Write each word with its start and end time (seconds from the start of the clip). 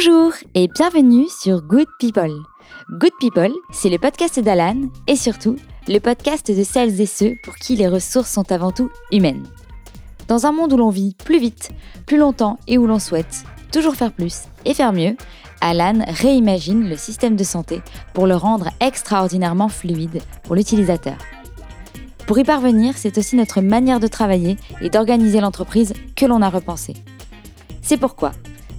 Bonjour 0.00 0.32
et 0.54 0.68
bienvenue 0.68 1.26
sur 1.28 1.60
Good 1.60 1.88
People. 1.98 2.32
Good 2.88 3.10
People, 3.18 3.50
c'est 3.72 3.88
le 3.88 3.98
podcast 3.98 4.38
d'Alan 4.38 4.82
et 5.08 5.16
surtout 5.16 5.56
le 5.88 5.98
podcast 5.98 6.52
de 6.56 6.62
celles 6.62 7.00
et 7.00 7.06
ceux 7.06 7.34
pour 7.42 7.56
qui 7.56 7.74
les 7.74 7.88
ressources 7.88 8.30
sont 8.30 8.52
avant 8.52 8.70
tout 8.70 8.90
humaines. 9.10 9.44
Dans 10.28 10.46
un 10.46 10.52
monde 10.52 10.72
où 10.72 10.76
l'on 10.76 10.90
vit 10.90 11.16
plus 11.24 11.40
vite, 11.40 11.70
plus 12.06 12.16
longtemps 12.16 12.60
et 12.68 12.78
où 12.78 12.86
l'on 12.86 13.00
souhaite 13.00 13.42
toujours 13.72 13.96
faire 13.96 14.12
plus 14.12 14.42
et 14.64 14.72
faire 14.72 14.92
mieux, 14.92 15.16
Alan 15.60 16.04
réimagine 16.06 16.88
le 16.88 16.96
système 16.96 17.34
de 17.34 17.42
santé 17.42 17.82
pour 18.14 18.28
le 18.28 18.36
rendre 18.36 18.70
extraordinairement 18.78 19.68
fluide 19.68 20.22
pour 20.44 20.54
l'utilisateur. 20.54 21.16
Pour 22.28 22.38
y 22.38 22.44
parvenir, 22.44 22.96
c'est 22.96 23.18
aussi 23.18 23.34
notre 23.34 23.60
manière 23.62 23.98
de 23.98 24.06
travailler 24.06 24.58
et 24.80 24.90
d'organiser 24.90 25.40
l'entreprise 25.40 25.92
que 26.14 26.24
l'on 26.26 26.42
a 26.42 26.50
repensé. 26.50 26.94
C'est 27.82 27.96
pourquoi, 27.96 28.30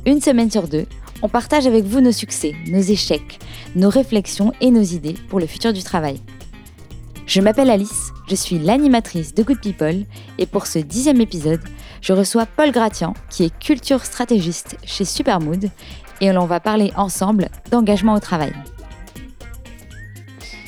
une 0.06 0.22
semaine 0.22 0.50
sur 0.50 0.70
deux, 0.70 0.86
on 1.22 1.30
partage 1.30 1.68
avec 1.68 1.86
vous 1.86 2.02
nos 2.02 2.12
succès, 2.12 2.54
nos 2.68 2.80
échecs, 2.80 3.40
nos 3.76 3.90
réflexions 3.90 4.54
et 4.62 4.72
nos 4.72 4.82
idées 4.82 5.16
pour 5.30 5.40
le 5.40 5.48
futur 5.48 5.74
du 5.74 5.84
travail. 5.84 6.22
Je 7.26 7.42
m'appelle 7.42 7.70
Alice, 7.70 8.12
je 8.28 8.36
suis 8.36 8.58
l'animatrice 8.58 9.36
de 9.36 9.44
Good 9.44 9.62
People 9.62 10.06
et 10.38 10.46
pour 10.46 10.66
ce 10.66 10.80
dixième 10.80 11.22
épisode, 11.22 11.62
je 12.02 12.14
reçois 12.14 12.46
Paul 12.46 12.72
Gratian 12.72 13.14
qui 13.30 13.44
est 13.44 13.60
culture 13.60 14.04
stratégiste 14.04 14.78
chez 14.86 15.06
Supermood 15.06 15.70
et 16.22 16.32
l'on 16.32 16.46
va 16.46 16.60
parler 16.60 16.92
ensemble 16.96 17.50
d'engagement 17.72 18.16
au 18.16 18.20
travail. 18.20 18.54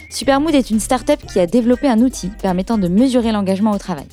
Supermood 0.10 0.54
est 0.54 0.70
une 0.70 0.80
start-up 0.80 1.20
qui 1.26 1.40
a 1.40 1.48
développé 1.48 1.88
un 1.88 2.00
outil 2.00 2.30
permettant 2.42 2.78
de 2.78 2.88
mesurer 2.88 3.32
l'engagement 3.32 3.72
au 3.72 3.78
travail. 3.78 4.08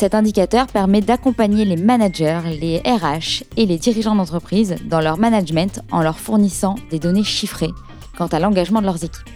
Cet 0.00 0.14
indicateur 0.14 0.66
permet 0.66 1.02
d'accompagner 1.02 1.66
les 1.66 1.76
managers, 1.76 2.40
les 2.58 2.78
RH 2.78 3.44
et 3.58 3.66
les 3.66 3.76
dirigeants 3.76 4.14
d'entreprise 4.14 4.76
dans 4.86 5.02
leur 5.02 5.18
management 5.18 5.82
en 5.92 6.00
leur 6.00 6.18
fournissant 6.18 6.76
des 6.90 6.98
données 6.98 7.22
chiffrées 7.22 7.72
quant 8.16 8.28
à 8.28 8.38
l'engagement 8.38 8.80
de 8.80 8.86
leurs 8.86 9.04
équipes. 9.04 9.28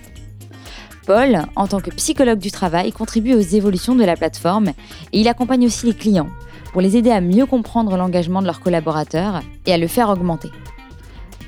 Paul, 1.07 1.43
en 1.55 1.67
tant 1.67 1.81
que 1.81 1.91
psychologue 1.91 2.39
du 2.39 2.51
travail, 2.51 2.93
contribue 2.93 3.35
aux 3.35 3.41
évolutions 3.41 3.95
de 3.95 4.05
la 4.05 4.17
plateforme 4.17 4.69
et 5.13 5.21
il 5.21 5.29
accompagne 5.29 5.67
aussi 5.67 5.85
les 5.85 5.93
clients 5.93 6.31
pour 6.73 6.81
les 6.81 6.97
aider 6.97 7.11
à 7.11 7.21
mieux 7.21 7.45
comprendre 7.45 7.99
l'engagement 7.99 8.41
de 8.41 8.47
leurs 8.47 8.61
collaborateurs 8.61 9.43
et 9.67 9.75
à 9.75 9.77
le 9.77 9.87
faire 9.87 10.09
augmenter. 10.09 10.49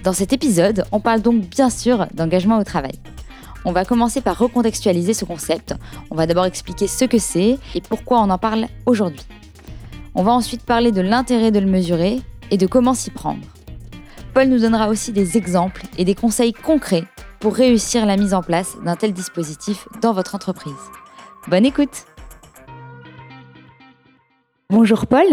Dans 0.04 0.12
cet 0.12 0.34
épisode, 0.34 0.84
on 0.92 1.00
parle 1.00 1.22
donc 1.22 1.48
bien 1.48 1.70
sûr 1.70 2.06
d'engagement 2.12 2.58
au 2.58 2.64
travail. 2.64 2.92
On 3.68 3.72
va 3.72 3.84
commencer 3.84 4.20
par 4.20 4.38
recontextualiser 4.38 5.12
ce 5.12 5.24
concept. 5.24 5.74
On 6.12 6.14
va 6.14 6.28
d'abord 6.28 6.44
expliquer 6.44 6.86
ce 6.86 7.04
que 7.04 7.18
c'est 7.18 7.58
et 7.74 7.80
pourquoi 7.80 8.20
on 8.20 8.30
en 8.30 8.38
parle 8.38 8.66
aujourd'hui. 8.86 9.26
On 10.14 10.22
va 10.22 10.30
ensuite 10.30 10.62
parler 10.62 10.92
de 10.92 11.00
l'intérêt 11.00 11.50
de 11.50 11.58
le 11.58 11.66
mesurer 11.66 12.20
et 12.52 12.58
de 12.58 12.66
comment 12.68 12.94
s'y 12.94 13.10
prendre. 13.10 13.44
Paul 14.34 14.46
nous 14.46 14.60
donnera 14.60 14.88
aussi 14.88 15.10
des 15.10 15.36
exemples 15.36 15.82
et 15.98 16.04
des 16.04 16.14
conseils 16.14 16.52
concrets 16.52 17.02
pour 17.40 17.56
réussir 17.56 18.06
la 18.06 18.16
mise 18.16 18.34
en 18.34 18.42
place 18.42 18.76
d'un 18.84 18.94
tel 18.94 19.12
dispositif 19.12 19.88
dans 20.00 20.12
votre 20.12 20.36
entreprise. 20.36 20.72
Bonne 21.48 21.66
écoute 21.66 22.06
Bonjour 24.70 25.08
Paul. 25.08 25.26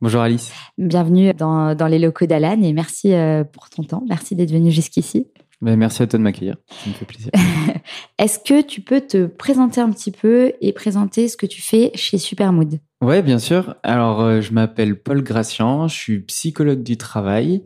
Bonjour 0.00 0.20
Alice. 0.20 0.52
Bienvenue 0.78 1.34
dans, 1.34 1.74
les 1.88 1.98
locaux 1.98 2.26
d'Alan 2.26 2.62
et 2.62 2.72
merci 2.72 3.14
euh, 3.14 3.42
pour 3.42 3.68
ton 3.68 3.82
temps. 3.82 4.04
Merci 4.08 4.36
d'être 4.36 4.52
venu 4.52 4.70
jusqu'ici. 4.70 5.26
Ben, 5.62 5.76
merci 5.76 6.02
à 6.02 6.06
toi 6.06 6.18
de 6.18 6.24
m'accueillir, 6.24 6.56
ça 6.68 6.88
me 6.88 6.94
fait 6.94 7.04
plaisir. 7.04 7.30
Est-ce 8.18 8.38
que 8.38 8.62
tu 8.62 8.80
peux 8.80 9.02
te 9.02 9.26
présenter 9.26 9.80
un 9.80 9.90
petit 9.90 10.10
peu 10.10 10.52
et 10.60 10.72
présenter 10.72 11.28
ce 11.28 11.36
que 11.36 11.46
tu 11.46 11.60
fais 11.60 11.90
chez 11.94 12.16
Supermood? 12.16 12.80
Ouais, 13.02 13.22
bien 13.22 13.38
sûr. 13.38 13.76
Alors, 13.82 14.20
euh, 14.20 14.40
je 14.40 14.52
m'appelle 14.52 15.00
Paul 15.00 15.22
Gracian, 15.22 15.88
je 15.88 15.94
suis 15.94 16.20
psychologue 16.20 16.82
du 16.82 16.96
travail 16.96 17.62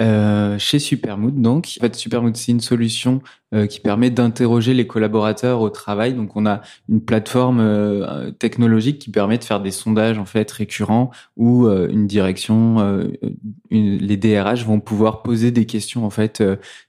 euh, 0.00 0.58
chez 0.58 0.78
Supermood. 0.78 1.40
Donc, 1.40 1.68
en 1.78 1.80
fait, 1.80 1.94
Supermood, 1.94 2.36
c'est 2.36 2.52
une 2.52 2.60
solution 2.60 3.22
euh, 3.54 3.66
qui 3.66 3.80
permet 3.80 4.10
d'interroger 4.10 4.74
les 4.74 4.86
collaborateurs 4.86 5.60
au 5.60 5.70
travail. 5.70 6.14
Donc, 6.14 6.34
on 6.34 6.46
a 6.46 6.60
une 6.88 7.00
plateforme 7.00 7.60
euh, 7.60 8.30
technologique 8.32 8.98
qui 8.98 9.10
permet 9.10 9.38
de 9.38 9.44
faire 9.44 9.60
des 9.60 9.70
sondages 9.70 10.18
en 10.18 10.24
fait 10.24 10.50
récurrents 10.50 11.10
où 11.36 11.66
euh, 11.66 11.88
une 11.88 12.06
direction, 12.06 13.06
une, 13.70 13.98
les 13.98 14.16
DRH 14.16 14.64
vont 14.64 14.80
pouvoir 14.80 15.22
poser 15.22 15.50
des 15.52 15.64
questions 15.64 16.04
en 16.04 16.10
fait 16.10 16.42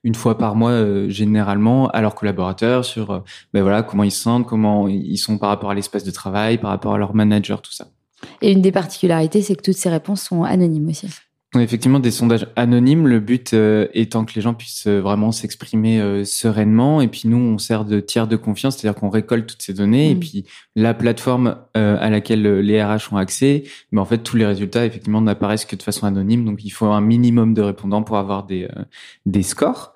une 0.04 0.16
fois 0.16 0.38
par 0.38 0.56
mois 0.56 1.08
généralement 1.10 1.90
à 1.90 2.02
leurs 2.02 2.16
collaborateurs 2.16 2.86
sur 2.86 3.24
ben 3.54 3.62
voilà 3.62 3.84
comment 3.84 4.04
ils 4.04 4.12
se 4.12 4.22
sentent, 4.22 4.48
comment 4.48 4.88
ils 4.88 5.18
sont 5.18 5.38
par 5.38 5.50
rapport 5.50 5.70
à 5.70 5.76
l'espace 5.76 6.04
de 6.04 6.12
travail, 6.12 6.58
par 6.58 6.72
rapport 6.72 6.96
à 6.96 6.98
leur 6.98 7.14
manager, 7.14 7.62
tout 7.62 7.72
ça. 7.72 7.88
Et 8.42 8.52
une 8.52 8.62
des 8.62 8.72
particularités, 8.72 9.42
c'est 9.42 9.56
que 9.56 9.62
toutes 9.62 9.78
ces 9.78 9.90
réponses 9.90 10.24
sont 10.24 10.44
anonymes 10.44 10.90
aussi 10.90 11.08
effectivement 11.59 12.00
des 12.00 12.12
sondages 12.12 12.47
anonymes, 12.56 13.07
le 13.07 13.19
but 13.19 13.53
euh, 13.53 13.88
étant 13.94 14.25
que 14.25 14.34
les 14.35 14.41
gens 14.41 14.53
puissent 14.53 14.88
euh, 14.88 15.00
vraiment 15.00 15.31
s'exprimer 15.31 16.00
euh, 16.00 16.23
sereinement. 16.25 17.01
Et 17.01 17.07
puis 17.07 17.23
nous, 17.25 17.38
on 17.38 17.57
sert 17.57 17.85
de 17.85 18.00
tiers 18.00 18.28
de 18.28 18.35
confiance, 18.35 18.78
c'est-à-dire 18.78 19.00
qu'on 19.00 19.09
récolte 19.09 19.47
toutes 19.47 19.62
ces 19.62 19.73
données. 19.73 20.12
Et 20.12 20.16
mm. 20.16 20.19
puis 20.19 20.45
la 20.75 20.94
plateforme 20.94 21.57
à 21.73 22.09
laquelle 22.09 22.41
les 22.59 22.84
RH 22.84 23.12
ont 23.12 23.18
accès, 23.18 23.63
mais 23.91 24.01
en 24.01 24.06
fait 24.06 24.19
tous 24.19 24.35
les 24.35 24.45
résultats 24.45 24.85
effectivement 24.85 25.22
n'apparaissent 25.22 25.66
que 25.66 25.75
de 25.75 25.84
façon 25.84 26.06
anonyme. 26.06 26.45
Donc 26.45 26.63
il 26.63 26.69
faut 26.69 26.88
un 26.88 27.01
minimum 27.01 27.53
de 27.53 27.62
répondants 27.62 28.03
pour 28.03 28.18
avoir 28.18 28.45
des 28.45 28.68
des 29.25 29.44
scores. 29.44 29.94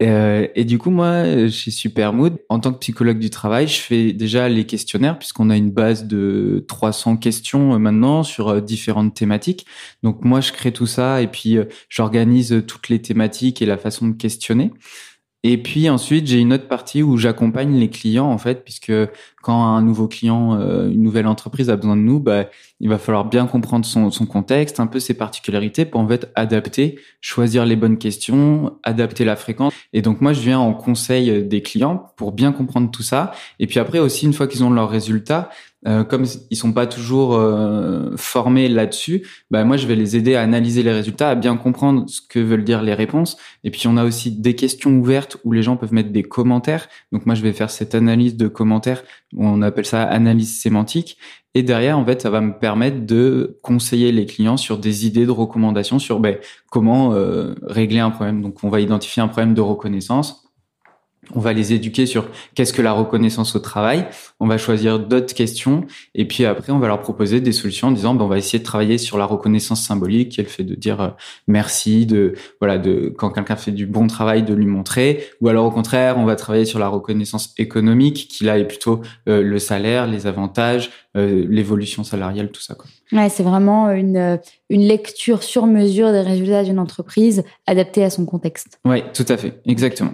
Euh, 0.00 0.46
et 0.54 0.64
du 0.64 0.78
coup, 0.78 0.90
moi, 0.90 1.48
chez 1.48 1.70
Supermood, 1.70 2.38
en 2.48 2.60
tant 2.60 2.72
que 2.72 2.78
psychologue 2.78 3.18
du 3.18 3.30
travail, 3.30 3.66
je 3.66 3.80
fais 3.80 4.12
déjà 4.12 4.48
les 4.48 4.64
questionnaires 4.64 5.18
puisqu'on 5.18 5.50
a 5.50 5.56
une 5.56 5.72
base 5.72 6.06
de 6.06 6.64
300 6.68 7.16
questions 7.16 7.74
euh, 7.74 7.78
maintenant 7.78 8.22
sur 8.22 8.48
euh, 8.48 8.60
différentes 8.60 9.14
thématiques. 9.14 9.66
Donc 10.04 10.24
moi, 10.24 10.40
je 10.40 10.52
crée 10.52 10.72
tout 10.72 10.86
ça 10.86 11.20
et 11.20 11.26
puis 11.26 11.58
j'organise 11.88 12.62
toutes 12.66 12.88
les 12.88 13.02
thématiques 13.02 13.60
et 13.60 13.66
la 13.66 13.76
façon 13.78 14.08
de 14.08 14.14
questionner. 14.14 14.72
Et 15.44 15.56
puis 15.62 15.88
ensuite, 15.88 16.26
j'ai 16.26 16.40
une 16.40 16.52
autre 16.52 16.68
partie 16.68 17.02
où 17.02 17.16
j'accompagne 17.16 17.78
les 17.78 17.90
clients 17.90 18.30
en 18.30 18.38
fait, 18.38 18.64
puisque 18.64 18.92
quand 19.42 19.62
un 19.62 19.82
nouveau 19.82 20.08
client, 20.08 20.58
euh, 20.58 20.88
une 20.88 21.02
nouvelle 21.02 21.26
entreprise 21.26 21.70
a 21.70 21.76
besoin 21.76 21.96
de 21.96 22.02
nous, 22.02 22.20
bah, 22.20 22.46
il 22.80 22.88
va 22.88 22.98
falloir 22.98 23.24
bien 23.24 23.46
comprendre 23.46 23.84
son, 23.84 24.10
son, 24.10 24.26
contexte, 24.26 24.80
un 24.80 24.86
peu 24.86 25.00
ses 25.00 25.14
particularités 25.14 25.84
pour 25.84 26.00
en 26.00 26.08
fait 26.08 26.30
adapter, 26.34 26.98
choisir 27.20 27.64
les 27.64 27.76
bonnes 27.76 27.98
questions, 27.98 28.78
adapter 28.82 29.24
la 29.24 29.36
fréquence. 29.36 29.72
Et 29.92 30.02
donc 30.02 30.20
moi, 30.20 30.32
je 30.32 30.40
viens 30.40 30.58
en 30.58 30.74
conseil 30.74 31.44
des 31.44 31.62
clients 31.62 32.12
pour 32.16 32.32
bien 32.32 32.52
comprendre 32.52 32.90
tout 32.90 33.02
ça. 33.02 33.32
Et 33.58 33.66
puis 33.66 33.78
après 33.78 33.98
aussi, 33.98 34.26
une 34.26 34.32
fois 34.32 34.46
qu'ils 34.46 34.64
ont 34.64 34.70
leurs 34.70 34.90
résultats, 34.90 35.50
euh, 35.86 36.02
comme 36.02 36.24
ils 36.50 36.56
sont 36.56 36.72
pas 36.72 36.88
toujours 36.88 37.36
euh, 37.36 38.16
formés 38.16 38.68
là-dessus, 38.68 39.24
bah 39.52 39.62
moi 39.62 39.76
je 39.76 39.86
vais 39.86 39.94
les 39.94 40.16
aider 40.16 40.34
à 40.34 40.42
analyser 40.42 40.82
les 40.82 40.90
résultats, 40.92 41.30
à 41.30 41.34
bien 41.36 41.56
comprendre 41.56 42.04
ce 42.08 42.20
que 42.20 42.40
veulent 42.40 42.64
dire 42.64 42.82
les 42.82 42.94
réponses. 42.94 43.36
Et 43.62 43.70
puis 43.70 43.86
on 43.86 43.96
a 43.96 44.04
aussi 44.04 44.32
des 44.32 44.56
questions 44.56 44.90
ouvertes 44.90 45.36
où 45.44 45.52
les 45.52 45.62
gens 45.62 45.76
peuvent 45.76 45.92
mettre 45.92 46.10
des 46.10 46.24
commentaires. 46.24 46.88
Donc 47.12 47.26
moi 47.26 47.36
je 47.36 47.42
vais 47.42 47.52
faire 47.52 47.70
cette 47.70 47.94
analyse 47.94 48.36
de 48.36 48.48
commentaires, 48.48 49.04
on 49.36 49.62
appelle 49.62 49.86
ça 49.86 50.02
analyse 50.04 50.60
sémantique. 50.60 51.18
Et 51.54 51.62
derrière 51.62 51.98
en 51.98 52.04
fait 52.04 52.22
ça 52.22 52.30
va 52.30 52.40
me 52.40 52.58
permettre 52.58 53.04
de 53.04 53.58
conseiller 53.62 54.12
les 54.12 54.26
clients 54.26 54.56
sur 54.56 54.78
des 54.78 55.06
idées 55.06 55.26
de 55.26 55.30
recommandations 55.30 55.98
sur 55.98 56.20
ben, 56.20 56.38
comment 56.70 57.14
euh, 57.14 57.54
régler 57.62 58.00
un 58.00 58.10
problème. 58.10 58.42
Donc 58.42 58.62
on 58.62 58.68
va 58.68 58.80
identifier 58.80 59.22
un 59.22 59.28
problème 59.28 59.54
de 59.54 59.60
reconnaissance 59.60 60.47
on 61.34 61.40
va 61.40 61.52
les 61.52 61.72
éduquer 61.72 62.06
sur 62.06 62.28
qu'est-ce 62.54 62.72
que 62.72 62.82
la 62.82 62.92
reconnaissance 62.92 63.54
au 63.56 63.58
travail. 63.58 64.06
On 64.40 64.46
va 64.46 64.58
choisir 64.58 64.98
d'autres 64.98 65.34
questions 65.34 65.84
et 66.14 66.26
puis 66.26 66.44
après 66.44 66.72
on 66.72 66.78
va 66.78 66.88
leur 66.88 67.00
proposer 67.00 67.40
des 67.40 67.52
solutions 67.52 67.88
en 67.88 67.92
disant 67.92 68.14
ben, 68.14 68.24
on 68.24 68.28
va 68.28 68.38
essayer 68.38 68.58
de 68.58 68.64
travailler 68.64 68.98
sur 68.98 69.18
la 69.18 69.24
reconnaissance 69.24 69.82
symbolique, 69.82 70.30
qui 70.30 70.40
est 70.40 70.44
le 70.44 70.48
fait 70.48 70.64
de 70.64 70.74
dire 70.74 71.00
euh, 71.00 71.08
merci, 71.46 72.06
de 72.06 72.34
voilà 72.60 72.78
de 72.78 73.12
quand 73.16 73.30
quelqu'un 73.30 73.56
fait 73.56 73.72
du 73.72 73.86
bon 73.86 74.06
travail 74.06 74.42
de 74.42 74.54
lui 74.54 74.66
montrer, 74.66 75.24
ou 75.40 75.48
alors 75.48 75.66
au 75.66 75.70
contraire 75.70 76.18
on 76.18 76.24
va 76.24 76.36
travailler 76.36 76.64
sur 76.64 76.78
la 76.78 76.88
reconnaissance 76.88 77.54
économique, 77.58 78.28
qui 78.28 78.44
là 78.44 78.58
est 78.58 78.66
plutôt 78.66 79.02
euh, 79.28 79.42
le 79.42 79.58
salaire, 79.58 80.06
les 80.06 80.26
avantages, 80.26 80.90
euh, 81.16 81.46
l'évolution 81.48 82.04
salariale, 82.04 82.50
tout 82.50 82.62
ça. 82.62 82.74
Quoi. 82.74 82.86
Ouais, 83.12 83.28
c'est 83.28 83.42
vraiment 83.42 83.90
une 83.90 84.38
une 84.70 84.82
lecture 84.82 85.42
sur 85.42 85.66
mesure 85.66 86.12
des 86.12 86.20
résultats 86.20 86.62
d'une 86.62 86.78
entreprise 86.78 87.42
adaptée 87.66 88.04
à 88.04 88.10
son 88.10 88.26
contexte. 88.26 88.80
Oui, 88.84 89.02
tout 89.14 89.24
à 89.28 89.36
fait, 89.36 89.60
exactement. 89.66 90.12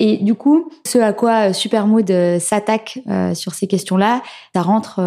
Et 0.00 0.18
du 0.18 0.34
coup, 0.34 0.70
ce 0.86 0.98
à 0.98 1.12
quoi 1.12 1.50
euh, 1.50 1.52
Supermood 1.52 2.10
euh, 2.10 2.38
s'attaque 2.38 3.00
euh, 3.08 3.34
sur 3.34 3.54
ces 3.54 3.66
questions-là, 3.66 4.22
ça 4.54 4.62
rentre, 4.62 5.00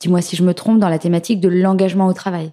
dis-moi 0.00 0.20
si 0.20 0.36
je 0.36 0.42
me 0.42 0.54
trompe, 0.54 0.78
dans 0.78 0.88
la 0.88 0.98
thématique 0.98 1.40
de 1.40 1.48
l'engagement 1.48 2.06
au 2.06 2.12
travail. 2.12 2.52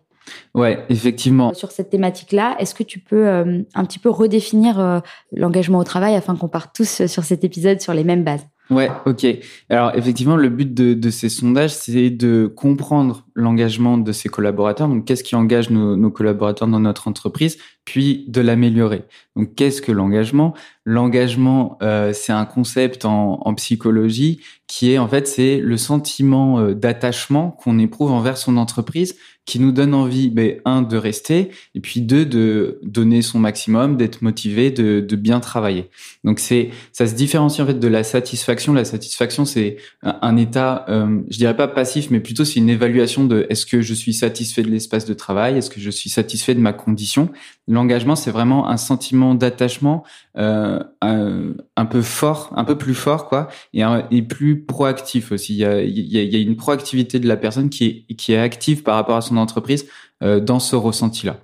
Ouais, 0.54 0.86
effectivement. 0.90 1.54
Sur 1.54 1.72
cette 1.72 1.90
thématique-là, 1.90 2.56
est-ce 2.60 2.76
que 2.76 2.84
tu 2.84 3.00
peux 3.00 3.28
un 3.30 3.86
petit 3.86 3.98
peu 3.98 4.10
redéfinir 4.10 5.02
l'engagement 5.32 5.80
au 5.80 5.84
travail 5.84 6.14
afin 6.16 6.36
qu'on 6.36 6.48
parte 6.48 6.76
tous 6.76 7.08
sur 7.08 7.24
cet 7.24 7.44
épisode 7.44 7.82
sur 7.82 7.96
les 7.96 8.04
mêmes 8.04 8.24
bases? 8.24 8.46
Ouais, 8.70 8.92
ok. 9.08 9.26
Alors 9.70 9.96
effectivement, 9.96 10.36
le 10.36 10.50
but 10.50 10.72
de, 10.72 10.94
de 10.94 11.10
ces 11.10 11.28
sondages, 11.28 11.74
c'est 11.74 12.12
de 12.12 12.46
comprendre 12.46 13.26
l'engagement 13.34 13.98
de 13.98 14.12
ses 14.12 14.30
collaborateurs. 14.30 14.88
Donc, 14.88 15.06
qu'est-ce 15.06 15.24
qui 15.24 15.36
engage 15.36 15.72
nos, 15.72 15.96
nos, 15.96 16.12
collaborateurs 16.12 16.68
dans 16.68 16.80
notre 16.80 17.08
entreprise, 17.08 17.58
puis 17.84 18.26
de 18.28 18.42
l'améliorer. 18.42 19.06
Donc, 19.36 19.56
qu'est-ce 19.56 19.82
que 19.82 19.92
l'engagement? 19.92 20.54
L'engagement, 20.86 21.80
euh, 21.82 22.14
c'est 22.14 22.32
un 22.32 22.46
concept 22.46 23.06
en, 23.06 23.40
en, 23.44 23.56
psychologie 23.56 24.42
qui 24.68 24.92
est 24.92 25.00
en 25.00 25.08
fait 25.08 25.28
c'est 25.28 25.58
le 25.58 25.78
sentiment 25.78 26.60
euh, 26.60 26.76
d'attachement 26.76 27.50
qu'on 27.50 27.80
éprouve 27.80 28.12
envers 28.12 28.38
son 28.38 28.56
entreprise 28.58 29.16
qui 29.50 29.60
nous 29.60 29.72
donne 29.72 29.96
envie, 29.96 30.30
ben, 30.30 30.62
un, 30.66 30.84
de 30.84 30.96
rester, 30.96 31.50
et 31.74 31.80
puis 31.80 32.02
deux, 32.02 32.24
de 32.24 32.80
donner 32.84 33.24
son 33.24 33.40
maximum, 33.40 33.98
d'être 33.98 34.22
motivé, 34.22 34.70
de, 34.70 35.00
de 35.00 35.16
bien 35.16 35.40
travailler. 35.40 35.90
Donc 36.24 36.38
c'est, 36.38 36.70
ça 36.92 37.08
se 37.08 37.16
différencie 37.16 37.60
en 37.64 37.66
fait 37.66 37.80
de 37.80 37.88
la 37.88 38.04
satisfaction. 38.04 38.74
La 38.74 38.86
satisfaction, 38.86 39.46
c'est 39.46 39.78
un, 40.04 40.38
état, 40.38 40.86
euh, 40.88 41.22
je 41.32 41.38
dirais 41.40 41.56
pas 41.56 41.68
passif, 41.68 42.12
mais 42.12 42.20
plutôt 42.20 42.46
c'est 42.46 42.60
une 42.60 42.70
évaluation 42.70 43.26
de 43.26 43.48
est-ce 43.50 43.66
que 43.66 43.82
je 43.82 43.96
suis 43.96 44.14
satisfait 44.14 44.62
de 44.62 44.70
l'espace 44.70 45.06
de 45.06 45.16
travail, 45.16 45.58
est-ce 45.58 45.72
que 45.72 45.82
je 45.82 45.90
suis 45.90 46.12
satisfait 46.12 46.54
de 46.54 46.60
ma 46.60 46.72
condition. 46.72 47.30
L'engagement, 47.68 48.16
c'est 48.16 48.32
vraiment 48.32 48.70
un 48.70 48.78
sentiment 48.78 49.34
d'attachement 49.34 50.04
euh, 50.38 50.80
un, 51.02 51.86
peu 51.86 52.04
fort, 52.04 52.54
un 52.56 52.66
peu 52.66 52.78
plus 52.78 52.94
fort, 52.94 53.28
quoi, 53.28 53.48
et, 53.74 53.82
et 54.12 54.22
plus 54.22 54.64
proactif 54.64 55.32
aussi. 55.32 55.54
Il 55.56 55.60
y, 55.60 55.66
a, 55.66 55.82
il, 55.82 56.00
y 56.00 56.20
a, 56.20 56.22
il 56.22 56.32
y 56.32 56.36
a 56.36 56.40
une 56.40 56.56
proactivité 56.56 57.20
de 57.20 57.28
la 57.28 57.36
personne 57.36 57.70
qui 57.70 58.06
est, 58.10 58.16
qui 58.16 58.34
est 58.34 58.38
active 58.38 58.84
par 58.84 58.96
rapport 58.96 59.18
à 59.18 59.22
son 59.22 59.38
entreprise 59.40 59.88
euh, 60.24 60.40
dans 60.40 60.60
ce 60.60 60.76
ressenti-là. 60.76 61.38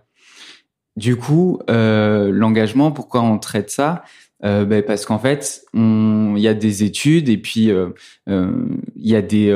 Du 0.95 1.17
coup, 1.17 1.59
euh, 1.69 2.31
l'engagement, 2.31 2.91
pourquoi 2.91 3.21
on 3.21 3.37
traite 3.37 3.69
ça? 3.69 4.03
Euh, 4.43 4.65
ben 4.65 4.83
parce 4.83 5.05
qu'en 5.05 5.17
fait, 5.17 5.65
il 5.73 6.37
y 6.37 6.47
a 6.47 6.53
des 6.53 6.83
études 6.83 7.29
et 7.29 7.37
puis 7.37 7.71
il 8.27 8.73
y 8.97 9.15
a 9.15 9.21
des, 9.21 9.51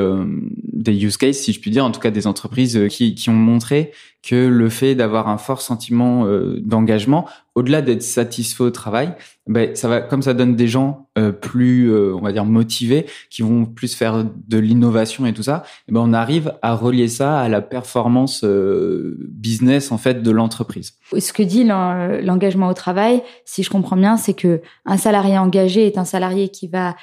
des 0.80 1.04
use 1.04 1.16
cases, 1.16 1.36
si 1.36 1.52
je 1.52 1.60
puis 1.60 1.70
dire, 1.70 1.84
en 1.84 1.90
tout 1.90 2.00
cas 2.00 2.10
des 2.10 2.26
entreprises 2.26 2.88
qui, 2.90 3.14
qui 3.14 3.30
ont 3.30 3.34
montré 3.34 3.92
que 4.22 4.34
le 4.34 4.68
fait 4.68 4.94
d'avoir 4.94 5.28
un 5.28 5.38
fort 5.38 5.62
sentiment 5.62 6.26
d'engagement, 6.58 7.26
au-delà 7.54 7.80
d'être 7.80 8.02
satisfait 8.02 8.64
au 8.64 8.70
travail, 8.70 9.14
ben 9.46 9.74
ça 9.74 9.88
va, 9.88 10.00
comme 10.02 10.20
ça 10.20 10.34
donne 10.34 10.56
des 10.56 10.68
gens 10.68 11.08
plus, 11.40 11.90
on 11.94 12.20
va 12.20 12.32
dire, 12.32 12.44
motivés, 12.44 13.06
qui 13.30 13.40
vont 13.40 13.64
plus 13.64 13.94
faire 13.94 14.24
de 14.24 14.58
l'innovation 14.58 15.24
et 15.24 15.32
tout 15.32 15.42
ça, 15.42 15.64
et 15.88 15.92
ben 15.92 16.00
on 16.00 16.12
arrive 16.12 16.52
à 16.60 16.74
relier 16.74 17.08
ça 17.08 17.40
à 17.40 17.48
la 17.48 17.62
performance 17.62 18.44
business 18.44 19.90
en 19.90 19.98
fait 19.98 20.22
de 20.22 20.30
l'entreprise. 20.30 20.94
Ce 21.18 21.32
que 21.32 21.42
dit 21.42 21.64
l'engagement 21.64 22.68
au 22.68 22.74
travail, 22.74 23.22
si 23.46 23.62
je 23.62 23.70
comprends 23.70 23.96
bien, 23.96 24.18
c'est 24.18 24.34
que 24.34 24.60
un 24.84 24.98
salarié 24.98 25.38
engagé 25.38 25.86
est 25.86 25.96
un 25.96 26.04
salarié 26.04 26.50
qui 26.50 26.68
va 26.68 26.94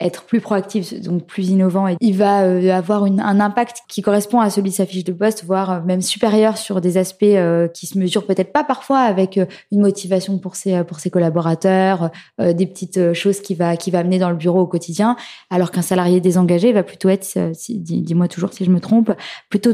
être 0.00 0.24
plus 0.24 0.40
proactif, 0.40 0.94
donc 1.00 1.26
plus 1.26 1.48
innovant, 1.48 1.88
et 1.88 1.96
il 2.00 2.16
va 2.16 2.42
euh, 2.42 2.70
avoir 2.70 3.04
un 3.04 3.40
impact 3.40 3.78
qui 3.88 4.00
correspond 4.00 4.38
à 4.40 4.48
celui 4.48 4.70
de 4.70 4.74
sa 4.74 4.86
fiche 4.86 5.02
de 5.02 5.12
poste, 5.12 5.44
voire 5.44 5.70
euh, 5.70 5.80
même 5.80 6.02
supérieur 6.02 6.56
sur 6.56 6.80
des 6.80 6.98
aspects 6.98 7.24
euh, 7.24 7.66
qui 7.66 7.86
se 7.86 7.98
mesurent 7.98 8.26
peut-être 8.26 8.52
pas 8.52 8.62
parfois 8.62 9.00
avec 9.00 9.40
une 9.72 9.80
motivation 9.80 10.38
pour 10.38 10.54
ses 10.54 10.84
pour 10.84 11.00
ses 11.00 11.10
collaborateurs, 11.10 12.10
des 12.38 12.66
petites 12.66 13.12
choses 13.12 13.40
qui 13.40 13.54
va 13.54 13.76
qui 13.76 13.90
va 13.90 13.98
amener 14.00 14.18
dans 14.18 14.30
le 14.30 14.36
bureau 14.36 14.60
au 14.60 14.66
quotidien, 14.66 15.16
alors 15.50 15.70
qu'un 15.70 15.82
salarié 15.82 16.20
désengagé 16.20 16.72
va 16.72 16.82
plutôt 16.82 17.08
être, 17.08 17.52
dis-moi 17.68 18.28
toujours 18.28 18.52
si 18.52 18.64
je 18.64 18.70
me 18.70 18.80
trompe, 18.80 19.12
plutôt 19.50 19.72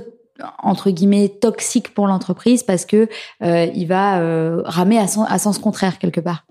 entre 0.63 0.91
guillemets 0.91 1.29
toxique 1.29 1.95
pour 1.95 2.07
l'entreprise 2.07 2.63
parce 2.63 2.85
que 2.85 3.09
il 3.43 3.87
va 3.87 4.63
ramer 4.65 4.99
à, 4.99 5.07
à 5.29 5.39
sens 5.39 5.59
contraire 5.59 5.99
quelque 5.99 6.21
part. 6.21 6.45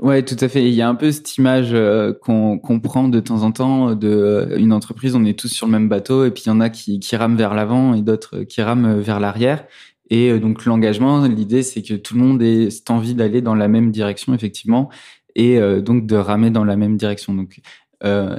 Ouais, 0.00 0.24
tout 0.24 0.36
à 0.40 0.48
fait. 0.48 0.64
Il 0.64 0.74
y 0.74 0.82
a 0.82 0.88
un 0.88 0.96
peu 0.96 1.12
cette 1.12 1.36
image 1.36 1.68
euh, 1.72 2.12
qu'on 2.12 2.80
prend 2.80 3.06
de 3.08 3.20
temps 3.20 3.42
en 3.42 3.52
temps 3.52 3.94
de 3.94 4.08
euh, 4.08 4.58
une 4.58 4.72
entreprise. 4.72 5.14
On 5.14 5.24
est 5.24 5.38
tous 5.38 5.48
sur 5.48 5.66
le 5.66 5.72
même 5.72 5.88
bateau, 5.88 6.24
et 6.24 6.32
puis 6.32 6.44
il 6.46 6.48
y 6.48 6.52
en 6.52 6.60
a 6.60 6.68
qui, 6.68 6.98
qui 6.98 7.14
rament 7.14 7.36
vers 7.36 7.54
l'avant 7.54 7.94
et 7.94 8.02
d'autres 8.02 8.40
qui 8.42 8.60
rament 8.60 9.00
vers 9.00 9.20
l'arrière. 9.20 9.64
Et 10.10 10.32
euh, 10.32 10.40
donc 10.40 10.64
l'engagement, 10.64 11.24
l'idée, 11.26 11.62
c'est 11.62 11.82
que 11.82 11.94
tout 11.94 12.14
le 12.14 12.20
monde 12.20 12.42
ait 12.42 12.70
cette 12.70 12.90
envie 12.90 13.14
d'aller 13.14 13.40
dans 13.40 13.54
la 13.54 13.68
même 13.68 13.92
direction, 13.92 14.34
effectivement, 14.34 14.90
et 15.36 15.58
donc 15.82 16.06
de 16.06 16.14
ramer 16.14 16.50
dans 16.50 16.62
la 16.62 16.76
même 16.76 16.96
direction. 16.96 17.34
Donc 17.34 17.60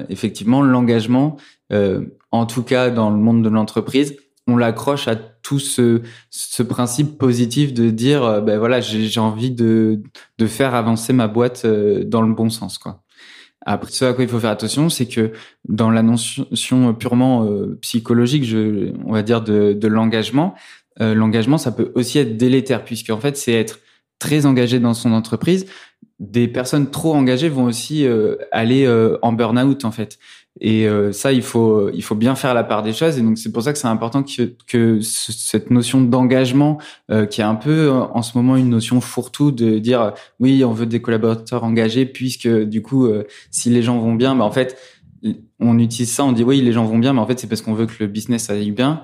effectivement, 0.10 0.62
l'engagement, 0.62 1.36
en 2.32 2.46
tout 2.46 2.64
cas 2.64 2.90
dans 2.90 3.10
le 3.10 3.18
monde 3.18 3.44
de 3.44 3.50
l'entreprise, 3.50 4.16
on 4.48 4.58
l'accroche 4.58 5.08
à 5.08 5.16
tout 5.16 5.60
ce, 5.60 6.02
ce 6.30 6.64
principe 6.64 7.18
positif 7.18 7.74
de 7.74 7.90
dire 7.90 8.24
euh, 8.24 8.42
ben 8.42 8.58
voilà 8.58 8.80
j'ai 8.82 9.20
envie 9.20 9.52
de, 9.52 10.02
de 10.38 10.48
faire 10.48 10.76
avancer 10.76 11.14
ma 11.14 11.28
boîte 11.28 11.64
euh, 11.66 12.04
dans 12.04 12.22
le 12.22 12.34
bon 12.34 12.50
sens 12.50 12.78
quoi. 12.78 13.02
Après, 13.68 13.90
ce 13.92 14.06
à 14.06 14.14
quoi 14.14 14.24
il 14.24 14.30
faut 14.30 14.40
faire 14.40 14.52
attention, 14.52 14.90
c'est 14.90 15.08
que 15.08 15.32
dans 15.68 15.90
la 15.90 16.04
notion 16.04 16.94
purement 16.94 17.46
euh, 17.46 17.80
psychologique, 17.82 18.44
je, 18.44 18.94
on 19.06 19.12
va 19.12 19.24
dire 19.24 19.42
de, 19.42 19.74
de 19.74 19.88
l'engagement, 19.88 20.54
l'engagement, 21.00 21.58
ça 21.58 21.72
peut 21.72 21.92
aussi 21.96 22.20
être 22.20 22.38
délétère, 22.38 22.86
puisque 22.86 23.10
en 23.10 23.20
fait, 23.20 23.36
c'est 23.36 23.54
être 23.54 23.80
très 24.20 24.46
engagé 24.46 24.80
dans 24.80 24.94
son 24.94 25.14
entreprise. 25.14 25.66
Des 26.20 26.48
personnes 26.48 26.92
trop 26.92 27.16
engagées 27.16 27.50
vont 27.50 27.64
aussi 27.64 28.06
aller 28.52 28.88
en 29.24 29.34
burn-out, 29.34 29.84
en 29.84 29.92
fait. 29.92 30.20
Et 30.62 30.88
euh, 30.88 31.12
ça, 31.12 31.34
il 31.34 31.42
faut, 31.42 31.90
il 31.90 32.02
faut 32.02 32.16
bien 32.16 32.36
faire 32.36 32.54
la 32.54 32.64
part 32.64 32.82
des 32.82 32.94
choses. 32.94 33.18
Et 33.18 33.22
donc, 33.22 33.38
c'est 33.38 33.52
pour 33.52 33.64
ça 33.64 33.74
que 33.74 33.80
c'est 33.80 33.88
important 33.88 34.24
que, 34.24 34.56
que 34.68 35.02
cette 35.02 35.70
notion 35.70 36.02
d'engagement, 36.02 36.78
euh, 37.12 37.26
qui 37.26 37.42
est 37.42 37.46
un 37.46 37.56
peu 37.56 37.92
en 37.92 38.22
ce 38.22 38.38
moment 38.38 38.56
une 38.56 38.70
notion 38.70 39.02
fourre-tout, 39.02 39.52
de 39.52 39.80
dire 39.80 40.14
oui, 40.40 40.64
on 40.64 40.72
veut 40.72 40.86
des 40.86 41.02
collaborateurs 41.02 41.64
engagés, 41.64 42.06
puisque 42.06 42.48
du 42.48 42.82
coup, 42.82 43.06
euh, 43.06 43.26
si 43.52 43.70
les 43.70 43.84
gens 43.84 44.00
vont 44.00 44.16
bien, 44.16 44.36
bah, 44.36 44.46
en 44.46 44.52
fait, 44.52 44.78
on 45.60 45.78
utilise 45.78 46.12
ça, 46.12 46.24
on 46.24 46.32
dit 46.32 46.44
oui, 46.44 46.62
les 46.62 46.72
gens 46.72 46.86
vont 46.86 47.00
bien, 47.00 47.12
mais 47.14 47.20
en 47.20 47.28
fait, 47.28 47.40
c'est 47.40 47.48
parce 47.48 47.62
qu'on 47.62 47.74
veut 47.74 47.86
que 47.86 47.96
le 48.00 48.08
business 48.08 48.50
aille 48.50 48.72
bien. 48.72 49.02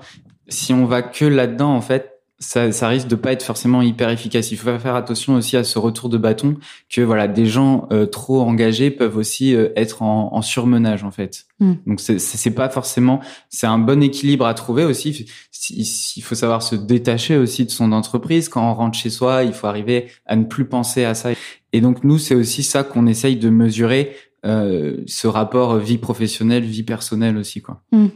Si 0.48 0.72
on 0.72 0.86
va 0.86 1.02
que 1.02 1.24
là-dedans, 1.24 1.74
en 1.74 1.80
fait, 1.82 2.11
ça, 2.42 2.72
ça, 2.72 2.88
risque 2.88 3.08
de 3.08 3.14
pas 3.14 3.32
être 3.32 3.42
forcément 3.42 3.82
hyper 3.82 4.10
efficace. 4.10 4.50
Il 4.50 4.56
faut 4.56 4.78
faire 4.78 4.94
attention 4.94 5.34
aussi 5.34 5.56
à 5.56 5.64
ce 5.64 5.78
retour 5.78 6.08
de 6.08 6.18
bâton 6.18 6.56
que 6.90 7.00
voilà 7.00 7.28
des 7.28 7.46
gens 7.46 7.86
euh, 7.92 8.06
trop 8.06 8.40
engagés 8.40 8.90
peuvent 8.90 9.16
aussi 9.16 9.54
euh, 9.54 9.68
être 9.76 10.02
en, 10.02 10.34
en, 10.34 10.42
surmenage 10.42 11.04
en 11.04 11.10
fait. 11.10 11.46
Mm. 11.60 11.72
Donc 11.86 12.00
c'est 12.00 12.54
pas 12.54 12.68
forcément 12.68 13.20
c'est 13.48 13.66
un 13.66 13.78
bon 13.78 14.02
équilibre 14.02 14.46
à 14.46 14.54
trouver 14.54 14.84
aussi. 14.84 15.26
Il 15.70 16.22
faut 16.22 16.34
savoir 16.34 16.62
se 16.62 16.74
détacher 16.74 17.36
aussi 17.36 17.64
de 17.64 17.70
son 17.70 17.92
entreprise 17.92 18.48
quand 18.48 18.68
on 18.68 18.74
rentre 18.74 18.98
chez 18.98 19.10
soi. 19.10 19.44
Il 19.44 19.52
faut 19.52 19.68
arriver 19.68 20.08
à 20.26 20.36
ne 20.36 20.44
plus 20.44 20.64
penser 20.64 21.04
à 21.04 21.14
ça. 21.14 21.30
Et 21.72 21.80
donc 21.80 22.02
nous 22.02 22.18
c'est 22.18 22.34
aussi 22.34 22.62
ça 22.62 22.82
qu'on 22.82 23.06
essaye 23.06 23.36
de 23.36 23.50
mesurer 23.50 24.16
euh, 24.44 24.96
ce 25.06 25.28
rapport 25.28 25.76
vie 25.76 25.98
professionnelle 25.98 26.64
vie 26.64 26.82
personnelle 26.82 27.36
aussi 27.36 27.62
quoi. 27.62 27.82
Mm. 27.92 28.08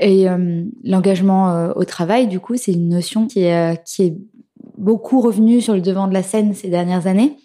Et 0.00 0.28
euh, 0.28 0.64
l'engagement 0.84 1.50
euh, 1.50 1.72
au 1.76 1.84
travail, 1.84 2.26
du 2.28 2.40
coup, 2.40 2.56
c'est 2.56 2.72
une 2.72 2.88
notion 2.88 3.26
qui 3.26 3.40
est, 3.40 3.72
euh, 3.72 3.74
qui 3.74 4.04
est 4.04 4.16
beaucoup 4.76 5.20
revenue 5.20 5.60
sur 5.60 5.74
le 5.74 5.80
devant 5.80 6.06
de 6.08 6.14
la 6.14 6.22
scène 6.22 6.54
ces 6.54 6.68
dernières 6.68 7.06
années. 7.06 7.36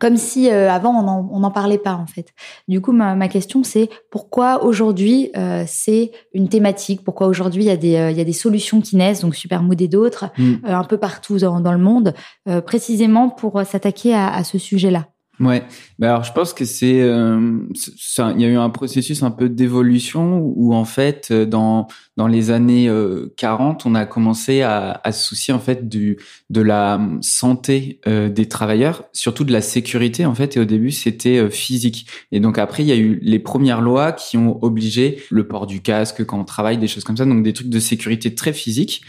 Comme 0.00 0.16
si 0.16 0.48
avant 0.48 1.28
on 1.30 1.38
n'en 1.38 1.50
parlait 1.50 1.76
pas 1.76 1.94
en 1.94 2.06
fait. 2.06 2.28
Du 2.66 2.80
coup, 2.80 2.92
ma, 2.92 3.14
ma 3.14 3.28
question 3.28 3.62
c'est 3.62 3.90
pourquoi 4.10 4.64
aujourd'hui 4.64 5.30
c'est 5.66 6.12
une 6.32 6.48
thématique? 6.48 7.04
Pourquoi 7.04 7.26
aujourd'hui 7.26 7.64
il 7.64 7.66
y 7.66 7.70
a 7.70 7.76
des 7.76 8.08
il 8.10 8.16
y 8.16 8.20
a 8.20 8.24
des 8.24 8.32
solutions 8.32 8.80
qui 8.80 8.96
naissent, 8.96 9.20
donc 9.20 9.36
Supermood 9.36 9.80
et 9.82 9.88
d'autres, 9.88 10.30
mm. 10.38 10.54
un 10.64 10.84
peu 10.84 10.96
partout 10.96 11.36
dans, 11.38 11.60
dans 11.60 11.72
le 11.72 11.78
monde, 11.78 12.14
précisément 12.64 13.28
pour 13.28 13.60
s'attaquer 13.66 14.14
à, 14.14 14.34
à 14.34 14.44
ce 14.44 14.56
sujet-là? 14.56 15.11
Ouais, 15.42 15.64
bah 15.98 16.10
alors 16.10 16.22
je 16.22 16.32
pense 16.32 16.54
que 16.54 16.64
c'est, 16.64 17.00
euh, 17.00 17.58
il 18.36 18.40
y 18.40 18.44
a 18.44 18.48
eu 18.48 18.56
un 18.56 18.70
processus 18.70 19.24
un 19.24 19.32
peu 19.32 19.48
d'évolution 19.48 20.38
où 20.38 20.72
en 20.72 20.84
fait 20.84 21.30
euh, 21.32 21.44
dans 21.44 21.88
dans 22.16 22.28
les 22.28 22.52
années 22.52 22.88
40 23.36 23.80
euh, 23.84 23.88
on 23.90 23.96
a 23.96 24.06
commencé 24.06 24.62
à, 24.62 25.00
à 25.02 25.10
se 25.10 25.26
soucier 25.26 25.52
en 25.52 25.58
fait 25.58 25.88
du 25.88 26.16
de 26.50 26.60
la 26.60 27.00
santé 27.22 27.98
euh, 28.06 28.28
des 28.28 28.46
travailleurs, 28.46 29.02
surtout 29.12 29.42
de 29.42 29.52
la 29.52 29.62
sécurité 29.62 30.26
en 30.26 30.34
fait. 30.36 30.56
Et 30.56 30.60
au 30.60 30.64
début 30.64 30.92
c'était 30.92 31.50
physique. 31.50 32.06
Et 32.30 32.38
donc 32.38 32.56
après 32.56 32.84
il 32.84 32.86
y 32.86 32.92
a 32.92 32.96
eu 32.96 33.18
les 33.20 33.40
premières 33.40 33.80
lois 33.80 34.12
qui 34.12 34.36
ont 34.36 34.62
obligé 34.62 35.24
le 35.28 35.48
port 35.48 35.66
du 35.66 35.82
casque 35.82 36.24
quand 36.24 36.38
on 36.38 36.44
travaille 36.44 36.78
des 36.78 36.86
choses 36.86 37.02
comme 37.02 37.16
ça. 37.16 37.24
Donc 37.24 37.42
des 37.42 37.52
trucs 37.52 37.68
de 37.68 37.80
sécurité 37.80 38.32
très 38.36 38.52
physiques 38.52 39.02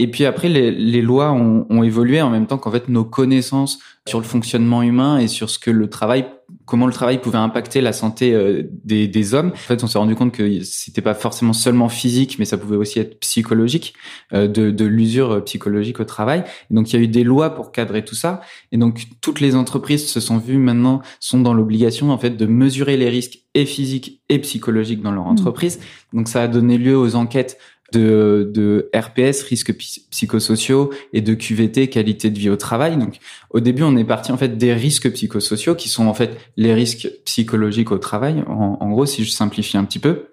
et 0.00 0.06
puis 0.06 0.24
après, 0.24 0.48
les, 0.48 0.70
les 0.70 1.02
lois 1.02 1.30
ont, 1.30 1.66
ont, 1.68 1.82
évolué 1.82 2.22
en 2.22 2.30
même 2.30 2.46
temps 2.46 2.56
qu'en 2.56 2.70
fait 2.70 2.88
nos 2.88 3.04
connaissances 3.04 3.80
sur 4.08 4.18
le 4.18 4.24
fonctionnement 4.24 4.82
humain 4.82 5.18
et 5.18 5.28
sur 5.28 5.50
ce 5.50 5.58
que 5.58 5.70
le 5.70 5.90
travail, 5.90 6.24
comment 6.64 6.86
le 6.86 6.92
travail 6.94 7.20
pouvait 7.20 7.36
impacter 7.36 7.82
la 7.82 7.92
santé 7.92 8.32
euh, 8.32 8.62
des, 8.82 9.08
des 9.08 9.34
hommes. 9.34 9.50
En 9.52 9.56
fait, 9.56 9.84
on 9.84 9.86
s'est 9.86 9.98
rendu 9.98 10.14
compte 10.14 10.32
que 10.32 10.62
c'était 10.62 11.02
pas 11.02 11.12
forcément 11.12 11.52
seulement 11.52 11.90
physique, 11.90 12.38
mais 12.38 12.46
ça 12.46 12.56
pouvait 12.56 12.76
aussi 12.76 12.98
être 12.98 13.20
psychologique, 13.20 13.92
euh, 14.32 14.48
de, 14.48 14.70
de 14.70 14.84
l'usure 14.86 15.44
psychologique 15.44 16.00
au 16.00 16.04
travail. 16.04 16.44
Et 16.70 16.74
donc 16.74 16.90
il 16.90 16.96
y 16.96 16.98
a 16.98 17.02
eu 17.02 17.08
des 17.08 17.22
lois 17.22 17.50
pour 17.54 17.70
cadrer 17.70 18.02
tout 18.02 18.14
ça. 18.14 18.40
Et 18.72 18.78
donc 18.78 19.04
toutes 19.20 19.40
les 19.40 19.54
entreprises 19.54 20.08
se 20.08 20.18
sont 20.18 20.38
vues 20.38 20.56
maintenant 20.56 21.02
sont 21.20 21.40
dans 21.40 21.52
l'obligation 21.52 22.10
en 22.10 22.16
fait 22.16 22.38
de 22.38 22.46
mesurer 22.46 22.96
les 22.96 23.10
risques 23.10 23.40
et 23.52 23.66
physiques 23.66 24.22
et 24.30 24.38
psychologiques 24.38 25.02
dans 25.02 25.12
leur 25.12 25.24
mmh. 25.24 25.32
entreprise. 25.32 25.78
Donc 26.14 26.28
ça 26.28 26.40
a 26.40 26.48
donné 26.48 26.78
lieu 26.78 26.96
aux 26.96 27.16
enquêtes 27.16 27.58
de, 27.92 28.50
de 28.52 28.90
RPS, 28.94 29.42
risques 29.42 29.74
psychosociaux, 30.10 30.90
et 31.12 31.20
de 31.20 31.34
QVT, 31.34 31.88
qualité 31.88 32.30
de 32.30 32.38
vie 32.38 32.50
au 32.50 32.56
travail. 32.56 32.96
Donc, 32.96 33.18
au 33.50 33.60
début, 33.60 33.82
on 33.82 33.96
est 33.96 34.04
parti 34.04 34.32
en 34.32 34.36
fait 34.36 34.56
des 34.56 34.72
risques 34.72 35.10
psychosociaux, 35.12 35.74
qui 35.74 35.88
sont 35.88 36.06
en 36.06 36.14
fait 36.14 36.36
les 36.56 36.74
risques 36.74 37.08
psychologiques 37.24 37.92
au 37.92 37.98
travail. 37.98 38.44
En, 38.46 38.90
gros, 38.90 39.06
si 39.06 39.24
je 39.24 39.30
simplifie 39.30 39.76
un 39.76 39.84
petit 39.84 39.98
peu. 39.98 40.26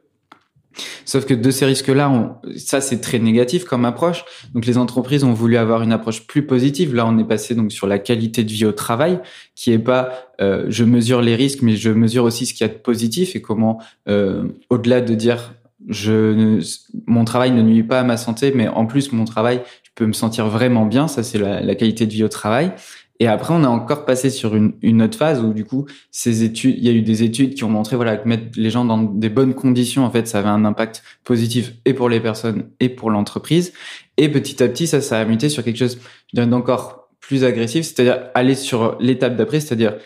Sauf 1.05 1.25
que 1.25 1.33
de 1.33 1.49
ces 1.49 1.65
risques-là, 1.65 2.39
ça 2.55 2.81
c'est 2.81 3.01
très 3.01 3.17
négatif 3.17 3.65
comme 3.65 3.83
approche. 3.83 4.25
Donc 4.53 4.67
les 4.67 4.77
entreprises 4.77 5.23
ont 5.23 5.33
voulu 5.33 5.57
avoir 5.57 5.81
une 5.81 5.91
approche 5.91 6.27
plus 6.27 6.45
positive. 6.45 6.93
Là, 6.93 7.07
on 7.07 7.17
est 7.17 7.23
passé 7.23 7.55
donc 7.55 7.71
sur 7.71 7.87
la 7.87 7.97
qualité 7.97 8.43
de 8.43 8.51
vie 8.51 8.65
au 8.65 8.71
travail, 8.71 9.19
qui 9.55 9.71
est 9.71 9.79
pas 9.79 10.11
euh, 10.39 10.65
je 10.69 10.83
mesure 10.83 11.21
les 11.21 11.35
risques, 11.35 11.63
mais 11.63 11.75
je 11.75 11.89
mesure 11.89 12.25
aussi 12.25 12.45
ce 12.45 12.53
qu'il 12.53 12.67
y 12.67 12.69
a 12.69 12.73
de 12.73 12.77
positif 12.77 13.35
et 13.35 13.41
comment, 13.41 13.79
euh, 14.07 14.43
au-delà 14.69 15.01
de 15.01 15.15
dire 15.15 15.53
je 15.87 16.59
mon 17.05 17.23
travail 17.25 17.51
ne 17.51 17.61
nuit 17.61 17.83
pas 17.83 17.99
à 17.99 18.03
ma 18.03 18.17
santé, 18.17 18.51
mais 18.55 18.67
en 18.67 18.85
plus 18.85 19.11
mon 19.11 19.25
travail, 19.25 19.61
je 19.83 19.89
peux 19.95 20.05
me 20.05 20.13
sentir 20.13 20.47
vraiment 20.47 20.85
bien. 20.85 21.07
Ça, 21.07 21.23
c'est 21.23 21.37
la, 21.37 21.61
la, 21.61 21.75
qualité 21.75 22.05
de 22.05 22.11
vie 22.11 22.23
au 22.23 22.29
travail. 22.29 22.71
Et 23.19 23.27
après, 23.27 23.53
on 23.53 23.63
a 23.63 23.67
encore 23.67 24.05
passé 24.05 24.29
sur 24.29 24.55
une, 24.55 24.73
une 24.81 25.01
autre 25.01 25.17
phase 25.17 25.41
où 25.41 25.53
du 25.53 25.65
coup, 25.65 25.85
ces 26.11 26.43
études, 26.43 26.75
il 26.77 26.83
y 26.83 26.89
a 26.89 26.91
eu 26.91 27.01
des 27.01 27.23
études 27.23 27.55
qui 27.55 27.63
ont 27.63 27.69
montré 27.69 27.95
voilà 27.95 28.17
que 28.17 28.27
mettre 28.27 28.45
les 28.55 28.69
gens 28.69 28.85
dans 28.85 29.01
des 29.01 29.29
bonnes 29.29 29.55
conditions, 29.55 30.05
en 30.05 30.11
fait, 30.11 30.27
ça 30.27 30.39
avait 30.39 30.49
un 30.49 30.65
impact 30.65 31.03
positif 31.23 31.73
et 31.85 31.93
pour 31.93 32.09
les 32.09 32.19
personnes 32.19 32.69
et 32.79 32.89
pour 32.89 33.09
l'entreprise. 33.09 33.73
Et 34.17 34.29
petit 34.29 34.61
à 34.61 34.67
petit, 34.67 34.87
ça, 34.87 35.01
ça 35.01 35.19
a 35.19 35.25
muté 35.25 35.49
sur 35.49 35.63
quelque 35.63 35.77
chose 35.77 35.99
d'encore 36.33 37.09
plus 37.19 37.43
agressif, 37.43 37.85
c'est-à-dire 37.85 38.29
aller 38.35 38.55
sur 38.55 38.97
l'étape 38.99 39.35
d'après, 39.35 39.59
c'est-à-dire 39.59 39.97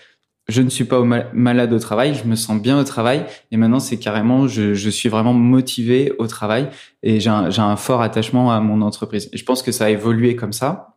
je 0.51 0.61
ne 0.61 0.69
suis 0.69 0.83
pas 0.83 1.01
malade 1.33 1.73
au 1.73 1.79
travail, 1.79 2.13
je 2.13 2.27
me 2.27 2.35
sens 2.35 2.61
bien 2.61 2.79
au 2.79 2.83
travail, 2.83 3.25
et 3.51 3.57
maintenant 3.57 3.79
c'est 3.79 3.97
carrément, 3.97 4.47
je, 4.47 4.89
suis 4.89 5.09
vraiment 5.09 5.33
motivé 5.33 6.13
au 6.19 6.27
travail, 6.27 6.69
et 7.03 7.19
j'ai 7.19 7.29
un, 7.29 7.49
un, 7.57 7.75
fort 7.75 8.01
attachement 8.01 8.51
à 8.51 8.59
mon 8.59 8.81
entreprise. 8.81 9.29
Et 9.33 9.37
je 9.37 9.45
pense 9.45 9.63
que 9.63 9.71
ça 9.71 9.85
a 9.85 9.89
évolué 9.89 10.35
comme 10.35 10.53
ça. 10.53 10.90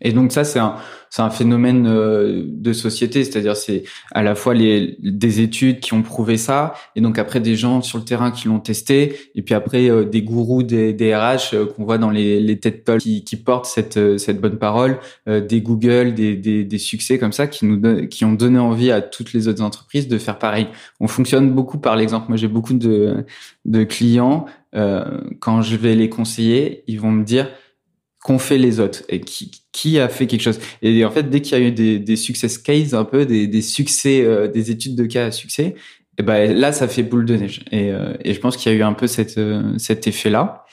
Et 0.00 0.12
donc 0.12 0.32
ça, 0.32 0.44
c'est 0.44 0.58
un, 0.58 0.76
c'est 1.10 1.22
un 1.22 1.30
phénomène 1.30 1.86
euh, 1.86 2.44
de 2.46 2.72
société, 2.72 3.24
c'est-à-dire 3.24 3.56
c'est 3.56 3.84
à 4.12 4.22
la 4.22 4.34
fois 4.34 4.54
les, 4.54 4.96
des 5.00 5.40
études 5.40 5.80
qui 5.80 5.94
ont 5.94 6.02
prouvé 6.02 6.36
ça, 6.36 6.74
et 6.96 7.00
donc 7.00 7.18
après 7.18 7.40
des 7.40 7.56
gens 7.56 7.82
sur 7.82 7.98
le 7.98 8.04
terrain 8.04 8.30
qui 8.30 8.48
l'ont 8.48 8.60
testé, 8.60 9.16
et 9.34 9.42
puis 9.42 9.54
après 9.54 9.90
euh, 9.90 10.04
des 10.04 10.22
gourous 10.22 10.62
des, 10.62 10.92
des 10.92 11.14
RH 11.14 11.54
euh, 11.54 11.66
qu'on 11.66 11.84
voit 11.84 11.98
dans 11.98 12.10
les, 12.10 12.40
les 12.40 12.58
TED 12.58 12.84
Talks 12.84 13.00
qui, 13.00 13.24
qui 13.24 13.36
portent 13.36 13.66
cette, 13.66 14.18
cette 14.18 14.40
bonne 14.40 14.58
parole, 14.58 14.98
des 15.26 15.60
Google, 15.60 16.14
des, 16.14 16.36
des, 16.36 16.64
des, 16.64 16.78
succès 16.78 17.18
comme 17.18 17.32
ça 17.32 17.46
qui 17.46 17.66
nous 17.66 18.06
qui 18.06 18.24
ont 18.24 18.32
donné 18.32 18.58
envie 18.58 18.90
à 18.90 19.00
toutes 19.00 19.32
les 19.32 19.48
autres 19.48 19.62
entreprises 19.62 20.08
de 20.08 20.18
faire 20.18 20.38
pareil. 20.38 20.68
On 21.00 21.08
fonctionne 21.08 21.50
beaucoup 21.52 21.78
par 21.78 21.96
l'exemple. 21.96 22.26
Moi, 22.28 22.36
j'ai 22.36 22.48
beaucoup 22.48 22.74
de, 22.74 23.24
de 23.64 23.84
clients 23.84 24.46
quand 25.40 25.62
je 25.62 25.76
vais 25.76 25.94
les 25.94 26.08
conseiller, 26.08 26.84
ils 26.86 27.00
vont 27.00 27.10
me 27.10 27.24
dire 27.24 27.48
qu'ont 28.22 28.38
fait 28.38 28.58
les 28.58 28.80
autres 28.80 29.02
et 29.08 29.20
qui, 29.20 29.50
qui 29.72 29.98
a 29.98 30.08
fait 30.08 30.26
quelque 30.26 30.42
chose. 30.42 30.58
Et 30.82 31.04
en 31.04 31.10
fait, 31.10 31.30
dès 31.30 31.40
qu'il 31.40 31.58
y 31.58 31.60
a 31.60 31.64
eu 31.64 31.72
des, 31.72 31.98
des 31.98 32.16
success 32.16 32.58
cases, 32.58 32.94
un 32.94 33.04
peu 33.04 33.26
des, 33.26 33.46
des 33.46 33.62
succès, 33.62 34.22
euh, 34.24 34.48
des 34.48 34.70
études 34.70 34.96
de 34.96 35.04
cas 35.06 35.26
à 35.26 35.30
succès, 35.30 35.74
et 36.18 36.22
ben 36.22 36.52
là, 36.52 36.72
ça 36.72 36.88
fait 36.88 37.04
boule 37.04 37.24
de 37.24 37.36
neige. 37.36 37.64
Et, 37.70 37.92
euh, 37.92 38.14
et 38.24 38.34
je 38.34 38.40
pense 38.40 38.56
qu'il 38.56 38.72
y 38.72 38.74
a 38.74 38.78
eu 38.78 38.82
un 38.82 38.92
peu 38.92 39.06
cette, 39.06 39.38
euh, 39.38 39.78
cet 39.78 40.06
effet-là. 40.06 40.64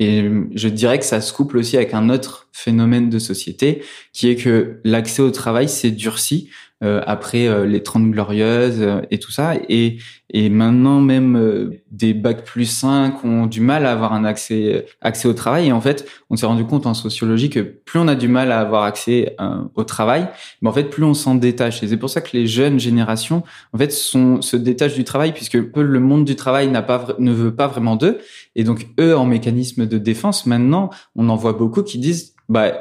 Et 0.00 0.24
je 0.54 0.68
dirais 0.68 0.98
que 0.98 1.04
ça 1.04 1.20
se 1.20 1.30
couple 1.32 1.58
aussi 1.58 1.76
avec 1.76 1.92
un 1.92 2.08
autre 2.08 2.48
phénomène 2.52 3.10
de 3.10 3.18
société, 3.18 3.82
qui 4.14 4.30
est 4.30 4.36
que 4.36 4.80
l'accès 4.82 5.20
au 5.20 5.30
travail 5.30 5.68
s'est 5.68 5.90
durci 5.90 6.48
euh, 6.82 7.02
après 7.06 7.46
euh, 7.46 7.66
les 7.66 7.82
30 7.82 8.10
glorieuses 8.10 8.80
euh, 8.80 9.02
et 9.10 9.18
tout 9.18 9.30
ça. 9.30 9.52
Et, 9.68 9.98
et 10.30 10.48
maintenant, 10.48 11.00
même 11.00 11.70
des 11.90 12.14
bacs 12.14 12.42
plus 12.42 12.64
5 12.64 13.22
ont 13.22 13.46
du 13.46 13.60
mal 13.60 13.84
à 13.84 13.92
avoir 13.92 14.14
un 14.14 14.24
accès, 14.24 14.86
accès 15.02 15.28
au 15.28 15.34
travail. 15.34 15.68
Et 15.68 15.72
en 15.72 15.80
fait, 15.82 16.08
on 16.30 16.36
s'est 16.36 16.46
rendu 16.46 16.64
compte 16.64 16.86
en 16.86 16.94
sociologie 16.94 17.50
que 17.50 17.60
plus 17.60 17.98
on 17.98 18.08
a 18.08 18.14
du 18.14 18.28
mal 18.28 18.50
à 18.50 18.60
avoir 18.60 18.84
accès 18.84 19.36
au 19.74 19.82
travail, 19.82 20.28
mais 20.62 20.68
en 20.68 20.72
fait, 20.72 20.84
plus 20.84 21.02
on 21.02 21.14
s'en 21.14 21.34
détache. 21.34 21.82
Et 21.82 21.88
c'est 21.88 21.96
pour 21.96 22.10
ça 22.10 22.20
que 22.20 22.30
les 22.32 22.46
jeunes 22.46 22.78
générations, 22.78 23.42
en 23.72 23.78
fait, 23.78 23.90
sont, 23.90 24.40
se 24.40 24.56
détachent 24.56 24.94
du 24.94 25.02
travail 25.02 25.32
puisque 25.32 25.54
le 25.54 26.00
monde 26.00 26.24
du 26.24 26.36
travail 26.36 26.68
n'a 26.68 26.82
pas, 26.82 27.08
ne 27.18 27.32
veut 27.32 27.54
pas 27.56 27.66
vraiment 27.66 27.96
d'eux. 27.96 28.18
Et 28.54 28.62
donc, 28.62 28.86
eux, 29.00 29.16
en 29.16 29.26
mécanisme 29.26 29.84
de 29.84 29.98
défense, 29.98 30.46
maintenant, 30.46 30.90
on 31.16 31.28
en 31.28 31.34
voit 31.34 31.54
beaucoup 31.54 31.82
qui 31.82 31.98
disent, 31.98 32.34
bah, 32.48 32.72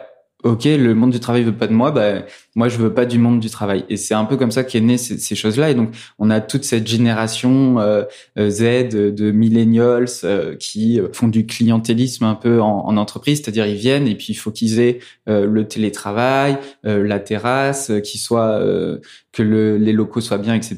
ok, 0.44 0.66
le 0.66 0.96
monde 0.96 1.12
du 1.12 1.20
travail 1.20 1.44
veut 1.44 1.56
pas 1.56 1.68
de 1.68 1.74
moi, 1.74 1.92
bah 1.92 2.24
moi 2.56 2.70
je 2.70 2.78
veux 2.78 2.94
pas 2.94 3.06
du 3.06 3.20
monde 3.20 3.40
du 3.40 3.50
travail. 3.50 3.86
Et 3.90 3.98
c'est 3.98 4.14
un 4.14 4.26
peu 4.26 4.38
comme 4.38 4.52
ça 4.52 4.64
qu'est 4.64 4.80
né 4.80 4.98
ces, 4.98 5.36
choses-là. 5.36 5.70
Et 5.70 5.76
donc 5.76 5.90
on 6.18 6.30
a 6.30 6.40
toute 6.40 6.64
cette 6.64 6.88
génération 6.88 7.80
euh, 7.80 8.04
euh 8.38 8.50
Z 8.50 8.90
de 8.90 9.32
millennials 9.32 10.08
euh, 10.24 10.56
qui 10.56 11.00
font 11.14 11.28
du 11.28 11.46
clientélisme 11.46 12.24
un 12.24 12.36
peu 12.36 12.62
en, 12.62 12.86
en 12.86 12.98
entreprise, 12.98 13.42
c'est-à-dire 13.42 13.66
ils 13.68 13.76
viennent 13.76 14.08
et 14.08 14.16
puis 14.16 14.28
il 14.30 14.36
faut 14.36 14.52
qu'ils 14.52 14.80
aient 14.80 15.00
euh, 15.28 15.46
le 15.46 15.68
télétravail, 15.68 16.58
la 16.84 17.20
terrasse, 17.20 17.92
qui 18.04 18.18
soit 18.18 18.60
que 19.32 19.44
le, 19.44 19.78
les 19.78 19.94
locaux 19.94 20.22
soient 20.22 20.38
bien, 20.38 20.56
etc. 20.56 20.78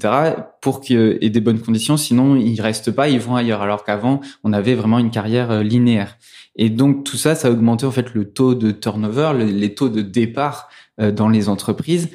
pour 0.62 0.82
qu'il 0.82 1.18
ait 1.22 1.30
des 1.30 1.41
bonnes 1.41 1.60
conditions. 1.60 1.98
Sinon 1.98 2.36
ils 2.36 2.60
restent 2.62 2.91
pas, 2.91 3.10
ils 3.10 3.20
vont 3.20 3.36
ailleurs. 3.36 3.62
Alors 3.62 3.84
qu'avant 3.84 4.22
on 4.44 4.53
avait 4.53 4.75
vraiment 4.75 5.00
une 5.00 5.12
carrière 5.12 5.63
linéaire. 5.63 6.18
Et 6.55 6.70
donc 6.70 7.05
tout 7.05 7.17
ça, 7.17 7.36
ça 7.36 7.48
a 7.48 7.51
augmenté 7.51 7.86
en 7.86 7.91
fait 7.91 8.13
le 8.13 8.25
taux 8.25 8.55
de 8.55 8.72
turnover, 8.72 9.34
les 9.36 9.74
taux 9.74 9.89
de 9.89 10.01
départ 10.01 10.70
euh, 11.00 11.12
dans 11.12 11.29
les 11.29 11.50
entreprises. 11.50 12.10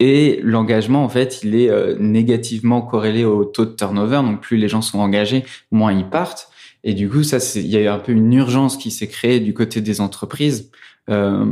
Et 0.00 0.40
l'engagement, 0.44 1.02
en 1.04 1.08
fait, 1.08 1.40
il 1.42 1.56
est 1.56 1.70
euh, 1.70 1.96
négativement 1.98 2.82
corrélé 2.82 3.24
au 3.24 3.44
taux 3.44 3.64
de 3.64 3.74
turnover. 3.74 4.16
Donc 4.16 4.40
plus 4.40 4.56
les 4.56 4.68
gens 4.68 4.82
sont 4.82 4.98
engagés, 4.98 5.44
moins 5.70 5.92
ils 5.92 6.08
partent. 6.08 6.48
Et 6.84 6.94
du 6.94 7.08
coup, 7.08 7.22
ça, 7.22 7.38
il 7.56 7.66
y 7.66 7.76
a 7.76 7.80
eu 7.80 7.88
un 7.88 7.98
peu 7.98 8.12
une 8.12 8.32
urgence 8.32 8.76
qui 8.76 8.90
s'est 8.90 9.08
créée 9.08 9.40
du 9.40 9.54
côté 9.54 9.80
des 9.80 10.00
entreprises 10.00 10.70
euh, 11.10 11.44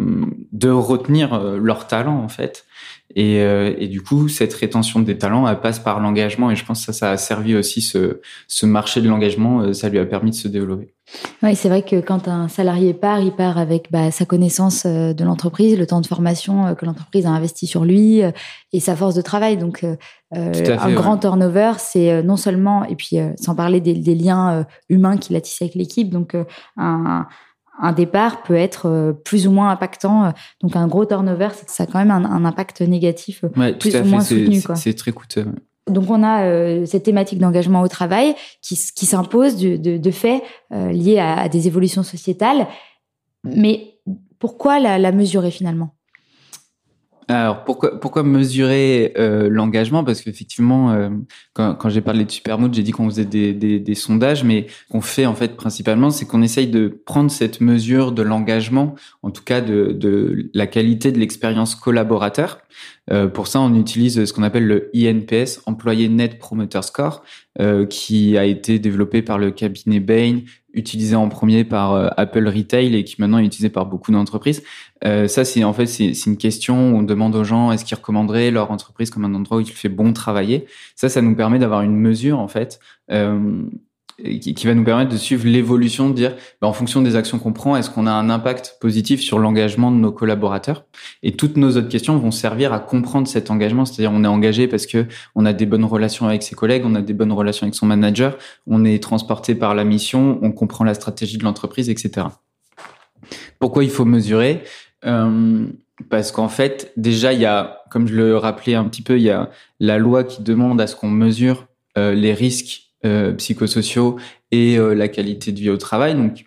de 0.52 0.68
retenir 0.68 1.32
euh, 1.32 1.58
leurs 1.58 1.86
talents, 1.86 2.22
en 2.22 2.28
fait. 2.28 2.66
Et, 3.14 3.40
euh, 3.40 3.74
et, 3.78 3.88
du 3.88 4.02
coup, 4.02 4.28
cette 4.28 4.52
rétention 4.52 5.00
des 5.00 5.16
talents, 5.16 5.46
elle 5.48 5.60
passe 5.60 5.78
par 5.78 6.00
l'engagement. 6.00 6.50
Et 6.50 6.56
je 6.56 6.64
pense 6.64 6.84
que 6.84 6.92
ça, 6.92 6.98
ça 6.98 7.10
a 7.12 7.16
servi 7.16 7.54
aussi 7.54 7.80
ce, 7.80 8.20
ce 8.48 8.66
marché 8.66 9.00
de 9.00 9.08
l'engagement. 9.08 9.60
Euh, 9.60 9.72
ça 9.72 9.88
lui 9.88 9.98
a 9.98 10.04
permis 10.04 10.30
de 10.30 10.36
se 10.36 10.48
développer. 10.48 10.92
Oui, 11.42 11.54
c'est 11.54 11.68
vrai 11.68 11.82
que 11.82 12.00
quand 12.00 12.26
un 12.26 12.48
salarié 12.48 12.92
part, 12.92 13.20
il 13.20 13.32
part 13.32 13.58
avec 13.58 13.92
bah, 13.92 14.10
sa 14.10 14.24
connaissance 14.24 14.84
euh, 14.86 15.12
de 15.12 15.24
l'entreprise, 15.24 15.78
le 15.78 15.86
temps 15.86 16.00
de 16.00 16.06
formation 16.06 16.74
que 16.74 16.84
l'entreprise 16.84 17.26
a 17.26 17.30
investi 17.30 17.66
sur 17.66 17.84
lui 17.84 18.22
et 18.72 18.80
sa 18.80 18.96
force 18.96 19.14
de 19.14 19.22
travail. 19.22 19.56
Donc, 19.56 19.84
euh, 19.84 19.96
un 20.34 20.92
grand 20.92 21.16
turnover, 21.16 21.72
c'est 21.78 22.22
non 22.24 22.36
seulement, 22.36 22.84
et 22.84 22.96
puis 22.96 23.18
sans 23.40 23.54
parler 23.54 23.80
des, 23.80 23.94
des 23.94 24.14
liens 24.16 24.66
humains 24.88 25.16
qu'il 25.16 25.36
a 25.36 25.40
tissés 25.40 25.66
avec 25.66 25.76
l'équipe, 25.76 26.10
donc 26.10 26.36
un 26.76 27.26
un 27.78 27.92
départ 27.92 28.42
peut 28.42 28.54
être 28.54 28.86
euh, 28.86 29.12
plus 29.12 29.46
ou 29.46 29.50
moins 29.50 29.70
impactant. 29.70 30.32
Donc 30.62 30.76
un 30.76 30.86
gros 30.86 31.04
turnover, 31.04 31.48
ça 31.66 31.84
a 31.84 31.86
quand 31.86 31.98
même 31.98 32.10
un, 32.10 32.44
impact 32.44 32.80
négatif 32.80 33.44
euh, 33.44 33.72
plus 33.72 33.96
ou 33.96 34.04
moins 34.04 34.20
soutenu. 34.20 34.60
C'est 34.74 34.94
très 34.94 35.12
coûteux. 35.12 35.46
Donc 35.88 36.10
on 36.10 36.22
a 36.22 36.44
euh, 36.44 36.84
cette 36.86 37.04
thématique 37.04 37.38
d'engagement 37.38 37.82
au 37.82 37.88
travail 37.88 38.34
qui, 38.60 38.78
qui 38.94 39.06
s'impose 39.06 39.56
de, 39.56 39.76
de, 39.76 39.98
de, 39.98 40.10
fait 40.10 40.42
lié 40.70 41.18
à, 41.18 41.48
des 41.48 41.66
évolutions 41.66 42.02
sociétales. 42.02 42.66
Mais 43.44 44.00
pourquoi 44.38 44.80
la, 44.80 44.98
la 44.98 45.12
mesurer 45.12 45.50
finalement? 45.50 45.95
Alors 47.28 47.64
pourquoi 47.64 47.98
pourquoi 47.98 48.22
mesurer 48.22 49.12
euh, 49.18 49.48
l'engagement? 49.50 50.04
Parce 50.04 50.20
qu'effectivement, 50.22 50.92
euh, 50.92 51.10
quand, 51.54 51.88
j'ai 51.88 52.00
parlé 52.00 52.24
de 52.24 52.30
Supermood, 52.30 52.72
j'ai 52.72 52.84
dit 52.84 52.92
qu'on 52.92 53.10
faisait 53.10 53.24
des, 53.24 53.52
des, 53.52 53.80
des, 53.80 53.94
sondages, 53.96 54.44
mais 54.44 54.66
qu'on 54.90 55.00
fait 55.00 55.26
en 55.26 55.34
fait 55.34 55.56
principalement, 55.56 56.10
c'est 56.10 56.24
qu'on 56.24 56.42
essaye 56.42 56.68
de 56.68 56.86
prendre 57.04 57.30
cette 57.30 57.60
mesure 57.60 58.12
de 58.12 58.22
l'engagement, 58.22 58.94
en 59.22 59.30
tout 59.30 59.42
cas 59.42 59.60
de, 59.60 59.92
de 59.92 60.50
la 60.54 60.68
qualité 60.68 61.10
de 61.10 61.18
l'expérience 61.18 61.74
collaborateur. 61.74 62.58
Euh, 63.10 63.28
pour 63.28 63.46
ça, 63.46 63.60
on 63.60 63.74
utilise 63.74 64.24
ce 64.24 64.32
qu'on 64.32 64.42
appelle 64.42 64.66
le 64.66 64.90
INPS, 64.94 65.60
Employé 65.66 66.08
Net 66.08 66.38
Promoter 66.38 66.82
Score, 66.82 67.22
euh, 67.60 67.86
qui 67.86 68.36
a 68.36 68.44
été 68.44 68.78
développé 68.78 69.22
par 69.22 69.38
le 69.38 69.50
cabinet 69.50 70.00
Bain, 70.00 70.40
utilisé 70.74 71.16
en 71.16 71.28
premier 71.28 71.64
par 71.64 71.94
euh, 71.94 72.08
Apple 72.16 72.46
Retail 72.46 72.94
et 72.94 73.04
qui 73.04 73.16
maintenant 73.18 73.38
est 73.38 73.46
utilisé 73.46 73.70
par 73.70 73.86
beaucoup 73.86 74.12
d'entreprises. 74.12 74.62
Euh, 75.04 75.26
ça, 75.26 75.44
c'est 75.44 75.64
en 75.64 75.72
fait 75.72 75.86
c'est 75.86 76.26
une 76.26 76.36
question 76.36 76.92
où 76.92 76.98
on 76.98 77.02
demande 77.02 77.34
aux 77.34 77.44
gens 77.44 77.72
est-ce 77.72 77.84
qu'ils 77.84 77.96
recommanderaient 77.96 78.50
leur 78.50 78.70
entreprise 78.70 79.10
comme 79.10 79.24
un 79.24 79.34
endroit 79.34 79.58
où 79.58 79.60
il 79.60 79.70
fait 79.70 79.88
bon 79.88 80.12
travailler? 80.12 80.66
Ça, 80.96 81.08
ça 81.08 81.22
nous 81.22 81.34
permet 81.34 81.58
d'avoir 81.58 81.82
une 81.82 81.96
mesure 81.96 82.38
en 82.38 82.48
fait 82.48 82.78
euh, 84.24 84.38
qui, 84.38 84.66
va 84.66 84.74
nous 84.74 84.84
permettre 84.84 85.10
de 85.10 85.16
suivre 85.16 85.46
l'évolution, 85.46 86.08
de 86.08 86.14
dire, 86.14 86.36
bah, 86.60 86.68
en 86.68 86.72
fonction 86.72 87.02
des 87.02 87.16
actions 87.16 87.38
qu'on 87.38 87.52
prend, 87.52 87.76
est-ce 87.76 87.90
qu'on 87.90 88.06
a 88.06 88.10
un 88.10 88.30
impact 88.30 88.76
positif 88.80 89.20
sur 89.20 89.38
l'engagement 89.38 89.90
de 89.90 89.96
nos 89.96 90.10
collaborateurs? 90.10 90.84
Et 91.22 91.32
toutes 91.32 91.56
nos 91.56 91.76
autres 91.76 91.88
questions 91.88 92.16
vont 92.16 92.30
servir 92.30 92.72
à 92.72 92.78
comprendre 92.78 93.28
cet 93.28 93.50
engagement, 93.50 93.84
c'est-à-dire 93.84 94.12
on 94.12 94.24
est 94.24 94.28
engagé 94.28 94.68
parce 94.68 94.86
que 94.86 95.06
on 95.34 95.44
a 95.44 95.52
des 95.52 95.66
bonnes 95.66 95.84
relations 95.84 96.26
avec 96.26 96.42
ses 96.42 96.54
collègues, 96.54 96.84
on 96.86 96.94
a 96.94 97.02
des 97.02 97.12
bonnes 97.12 97.32
relations 97.32 97.64
avec 97.64 97.74
son 97.74 97.86
manager, 97.86 98.38
on 98.66 98.84
est 98.84 99.02
transporté 99.02 99.54
par 99.54 99.74
la 99.74 99.84
mission, 99.84 100.38
on 100.40 100.50
comprend 100.50 100.84
la 100.84 100.94
stratégie 100.94 101.36
de 101.36 101.44
l'entreprise, 101.44 101.90
etc. 101.90 102.28
Pourquoi 103.58 103.84
il 103.84 103.90
faut 103.90 104.04
mesurer? 104.04 104.62
Euh, 105.04 105.66
Parce 106.08 106.32
qu'en 106.32 106.48
fait, 106.48 106.92
déjà, 106.96 107.32
il 107.32 107.40
y 107.40 107.46
a, 107.46 107.82
comme 107.90 108.06
je 108.06 108.14
le 108.14 108.36
rappelais 108.36 108.74
un 108.74 108.84
petit 108.84 109.02
peu, 109.02 109.18
il 109.18 109.24
y 109.24 109.30
a 109.30 109.50
la 109.78 109.98
loi 109.98 110.24
qui 110.24 110.42
demande 110.42 110.80
à 110.80 110.86
ce 110.86 110.96
qu'on 110.96 111.10
mesure 111.10 111.66
euh, 111.98 112.14
les 112.14 112.32
risques 112.32 112.85
psychosociaux 113.36 114.16
et 114.50 114.78
euh, 114.78 114.94
la 114.94 115.08
qualité 115.08 115.52
de 115.52 115.58
vie 115.58 115.70
au 115.70 115.76
travail. 115.76 116.14
Donc 116.14 116.44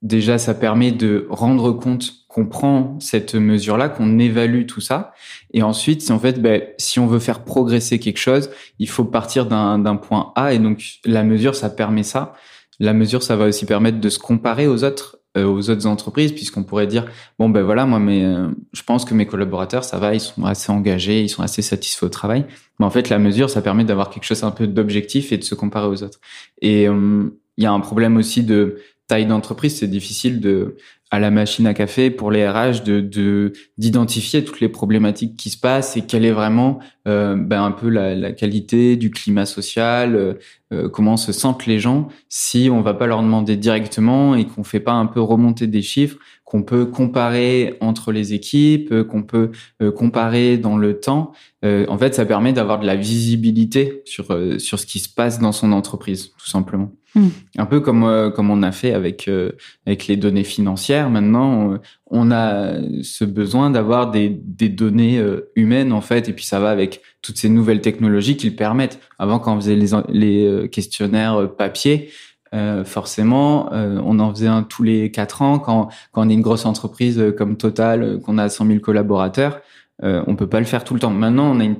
déjà, 0.00 0.38
ça 0.38 0.54
permet 0.54 0.92
de 0.92 1.26
rendre 1.30 1.72
compte 1.72 2.12
qu'on 2.28 2.46
prend 2.46 2.98
cette 2.98 3.34
mesure-là, 3.34 3.88
qu'on 3.88 4.18
évalue 4.18 4.66
tout 4.66 4.80
ça. 4.80 5.12
Et 5.52 5.62
ensuite, 5.62 6.10
en 6.10 6.18
fait, 6.18 6.40
ben, 6.40 6.62
si 6.78 6.98
on 6.98 7.06
veut 7.06 7.18
faire 7.18 7.44
progresser 7.44 7.98
quelque 7.98 8.18
chose, 8.18 8.50
il 8.78 8.88
faut 8.88 9.04
partir 9.04 9.46
d'un 9.46 9.96
point 9.96 10.32
A. 10.34 10.54
Et 10.54 10.58
donc, 10.58 10.82
la 11.04 11.24
mesure, 11.24 11.54
ça 11.54 11.68
permet 11.68 12.04
ça. 12.04 12.32
La 12.80 12.94
mesure, 12.94 13.22
ça 13.22 13.36
va 13.36 13.46
aussi 13.46 13.66
permettre 13.66 14.00
de 14.00 14.08
se 14.08 14.18
comparer 14.18 14.66
aux 14.66 14.82
autres 14.82 15.18
euh, 15.18 15.21
aux 15.36 15.70
autres 15.70 15.86
entreprises, 15.86 16.32
puisqu'on 16.32 16.62
pourrait 16.62 16.86
dire 16.86 17.06
bon 17.38 17.48
ben 17.48 17.62
voilà 17.62 17.86
moi 17.86 17.98
mais 17.98 18.24
euh, 18.24 18.48
je 18.72 18.82
pense 18.82 19.04
que 19.04 19.14
mes 19.14 19.26
collaborateurs 19.26 19.84
ça 19.84 19.98
va, 19.98 20.14
ils 20.14 20.20
sont 20.20 20.44
assez 20.44 20.70
engagés, 20.70 21.22
ils 21.22 21.28
sont 21.28 21.42
assez 21.42 21.62
satisfaits 21.62 22.04
au 22.04 22.08
travail. 22.10 22.44
Mais 22.78 22.86
en 22.86 22.90
fait 22.90 23.08
la 23.08 23.18
mesure 23.18 23.48
ça 23.48 23.62
permet 23.62 23.84
d'avoir 23.84 24.10
quelque 24.10 24.24
chose 24.24 24.44
un 24.44 24.50
peu 24.50 24.66
d'objectif 24.66 25.32
et 25.32 25.38
de 25.38 25.44
se 25.44 25.54
comparer 25.54 25.86
aux 25.86 26.02
autres. 26.02 26.20
Et 26.60 26.88
euh, 26.88 27.24
il 27.56 27.62
il 27.62 27.64
y 27.64 27.66
a 27.66 27.72
un 27.72 27.80
problème 27.80 28.16
aussi 28.16 28.42
de 28.42 28.78
taille 29.06 29.26
d'entreprise. 29.26 29.76
C'est 29.76 29.88
difficile 29.88 30.40
de 30.40 30.76
à 31.10 31.18
la 31.18 31.30
machine 31.30 31.66
à 31.66 31.74
café 31.74 32.10
pour 32.10 32.30
les 32.30 32.48
RH 32.48 32.82
de 32.84 33.52
d'identifier 33.76 34.42
toutes 34.44 34.60
les 34.60 34.70
problématiques 34.70 35.36
qui 35.36 35.50
se 35.50 35.58
passent 35.58 35.96
et 35.98 36.02
quelle 36.02 36.24
est 36.24 36.32
vraiment 36.32 36.78
euh, 37.08 37.34
ben 37.34 37.64
un 37.64 37.72
peu 37.72 37.88
la, 37.88 38.14
la, 38.14 38.30
qualité 38.30 38.96
du 38.96 39.10
climat 39.10 39.44
social, 39.44 40.14
euh, 40.14 40.34
euh, 40.72 40.88
comment 40.88 41.16
se 41.16 41.32
sentent 41.32 41.66
les 41.66 41.80
gens 41.80 42.06
si 42.28 42.68
on 42.70 42.80
va 42.80 42.94
pas 42.94 43.08
leur 43.08 43.22
demander 43.22 43.56
directement 43.56 44.36
et 44.36 44.46
qu'on 44.46 44.62
fait 44.62 44.78
pas 44.78 44.92
un 44.92 45.06
peu 45.06 45.20
remonter 45.20 45.66
des 45.66 45.82
chiffres 45.82 46.16
qu'on 46.44 46.62
peut 46.62 46.86
comparer 46.86 47.76
entre 47.80 48.12
les 48.12 48.34
équipes, 48.34 49.02
qu'on 49.04 49.22
peut 49.22 49.52
comparer 49.96 50.58
dans 50.58 50.76
le 50.76 51.00
temps. 51.00 51.32
en 51.64 51.96
fait, 51.96 52.14
ça 52.14 52.26
permet 52.26 52.52
d'avoir 52.52 52.78
de 52.78 52.84
la 52.84 52.94
visibilité 52.94 54.02
sur 54.04 54.26
sur 54.58 54.78
ce 54.78 54.84
qui 54.84 54.98
se 54.98 55.08
passe 55.08 55.38
dans 55.38 55.52
son 55.52 55.72
entreprise, 55.72 56.32
tout 56.36 56.48
simplement. 56.48 56.92
Hmm. 57.14 57.28
Un 57.58 57.66
peu 57.66 57.80
comme 57.80 58.04
euh, 58.04 58.30
comme 58.30 58.50
on 58.50 58.62
a 58.62 58.72
fait 58.72 58.94
avec 58.94 59.28
euh, 59.28 59.52
avec 59.86 60.06
les 60.06 60.16
données 60.16 60.44
financières. 60.44 61.10
Maintenant, 61.10 61.74
on, 61.74 61.80
a 62.30 62.74
ce 63.02 63.24
besoin 63.24 63.70
d'avoir 63.70 64.10
des 64.10 64.28
des 64.28 64.68
données 64.68 65.18
euh, 65.18 65.50
humaines 65.56 65.92
en 65.92 66.00
fait, 66.00 66.28
et 66.28 66.32
puis 66.32 66.44
ça 66.44 66.60
va 66.60 66.70
avec 66.70 67.00
toutes 67.22 67.38
ces 67.38 67.48
nouvelles 67.48 67.80
technologies 67.80 68.36
qui 68.36 68.50
le 68.50 68.56
permettent. 68.56 69.00
Avant, 69.18 69.38
quand 69.38 69.54
on 69.54 69.60
faisait 69.60 69.76
les 69.76 69.90
les 70.08 70.68
questionnaires 70.70 71.48
papier, 71.56 72.10
forcément, 72.84 73.70
on 73.72 74.18
en 74.18 74.34
faisait 74.34 74.48
un 74.48 74.62
tous 74.62 74.82
les 74.82 75.10
quatre 75.10 75.40
ans. 75.40 75.58
Quand 75.58 75.88
quand 76.10 76.26
on 76.26 76.28
est 76.28 76.34
une 76.34 76.42
grosse 76.42 76.66
entreprise 76.66 77.22
comme 77.38 77.56
Total, 77.56 78.18
qu'on 78.20 78.36
a 78.36 78.48
100 78.48 78.66
000 78.66 78.80
collaborateurs, 78.80 79.60
euh, 80.02 80.22
on 80.26 80.36
peut 80.36 80.48
pas 80.48 80.60
le 80.60 80.66
faire 80.66 80.84
tout 80.84 80.94
le 80.94 81.00
temps. 81.00 81.10
Maintenant, 81.10 81.54
on 81.54 81.60
a 81.60 81.64
une 81.64 81.76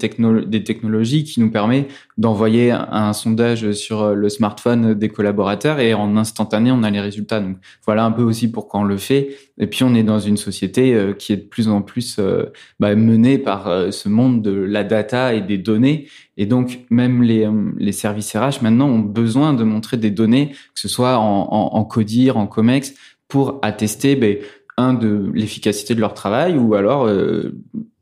des 0.46 0.64
technologies 0.64 1.24
qui 1.24 1.40
nous 1.40 1.50
permet 1.50 1.88
d'envoyer 2.18 2.70
un, 2.70 3.12
sondage 3.12 3.72
sur 3.72 4.02
euh, 4.02 4.14
le 4.14 4.28
smartphone 4.28 4.94
des 4.94 5.08
collaborateurs 5.08 5.80
et 5.80 5.94
en 5.94 6.16
instantané, 6.16 6.70
on 6.70 6.82
a 6.82 6.90
les 6.90 7.00
résultats. 7.00 7.40
Donc 7.40 7.56
voilà 7.84 8.04
un 8.04 8.12
peu 8.12 8.22
aussi 8.22 8.50
pourquoi 8.50 8.80
on 8.80 8.84
le 8.84 8.96
fait. 8.96 9.36
Et 9.58 9.66
puis 9.66 9.84
on 9.84 9.94
est 9.94 10.02
dans 10.02 10.20
une 10.20 10.36
société 10.36 10.94
euh, 10.94 11.14
qui 11.14 11.32
est 11.32 11.36
de 11.36 11.42
plus 11.42 11.68
en 11.68 11.82
plus 11.82 12.16
euh, 12.18 12.44
bah, 12.80 12.94
menée 12.94 13.38
par 13.38 13.68
ce 13.90 14.08
monde 14.08 14.42
de 14.42 14.52
la 14.52 14.84
data 14.84 15.34
et 15.34 15.40
des 15.40 15.58
données. 15.58 16.08
Et 16.36 16.46
donc 16.46 16.80
même 16.90 17.22
les, 17.22 17.48
les 17.78 17.92
services 17.92 18.34
RH 18.36 18.62
maintenant 18.62 18.88
ont 18.88 18.98
besoin 18.98 19.54
de 19.54 19.64
montrer 19.64 19.96
des 19.96 20.10
données, 20.10 20.50
que 20.50 20.80
ce 20.80 20.88
soit 20.88 21.18
en, 21.18 21.48
en, 21.50 21.76
en 21.76 21.84
CODIR, 21.84 22.36
en 22.36 22.46
COMEX, 22.46 22.94
pour 23.28 23.58
attester 23.62 24.16
ben, 24.16 24.38
un 24.76 24.94
de 24.94 25.30
l'efficacité 25.34 25.94
de 25.94 26.00
leur 26.00 26.14
travail 26.14 26.56
ou 26.56 26.74
alors 26.74 27.06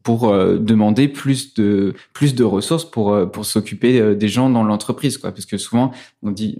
pour 0.02 0.28
euh, 0.28 0.56
demander 0.56 1.08
plus 1.08 1.54
de 1.54 1.94
plus 2.12 2.34
de 2.34 2.44
ressources 2.44 2.84
pour 2.84 3.12
euh, 3.12 3.26
pour 3.26 3.44
s'occuper 3.44 4.00
euh, 4.00 4.14
des 4.14 4.28
gens 4.28 4.50
dans 4.50 4.64
l'entreprise 4.64 5.18
quoi. 5.18 5.32
Parce 5.32 5.46
que 5.46 5.58
souvent 5.58 5.90
on 6.22 6.30
dit 6.30 6.58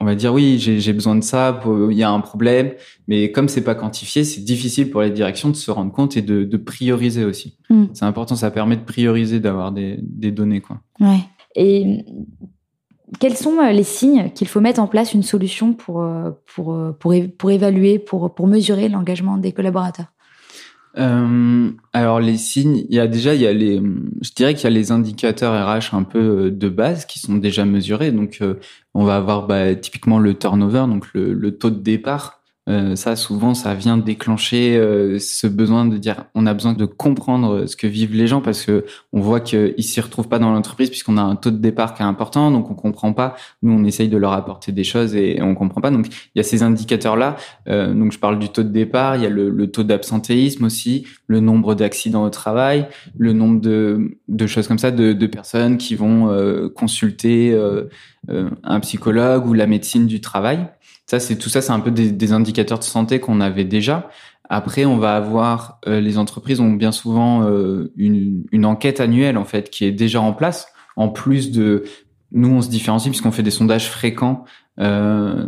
on 0.00 0.04
va 0.04 0.14
dire 0.14 0.32
oui 0.32 0.58
j'ai 0.58 0.92
besoin 0.92 1.16
de 1.16 1.22
ça 1.22 1.60
il 1.90 1.96
y 1.96 2.02
a 2.02 2.10
un 2.10 2.20
problème. 2.20 2.72
Mais 3.06 3.30
comme 3.30 3.48
c'est 3.48 3.64
pas 3.64 3.74
quantifié 3.74 4.24
c'est 4.24 4.40
difficile 4.40 4.90
pour 4.90 5.02
les 5.02 5.10
directions 5.10 5.50
de 5.50 5.56
se 5.56 5.70
rendre 5.70 5.92
compte 5.92 6.16
et 6.16 6.22
de, 6.22 6.44
de 6.44 6.56
prioriser 6.56 7.24
aussi. 7.24 7.58
Hmm. 7.68 7.86
c'est 7.92 8.04
important 8.04 8.36
ça 8.36 8.50
permet 8.50 8.76
de 8.76 8.84
prioriser 8.84 9.40
d'avoir 9.40 9.72
des, 9.72 9.98
des 10.00 10.30
données 10.30 10.60
quoi. 10.60 10.80
Ouais. 11.00 11.20
Et 11.56 12.04
quels 13.20 13.36
sont 13.36 13.60
les 13.60 13.82
signes 13.82 14.30
qu'il 14.34 14.48
faut 14.48 14.60
mettre 14.60 14.80
en 14.80 14.86
place 14.86 15.12
une 15.12 15.22
solution 15.22 15.72
pour 15.74 16.06
pour 16.46 16.76
pour, 16.98 17.14
pour 17.36 17.50
évaluer 17.50 17.98
pour 17.98 18.32
pour 18.34 18.46
mesurer 18.46 18.88
l'engagement 18.88 19.36
des 19.36 19.52
collaborateurs? 19.52 20.06
Euh, 20.98 21.70
alors 21.92 22.20
les 22.20 22.36
signes, 22.36 22.84
il 22.88 22.94
y 22.94 22.98
a 22.98 23.06
déjà, 23.06 23.34
il 23.34 23.40
y 23.40 23.46
a 23.46 23.52
les, 23.52 23.80
je 24.20 24.32
dirais 24.34 24.54
qu'il 24.54 24.64
y 24.64 24.66
a 24.66 24.70
les 24.70 24.90
indicateurs 24.90 25.54
RH 25.54 25.94
un 25.94 26.02
peu 26.02 26.18
euh, 26.18 26.50
de 26.50 26.68
base 26.68 27.04
qui 27.06 27.18
sont 27.20 27.36
déjà 27.36 27.64
mesurés. 27.64 28.10
Donc 28.10 28.38
euh, 28.40 28.54
on 28.94 29.04
va 29.04 29.16
avoir 29.16 29.46
bah, 29.46 29.74
typiquement 29.74 30.18
le 30.18 30.34
turnover, 30.34 30.86
donc 30.88 31.06
le, 31.14 31.32
le 31.32 31.56
taux 31.56 31.70
de 31.70 31.80
départ 31.80 32.37
euh, 32.68 32.96
ça, 32.96 33.16
souvent, 33.16 33.54
ça 33.54 33.74
vient 33.74 33.96
déclencher 33.96 34.76
euh, 34.76 35.18
ce 35.18 35.46
besoin 35.46 35.86
de 35.86 35.96
dire 35.96 36.24
on 36.34 36.46
a 36.46 36.52
besoin 36.52 36.74
de 36.74 36.84
comprendre 36.84 37.66
ce 37.66 37.76
que 37.76 37.86
vivent 37.86 38.14
les 38.14 38.26
gens 38.26 38.42
parce 38.42 38.64
que 38.64 38.84
on 39.12 39.20
voit 39.20 39.40
qu'ils 39.40 39.82
s'y 39.82 40.00
retrouvent 40.00 40.28
pas 40.28 40.38
dans 40.38 40.52
l'entreprise 40.52 40.90
puisqu'on 40.90 41.16
a 41.16 41.22
un 41.22 41.36
taux 41.36 41.50
de 41.50 41.56
départ 41.56 41.94
qui 41.94 42.02
est 42.02 42.06
important, 42.06 42.50
donc 42.50 42.70
on 42.70 42.74
comprend 42.74 43.14
pas. 43.14 43.36
Nous, 43.62 43.72
on 43.72 43.84
essaye 43.84 44.08
de 44.08 44.18
leur 44.18 44.32
apporter 44.32 44.72
des 44.72 44.84
choses 44.84 45.16
et 45.16 45.40
on 45.40 45.54
comprend 45.54 45.80
pas. 45.80 45.90
Donc, 45.90 46.08
il 46.08 46.38
y 46.38 46.40
a 46.40 46.42
ces 46.42 46.62
indicateurs-là. 46.62 47.36
Euh, 47.68 47.94
donc, 47.94 48.12
je 48.12 48.18
parle 48.18 48.38
du 48.38 48.50
taux 48.50 48.62
de 48.62 48.68
départ. 48.68 49.16
Il 49.16 49.22
y 49.22 49.26
a 49.26 49.30
le, 49.30 49.48
le 49.48 49.70
taux 49.70 49.84
d'absentéisme 49.84 50.64
aussi, 50.64 51.06
le 51.26 51.40
nombre 51.40 51.74
d'accidents 51.74 52.24
au 52.24 52.30
travail, 52.30 52.86
le 53.16 53.32
nombre 53.32 53.60
de, 53.60 54.18
de 54.28 54.46
choses 54.46 54.68
comme 54.68 54.78
ça, 54.78 54.90
de, 54.90 55.14
de 55.14 55.26
personnes 55.26 55.78
qui 55.78 55.94
vont 55.94 56.68
consulter 56.74 57.58
un 58.28 58.80
psychologue 58.80 59.46
ou 59.46 59.54
la 59.54 59.66
médecine 59.66 60.06
du 60.06 60.20
travail. 60.20 60.66
Ça, 61.08 61.20
c'est 61.20 61.36
tout 61.36 61.48
ça, 61.48 61.62
c'est 61.62 61.72
un 61.72 61.80
peu 61.80 61.90
des, 61.90 62.32
indicateurs 62.32 62.78
de 62.78 62.84
santé 62.84 63.18
qu'on 63.18 63.40
avait 63.40 63.64
déjà. 63.64 64.10
Après, 64.50 64.84
on 64.84 64.98
va 64.98 65.16
avoir 65.16 65.80
euh, 65.88 66.00
les 66.00 66.18
entreprises 66.18 66.60
ont 66.60 66.72
bien 66.72 66.92
souvent 66.92 67.44
euh, 67.44 67.90
une, 67.96 68.66
enquête 68.66 69.00
annuelle 69.00 69.38
en 69.38 69.46
fait 69.46 69.70
qui 69.70 69.86
est 69.86 69.90
déjà 69.90 70.20
en 70.20 70.34
place. 70.34 70.70
En 70.96 71.08
plus 71.08 71.50
de 71.50 71.84
nous, 72.30 72.50
on 72.50 72.60
se 72.60 72.68
différencie 72.68 73.10
puisqu'on 73.10 73.32
fait 73.32 73.42
des 73.42 73.50
sondages 73.50 73.88
fréquents, 73.88 74.44
euh, 74.80 75.46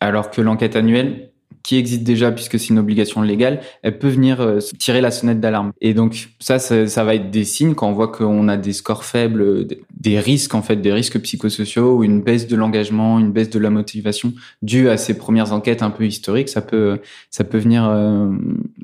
alors 0.00 0.30
que 0.30 0.40
l'enquête 0.40 0.74
annuelle, 0.74 1.29
qui 1.62 1.76
existe 1.76 2.02
déjà 2.02 2.32
puisque 2.32 2.58
c'est 2.58 2.68
une 2.68 2.78
obligation 2.78 3.22
légale, 3.22 3.60
elle 3.82 3.98
peut 3.98 4.08
venir 4.08 4.40
euh, 4.40 4.58
tirer 4.78 5.00
la 5.00 5.10
sonnette 5.10 5.40
d'alarme. 5.40 5.72
Et 5.80 5.94
donc 5.94 6.30
ça, 6.38 6.58
ça, 6.58 7.04
va 7.04 7.14
être 7.14 7.30
des 7.30 7.44
signes 7.44 7.74
quand 7.74 7.88
on 7.88 7.92
voit 7.92 8.08
qu'on 8.08 8.48
a 8.48 8.56
des 8.56 8.72
scores 8.72 9.04
faibles, 9.04 9.66
des 9.98 10.18
risques 10.18 10.54
en 10.54 10.62
fait, 10.62 10.76
des 10.76 10.92
risques 10.92 11.20
psychosociaux 11.20 11.98
ou 11.98 12.04
une 12.04 12.22
baisse 12.22 12.46
de 12.46 12.56
l'engagement, 12.56 13.18
une 13.18 13.32
baisse 13.32 13.50
de 13.50 13.58
la 13.58 13.70
motivation 13.70 14.32
due 14.62 14.88
à 14.88 14.96
ces 14.96 15.16
premières 15.16 15.52
enquêtes 15.52 15.82
un 15.82 15.90
peu 15.90 16.06
historiques, 16.06 16.48
ça 16.48 16.62
peut 16.62 17.00
ça 17.30 17.44
peut 17.44 17.58
venir 17.58 17.88
euh, 17.88 18.30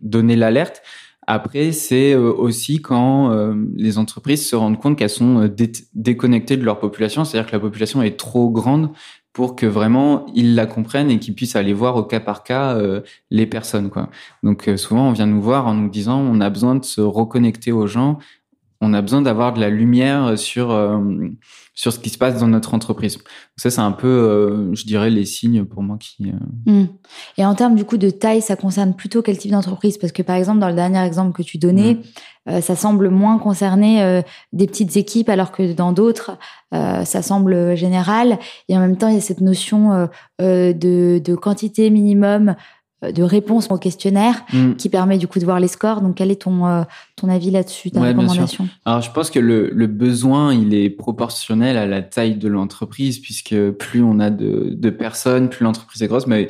donner 0.03 0.37
l'alerte. 0.37 0.83
Après, 1.29 1.73
c'est 1.73 2.12
euh, 2.12 2.33
aussi 2.33 2.81
quand 2.81 3.35
les 3.77 3.99
entreprises 3.99 4.49
se 4.49 4.55
rendent 4.55 4.79
compte 4.79 4.97
qu'elles 4.97 5.11
sont 5.11 5.51
déconnectées 5.95 6.57
de 6.57 6.65
leur 6.65 6.79
population, 6.79 7.25
c'est-à-dire 7.25 7.51
que 7.51 7.57
la 7.57 7.61
population 7.61 8.03
est 8.03 8.17
trop 8.17 8.49
grande 8.49 8.91
pour 9.37 9.55
que 9.55 9.66
vraiment 9.66 10.25
ils 10.35 10.55
la 10.55 10.64
comprennent 10.64 11.11
et 11.11 11.18
qu'ils 11.18 11.35
puissent 11.35 11.57
aller 11.57 11.75
voir 11.75 11.96
au 11.96 12.05
cas 12.05 12.20
par 12.20 12.42
cas 12.42 12.75
euh, 12.75 13.03
les 13.31 13.44
personnes 13.44 13.90
quoi. 13.90 14.09
Donc 14.42 14.66
euh, 14.66 14.79
souvent 14.79 15.11
on 15.11 15.12
vient 15.12 15.27
nous 15.27 15.42
voir 15.42 15.66
en 15.66 15.75
nous 15.75 15.90
disant 15.90 16.18
on 16.18 16.40
a 16.40 16.49
besoin 16.49 16.75
de 16.75 16.87
se 16.87 17.03
reconnecter 17.03 17.70
aux 17.70 17.87
gens, 17.87 18.16
on 18.81 18.93
a 18.95 19.03
besoin 19.03 19.23
d'avoir 19.23 19.53
de 19.53 19.61
la 19.61 19.71
lumière 19.71 20.39
sur 20.39 20.71
euh, 20.71 20.99
sur 21.75 21.93
ce 21.93 21.99
qui 21.99 22.11
se 22.11 22.19
passe 22.19 22.41
dans 22.41 22.49
notre 22.49 22.75
entreprise. 22.75 23.19
ça 23.57 23.71
c'est 23.71 23.81
un 23.81 23.93
peu 23.93 24.71
je 24.73 24.85
dirais 24.85 25.11
les 25.11 25.25
signes 25.25 25.65
pour 25.65 25.83
moi 25.83 25.99
qui 25.99 26.33
mmh. 26.67 26.85
Et 27.39 27.45
en 27.45 27.55
termes 27.55 27.75
du 27.75 27.85
coup 27.85 27.99
de 27.99 28.11
taille, 28.11 28.43
ça 28.43 28.57
concerne 28.57 28.95
plutôt 28.95 29.23
quel 29.23 29.39
type 29.39 29.53
d'entreprise? 29.53 29.99
Parce 29.99 30.12
que 30.12 30.23
par 30.23 30.37
exemple 30.37 30.61
dans 30.61 30.69
le 30.69 30.75
dernier 30.75 31.05
exemple 31.05 31.33
que 31.33 31.43
tu 31.43 31.59
donnais, 31.59 31.95
mmh. 31.95 32.03
Euh, 32.49 32.61
ça 32.61 32.77
semble 32.77 33.09
moins 33.11 33.39
concerner 33.39 34.03
euh, 34.03 34.23
des 34.53 34.67
petites 34.67 34.97
équipes 34.97 35.29
alors 35.29 35.51
que 35.51 35.73
dans 35.73 35.93
d'autres, 35.93 36.39
euh, 36.75 37.05
ça 37.05 37.23
semble 37.23 37.77
général. 37.77 38.39
Et 38.69 38.77
en 38.77 38.81
même 38.81 38.97
temps, 38.97 39.09
il 39.09 39.15
y 39.15 39.19
a 39.19 39.23
cette 39.23 39.41
notion 39.41 40.09
de, 40.39 41.19
de, 41.19 41.35
quantité 41.35 41.91
minimum 41.91 42.55
de 43.12 43.23
réponse 43.23 43.71
au 43.71 43.79
questionnaire 43.79 44.45
mm. 44.53 44.75
qui 44.75 44.88
permet 44.88 45.19
du 45.19 45.27
coup 45.27 45.38
de 45.38 45.45
voir 45.45 45.61
les 45.61 45.69
scores. 45.69 46.01
Donc, 46.01 46.16
quel 46.16 46.31
est 46.31 46.42
ton, 46.42 46.85
ton 47.16 47.29
avis 47.29 47.51
là-dessus, 47.51 47.90
ta 47.90 48.01
recommandation? 48.01 48.69
Alors, 48.85 49.03
je 49.03 49.11
pense 49.11 49.31
que 49.31 49.38
le, 49.38 49.71
le, 49.71 49.87
besoin, 49.87 50.55
il 50.55 50.75
est 50.75 50.90
proportionnel 50.90 51.77
à 51.77 51.87
la 51.87 52.03
taille 52.03 52.37
de 52.37 52.49
l'entreprise, 52.49 53.19
puisque 53.19 53.71
plus 53.73 54.03
on 54.03 54.21
a 54.21 54.31
de, 54.31 54.71
de 54.73 54.90
personnes, 54.90 55.49
plus 55.49 55.64
l'entreprise 55.64 56.03
est 56.03 56.09
grosse. 56.09 56.27
Mais 56.27 56.49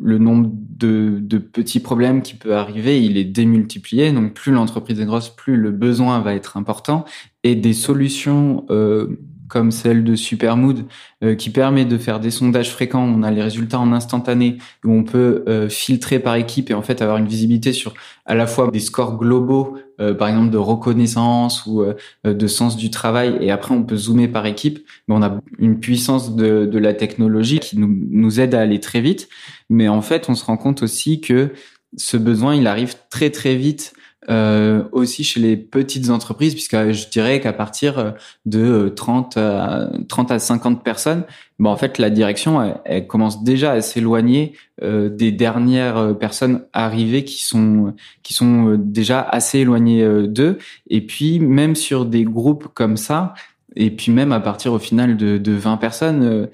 le 0.00 0.18
nombre 0.18 0.50
de, 0.52 1.18
de, 1.20 1.38
petits 1.38 1.80
problèmes 1.80 2.22
qui 2.22 2.34
peut 2.34 2.56
arriver, 2.56 3.04
il 3.04 3.16
est 3.16 3.24
démultiplié. 3.24 4.12
Donc 4.12 4.34
plus 4.34 4.52
l'entreprise 4.52 5.00
est 5.00 5.04
grosse, 5.04 5.28
plus 5.28 5.56
le 5.56 5.70
besoin 5.70 6.20
va 6.20 6.34
être 6.34 6.56
important. 6.56 7.04
Et 7.44 7.54
des 7.54 7.72
solutions 7.72 8.66
euh, 8.70 9.18
comme 9.48 9.70
celle 9.70 10.04
de 10.04 10.14
Supermood, 10.14 10.84
euh, 11.22 11.34
qui 11.34 11.50
permet 11.50 11.84
de 11.84 11.98
faire 11.98 12.20
des 12.20 12.30
sondages 12.30 12.70
fréquents, 12.70 13.02
on 13.02 13.22
a 13.22 13.30
les 13.30 13.42
résultats 13.42 13.78
en 13.78 13.92
instantané, 13.92 14.58
où 14.84 14.92
on 14.92 15.04
peut 15.04 15.44
euh, 15.48 15.68
filtrer 15.68 16.18
par 16.18 16.36
équipe 16.36 16.70
et 16.70 16.74
en 16.74 16.82
fait 16.82 17.02
avoir 17.02 17.18
une 17.18 17.26
visibilité 17.26 17.72
sur 17.72 17.94
à 18.24 18.34
la 18.34 18.46
fois 18.46 18.70
des 18.70 18.80
scores 18.80 19.16
globaux, 19.18 19.76
euh, 20.00 20.14
par 20.14 20.28
exemple 20.28 20.50
de 20.50 20.58
reconnaissance 20.58 21.64
ou 21.66 21.84
de 22.24 22.46
sens 22.46 22.76
du 22.76 22.90
travail, 22.90 23.38
et 23.40 23.50
après 23.50 23.74
on 23.74 23.82
peut 23.82 23.96
zoomer 23.96 24.28
par 24.28 24.46
équipe. 24.46 24.86
Mais 25.08 25.14
on 25.14 25.22
a 25.22 25.40
une 25.58 25.78
puissance 25.78 26.36
de, 26.36 26.66
de 26.66 26.78
la 26.78 26.94
technologie 26.94 27.60
qui 27.60 27.78
nous, 27.78 27.94
nous 28.10 28.40
aide 28.40 28.54
à 28.54 28.60
aller 28.60 28.80
très 28.80 29.00
vite, 29.00 29.28
mais 29.70 29.88
en 29.88 30.02
fait 30.02 30.28
on 30.28 30.34
se 30.34 30.44
rend 30.44 30.56
compte 30.56 30.82
aussi 30.82 31.20
que 31.20 31.52
ce 31.96 32.16
besoin, 32.16 32.54
il 32.54 32.66
arrive 32.66 32.94
très 33.10 33.30
très 33.30 33.56
vite 33.56 33.94
euh, 34.28 34.84
aussi 34.92 35.22
chez 35.22 35.38
les 35.40 35.56
petites 35.56 36.10
entreprises, 36.10 36.54
puisque 36.54 36.90
je 36.90 37.08
dirais 37.08 37.40
qu'à 37.40 37.52
partir 37.52 38.14
de 38.44 38.88
30 38.88 39.36
à, 39.36 39.90
30 40.08 40.32
à 40.32 40.38
50 40.38 40.82
personnes, 40.82 41.24
bon, 41.58 41.70
en 41.70 41.76
fait, 41.76 41.98
la 41.98 42.10
direction, 42.10 42.74
elle, 42.84 43.06
commence 43.06 43.44
déjà 43.44 43.72
à 43.72 43.82
s'éloigner 43.82 44.54
euh, 44.82 45.08
des 45.08 45.30
dernières 45.30 46.16
personnes 46.18 46.64
arrivées 46.72 47.24
qui 47.24 47.44
sont 47.44 47.94
qui 48.22 48.34
sont 48.34 48.76
déjà 48.78 49.20
assez 49.20 49.60
éloignées 49.60 50.02
euh, 50.02 50.26
d'eux. 50.26 50.58
Et 50.90 51.06
puis, 51.06 51.38
même 51.38 51.76
sur 51.76 52.04
des 52.04 52.24
groupes 52.24 52.68
comme 52.74 52.96
ça, 52.96 53.34
Et 53.74 53.90
puis 53.90 54.12
même 54.12 54.32
à 54.32 54.40
partir 54.40 54.72
au 54.72 54.78
final 54.78 55.16
de, 55.16 55.38
de 55.38 55.52
20 55.52 55.76
personnes, 55.76 56.48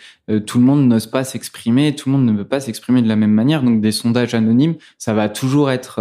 tout 0.46 0.58
le 0.58 0.64
monde 0.64 0.88
n'ose 0.88 1.06
pas 1.06 1.24
s'exprimer, 1.24 1.94
tout 1.94 2.08
le 2.08 2.16
monde 2.16 2.26
ne 2.26 2.32
veut 2.32 2.46
pas 2.46 2.58
s'exprimer 2.58 3.02
de 3.02 3.08
la 3.08 3.16
même 3.16 3.32
manière. 3.32 3.62
Donc 3.62 3.80
des 3.80 3.92
sondages 3.92 4.34
anonymes, 4.34 4.76
ça 4.98 5.12
va 5.12 5.28
toujours 5.28 5.70
être 5.70 6.00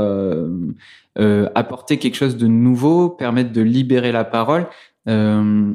apporter 1.54 1.98
quelque 1.98 2.16
chose 2.16 2.38
de 2.38 2.48
nouveau, 2.48 3.10
permettre 3.10 3.52
de 3.52 3.62
libérer 3.62 4.12
la 4.12 4.24
parole. 4.24 4.68
Euh, 5.08 5.74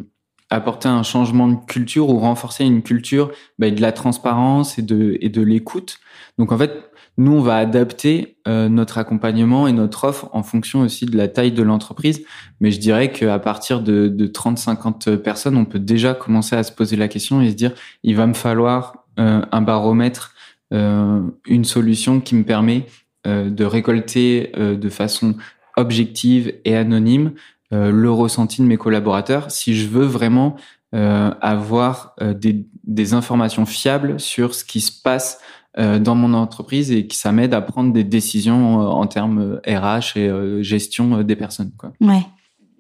apporter 0.49 0.89
un 0.89 1.03
changement 1.03 1.49
de 1.49 1.57
culture 1.67 2.09
ou 2.09 2.19
renforcer 2.19 2.65
une 2.65 2.83
culture 2.83 3.33
bah, 3.59 3.69
de 3.69 3.81
la 3.81 3.91
transparence 3.91 4.79
et 4.79 4.83
de, 4.83 5.19
et 5.21 5.29
de 5.29 5.43
l'écoute. 5.43 5.99
Donc 6.39 6.53
en 6.53 6.59
fait, 6.59 6.91
nous, 7.19 7.33
on 7.33 7.41
va 7.41 7.57
adapter 7.57 8.37
euh, 8.47 8.69
notre 8.69 8.99
accompagnement 8.99 9.67
et 9.67 9.73
notre 9.73 10.05
offre 10.05 10.29
en 10.33 10.43
fonction 10.43 10.81
aussi 10.81 11.07
de 11.07 11.17
la 11.17 11.29
taille 11.29 11.53
de 11.53 11.63
l'entreprise. 11.63 12.25
Mais 12.61 12.71
je 12.71 12.79
dirais 12.79 13.11
qu'à 13.11 13.39
partir 13.39 13.81
de, 13.81 14.09
de 14.09 14.27
30-50 14.27 15.17
personnes, 15.17 15.57
on 15.57 15.65
peut 15.65 15.79
déjà 15.79 16.15
commencer 16.15 16.57
à 16.57 16.63
se 16.63 16.73
poser 16.73 16.97
la 16.97 17.09
question 17.09 17.41
et 17.41 17.51
se 17.51 17.55
dire, 17.55 17.73
il 18.03 18.17
va 18.17 18.27
me 18.27 18.35
falloir 18.35 19.07
euh, 19.19 19.41
un 19.51 19.63
baromètre, 19.63 20.35
euh, 20.75 21.23
une 21.47 21.65
solution 21.65 22.21
qui 22.21 22.35
me 22.35 22.45
permet 22.45 22.87
euh, 23.27 23.51
de 23.51 23.65
récolter 23.65 24.53
euh, 24.57 24.77
de 24.77 24.89
façon 24.89 25.35
objective 25.77 26.55
et 26.65 26.77
anonyme 26.77 27.33
euh, 27.73 27.91
le 27.91 28.11
ressenti 28.11 28.63
de 28.63 28.67
mes 28.67 28.77
collaborateurs 28.77 29.51
si 29.51 29.75
je 29.75 29.89
veux 29.89 30.05
vraiment 30.05 30.57
avoir 30.93 32.15
des, 32.23 32.65
des, 32.85 33.13
informations 33.13 33.67
fiables 33.67 34.19
sur 34.19 34.55
ce 34.55 34.65
qui 34.65 34.81
se 34.81 35.03
passe 35.03 35.41
dans 35.77 36.15
mon 36.15 36.33
entreprise 36.35 36.91
et 36.91 37.07
que 37.07 37.15
ça 37.15 37.33
m'aide 37.33 37.53
à 37.53 37.61
prendre 37.61 37.93
des 37.93 38.05
décisions 38.05 38.79
en 38.79 39.07
termes 39.07 39.61
RH 39.67 40.17
et 40.17 40.63
gestion 40.63 41.23
des 41.23 41.37
personnes. 41.37 41.73
Quoi. 41.77 41.93
Ouais. 42.01 42.23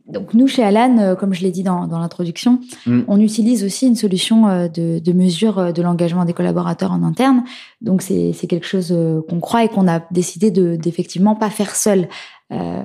Donc 0.06 0.34
nous, 0.34 0.46
chez 0.46 0.62
Alan, 0.62 1.14
comme 1.16 1.34
je 1.34 1.42
l'ai 1.42 1.50
dit 1.50 1.62
dans, 1.62 1.86
dans 1.86 1.98
l'introduction, 1.98 2.60
mm. 2.86 3.02
on 3.08 3.20
utilise 3.20 3.64
aussi 3.64 3.86
une 3.86 3.96
solution 3.96 4.68
de, 4.68 4.98
de 4.98 5.12
mesure 5.12 5.74
de 5.74 5.82
l'engagement 5.82 6.24
des 6.24 6.32
collaborateurs 6.32 6.92
en 6.92 7.02
interne. 7.02 7.44
Donc 7.82 8.00
c'est 8.00 8.32
quelque 8.48 8.66
chose 8.66 8.96
qu'on 9.28 9.40
croit 9.40 9.64
et 9.64 9.68
qu'on 9.68 9.88
a 9.88 10.00
décidé 10.10 10.50
de 10.50 10.76
d'effectivement 10.76 11.34
pas 11.34 11.50
faire 11.50 11.76
seul. 11.76 12.08
Euh, 12.52 12.82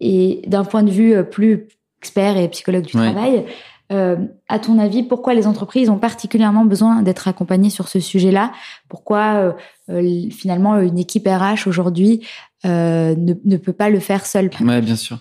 et 0.00 0.42
d'un 0.46 0.64
point 0.64 0.82
de 0.82 0.90
vue 0.90 1.14
euh, 1.14 1.22
plus 1.22 1.68
expert 2.00 2.36
et 2.36 2.48
psychologue 2.48 2.84
du 2.84 2.92
travail, 2.92 3.44
euh, 3.92 4.16
à 4.48 4.58
ton 4.58 4.78
avis, 4.78 5.02
pourquoi 5.02 5.34
les 5.34 5.46
entreprises 5.46 5.88
ont 5.88 5.98
particulièrement 5.98 6.64
besoin 6.64 7.02
d'être 7.02 7.28
accompagnées 7.28 7.70
sur 7.70 7.88
ce 7.88 8.00
sujet-là? 8.00 8.52
Pourquoi 8.88 9.34
euh, 9.34 9.52
euh 9.90 10.30
finalement 10.30 10.80
une 10.80 10.98
équipe 10.98 11.28
RH 11.28 11.68
aujourd'hui 11.68 12.26
ne, 12.64 13.14
ne, 13.44 13.56
peut 13.56 13.72
pas 13.72 13.90
le 13.90 14.00
faire 14.00 14.26
seule? 14.26 14.50
Ouais, 14.60 14.80
bien 14.80 14.96
sûr. 14.96 15.18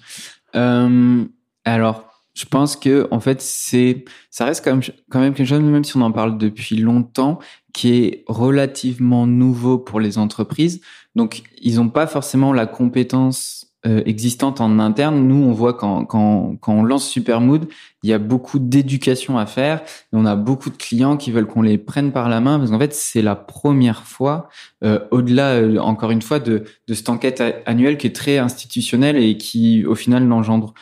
Alors, 1.66 2.06
je 2.36 2.46
pense 2.46 2.76
que 2.76 3.08
en 3.12 3.20
fait, 3.20 3.42
c'est 3.42 4.06
ça 4.30 4.46
reste 4.46 4.64
quand 4.64 5.20
même 5.20 5.34
quelque 5.34 5.48
chose, 5.48 5.62
même 5.62 5.84
si 5.84 5.96
on 5.98 6.02
en 6.02 6.12
parle 6.12 6.38
depuis 6.38 6.76
longtemps, 6.76 7.40
qui 7.74 7.94
est 7.94 8.24
relativement 8.28 9.26
nouveau 9.26 9.78
pour 9.78 10.00
les 10.00 10.18
entreprises. 10.18 10.82
Donc, 11.16 11.44
ils 11.62 11.76
n'ont 11.76 11.90
pas 11.90 12.08
forcément 12.08 12.52
la 12.52 12.66
compétence 12.66 13.65
euh, 13.86 14.02
existante 14.06 14.62
en 14.62 14.80
interne, 14.80 15.28
nous 15.28 15.44
on 15.44 15.52
voit 15.52 15.74
quand, 15.74 16.06
quand, 16.06 16.56
quand 16.60 16.74
on 16.74 16.84
lance 16.84 17.08
Supermood, 17.08 17.68
il 18.04 18.10
y 18.10 18.14
a 18.14 18.18
beaucoup 18.18 18.60
d'éducation 18.60 19.38
à 19.38 19.46
faire. 19.46 19.82
On 20.12 20.26
a 20.26 20.36
beaucoup 20.36 20.70
de 20.70 20.78
clients 20.78 21.18
qui 21.18 21.32
veulent 21.32 21.48
qu'on 21.48 21.62
les 21.62 21.78
prenne 21.78 22.12
par 22.12 22.30
la 22.30 22.42
main 22.42 22.58
parce 22.58 22.72
qu'en 22.72 22.80
fait 22.80 22.94
c'est 22.94 23.22
la 23.22 23.36
première 23.36 24.04
fois, 24.04 24.50
euh, 24.84 25.00
au-delà 25.12 25.56
euh, 25.56 25.78
encore 25.78 26.12
une 26.12 26.22
fois 26.22 26.40
de, 26.40 26.64
de 26.88 26.94
cette 26.94 27.10
enquête 27.10 27.44
annuelle 27.66 27.98
qui 27.98 28.08
est 28.08 28.16
très 28.16 28.38
institutionnelle 28.38 29.18
et 29.18 29.38
qui 29.38 29.86
au 29.86 29.96
final 29.96 30.26
n'engendre 30.26 30.74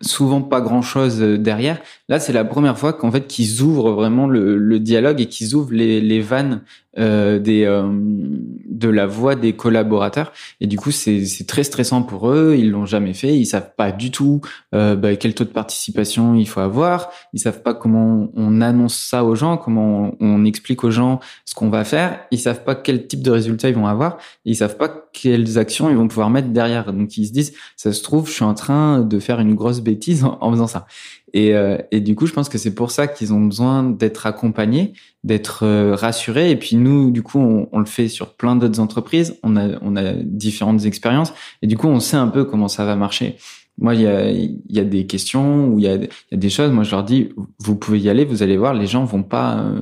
souvent 0.00 0.42
pas 0.42 0.60
grand 0.60 0.82
chose 0.82 1.18
derrière. 1.18 1.80
Là, 2.08 2.20
c'est 2.20 2.32
la 2.32 2.44
première 2.44 2.78
fois 2.78 2.92
qu'en 2.92 3.10
fait 3.10 3.26
qu'ils 3.26 3.62
ouvrent 3.62 3.92
vraiment 3.92 4.26
le, 4.26 4.56
le 4.56 4.80
dialogue 4.80 5.20
et 5.20 5.26
qu'ils 5.26 5.54
ouvrent 5.54 5.72
les, 5.72 6.00
les 6.00 6.20
vannes 6.20 6.62
euh, 6.98 7.38
des 7.38 7.64
euh, 7.64 7.86
de 7.88 8.88
la 8.88 9.06
voix 9.06 9.34
des 9.34 9.54
collaborateurs. 9.54 10.32
Et 10.60 10.66
du 10.66 10.76
coup 10.78 10.90
c'est 10.90 11.24
très 11.46 11.64
stressant 11.64 12.02
pour 12.02 12.30
eux. 12.30 12.56
Ils 12.58 12.70
l'ont 12.70 12.86
jamais 12.86 13.14
fait. 13.14 13.36
Ils 13.36 13.46
savent 13.46 13.74
pas 13.76 13.92
du 13.92 14.10
tout 14.10 14.40
euh, 14.74 14.96
bah, 14.96 15.16
quel 15.16 15.34
taux 15.34 15.44
de 15.44 15.50
participation 15.50 16.34
il 16.34 16.48
faut 16.48 16.60
avoir. 16.60 17.10
Ils 17.32 17.40
savent 17.40 17.62
pas 17.62 17.74
comment 17.74 18.28
on 18.34 18.60
annonce 18.60 18.96
ça 18.96 19.24
aux 19.24 19.34
gens 19.34 19.56
comment 19.56 20.12
on, 20.20 20.44
explique 20.44 20.84
aux 20.84 20.90
gens 20.90 21.20
ce 21.44 21.54
qu'on 21.54 21.70
va 21.70 21.84
faire. 21.84 22.20
Ils 22.30 22.38
savent 22.38 22.64
pas 22.64 22.74
quel 22.74 23.06
type 23.06 23.22
de 23.22 23.30
résultats 23.30 23.68
ils 23.68 23.74
vont 23.74 23.86
avoir. 23.86 24.18
Ils 24.44 24.56
savent 24.56 24.76
pas 24.76 25.08
quelles 25.12 25.58
actions 25.58 25.90
ils 25.90 25.96
vont 25.96 26.08
pouvoir 26.08 26.30
mettre 26.30 26.48
derrière. 26.48 26.92
Donc 26.92 27.16
ils 27.16 27.26
se 27.26 27.32
disent 27.32 27.52
ça 27.76 27.92
se 27.92 28.02
trouve 28.02 28.28
je 28.28 28.32
suis 28.32 28.44
en 28.44 28.54
train 28.54 29.00
de 29.00 29.18
faire 29.18 29.40
une 29.40 29.54
grosse 29.54 29.80
bêtise 29.80 30.24
en 30.24 30.50
faisant 30.50 30.66
ça 30.66 30.86
et, 31.32 31.54
euh, 31.54 31.78
et, 31.90 32.00
du 32.00 32.14
coup, 32.14 32.26
je 32.26 32.32
pense 32.32 32.48
que 32.48 32.58
c'est 32.58 32.74
pour 32.74 32.90
ça 32.90 33.06
qu'ils 33.06 33.32
ont 33.32 33.40
besoin 33.40 33.82
d'être 33.82 34.26
accompagnés, 34.26 34.92
d'être 35.24 35.64
euh, 35.64 35.94
rassurés. 35.94 36.50
Et 36.50 36.56
puis 36.56 36.76
nous, 36.76 37.10
du 37.10 37.22
coup, 37.22 37.38
on, 37.38 37.68
on 37.72 37.78
le 37.78 37.86
fait 37.86 38.08
sur 38.08 38.34
plein 38.34 38.56
d'autres 38.56 38.80
entreprises. 38.80 39.38
On 39.42 39.56
a, 39.56 39.78
on 39.82 39.96
a 39.96 40.12
différentes 40.12 40.84
expériences. 40.84 41.32
Et 41.62 41.66
du 41.66 41.76
coup, 41.76 41.88
on 41.88 42.00
sait 42.00 42.16
un 42.16 42.28
peu 42.28 42.44
comment 42.44 42.68
ça 42.68 42.84
va 42.84 42.96
marcher. 42.96 43.36
Moi, 43.78 43.94
il 43.94 44.02
y 44.02 44.06
a, 44.06 44.30
y 44.30 44.80
a 44.80 44.84
des 44.84 45.06
questions 45.06 45.68
ou 45.68 45.78
il 45.78 45.84
y 45.84 45.88
y 45.88 46.34
a 46.34 46.36
des 46.36 46.50
choses. 46.50 46.70
Moi, 46.70 46.84
je 46.84 46.90
leur 46.90 47.04
dis, 47.04 47.30
vous 47.58 47.76
pouvez 47.76 48.00
y 48.00 48.08
aller. 48.08 48.24
Vous 48.24 48.42
allez 48.42 48.56
voir, 48.56 48.74
les 48.74 48.86
gens 48.86 49.04
vont 49.04 49.22
pas. 49.22 49.60
Euh, 49.60 49.80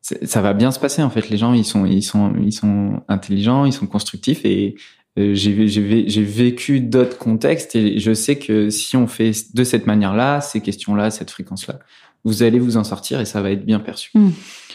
ça 0.00 0.42
va 0.42 0.52
bien 0.52 0.72
se 0.72 0.80
passer 0.80 1.02
en 1.02 1.10
fait. 1.10 1.30
Les 1.30 1.36
gens, 1.36 1.52
ils 1.52 1.64
sont, 1.64 1.86
ils 1.86 2.02
sont, 2.02 2.32
ils 2.42 2.52
sont 2.52 3.02
intelligents, 3.08 3.64
ils 3.64 3.72
sont 3.72 3.86
constructifs 3.86 4.44
et 4.44 4.74
j'ai 5.16 6.22
vécu 6.22 6.80
d'autres 6.80 7.18
contextes 7.18 7.76
et 7.76 7.98
je 7.98 8.14
sais 8.14 8.36
que 8.36 8.70
si 8.70 8.96
on 8.96 9.06
fait 9.06 9.32
de 9.54 9.64
cette 9.64 9.86
manière-là, 9.86 10.40
ces 10.40 10.60
questions-là, 10.60 11.10
cette 11.10 11.30
fréquence-là, 11.30 11.80
vous 12.24 12.42
allez 12.42 12.58
vous 12.58 12.76
en 12.76 12.84
sortir 12.84 13.20
et 13.20 13.24
ça 13.24 13.42
va 13.42 13.50
être 13.50 13.66
bien 13.66 13.80
perçu. 13.80 14.10
Mm. 14.14 14.30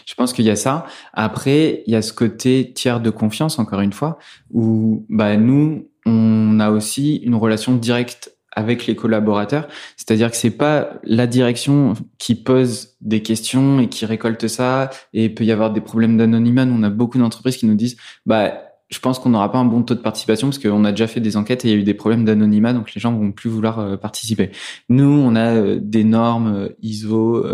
Je 0.06 0.14
pense 0.14 0.32
qu'il 0.32 0.46
y 0.46 0.50
a 0.50 0.56
ça. 0.56 0.86
Après, 1.12 1.82
il 1.86 1.92
y 1.92 1.96
a 1.96 2.02
ce 2.02 2.12
côté 2.12 2.72
tiers 2.74 3.00
de 3.00 3.10
confiance, 3.10 3.58
encore 3.58 3.80
une 3.80 3.92
fois, 3.92 4.18
où 4.50 5.04
bah, 5.10 5.36
nous, 5.36 5.88
on 6.06 6.60
a 6.60 6.70
aussi 6.70 7.16
une 7.16 7.34
relation 7.34 7.74
directe 7.74 8.32
avec 8.52 8.86
les 8.86 8.96
collaborateurs. 8.96 9.68
C'est-à-dire 9.96 10.30
que 10.30 10.36
c'est 10.36 10.50
pas 10.50 10.98
la 11.04 11.26
direction 11.26 11.92
qui 12.18 12.34
pose 12.34 12.96
des 13.00 13.22
questions 13.22 13.80
et 13.80 13.88
qui 13.88 14.06
récolte 14.06 14.48
ça 14.48 14.90
et 15.12 15.26
il 15.26 15.34
peut 15.34 15.44
y 15.44 15.52
avoir 15.52 15.72
des 15.72 15.80
problèmes 15.80 16.16
d'anonymat. 16.16 16.64
On 16.64 16.82
a 16.82 16.90
beaucoup 16.90 17.18
d'entreprises 17.18 17.58
qui 17.58 17.66
nous 17.66 17.74
disent, 17.74 17.96
bah, 18.24 18.67
je 18.90 18.98
pense 19.00 19.18
qu'on 19.18 19.28
n'aura 19.30 19.52
pas 19.52 19.58
un 19.58 19.66
bon 19.66 19.82
taux 19.82 19.94
de 19.94 20.00
participation 20.00 20.48
parce 20.48 20.58
qu'on 20.58 20.84
a 20.84 20.92
déjà 20.92 21.06
fait 21.06 21.20
des 21.20 21.36
enquêtes 21.36 21.64
et 21.64 21.68
il 21.68 21.70
y 21.70 21.74
a 21.74 21.76
eu 21.76 21.82
des 21.82 21.94
problèmes 21.94 22.24
d'anonymat, 22.24 22.72
donc 22.72 22.94
les 22.94 23.00
gens 23.00 23.12
vont 23.12 23.32
plus 23.32 23.50
vouloir 23.50 23.78
euh, 23.78 23.96
participer. 23.96 24.50
Nous, 24.88 25.04
on 25.04 25.34
a 25.36 25.54
euh, 25.54 25.78
des 25.80 26.04
normes 26.04 26.54
euh, 26.54 26.68
ISO, 26.82 27.44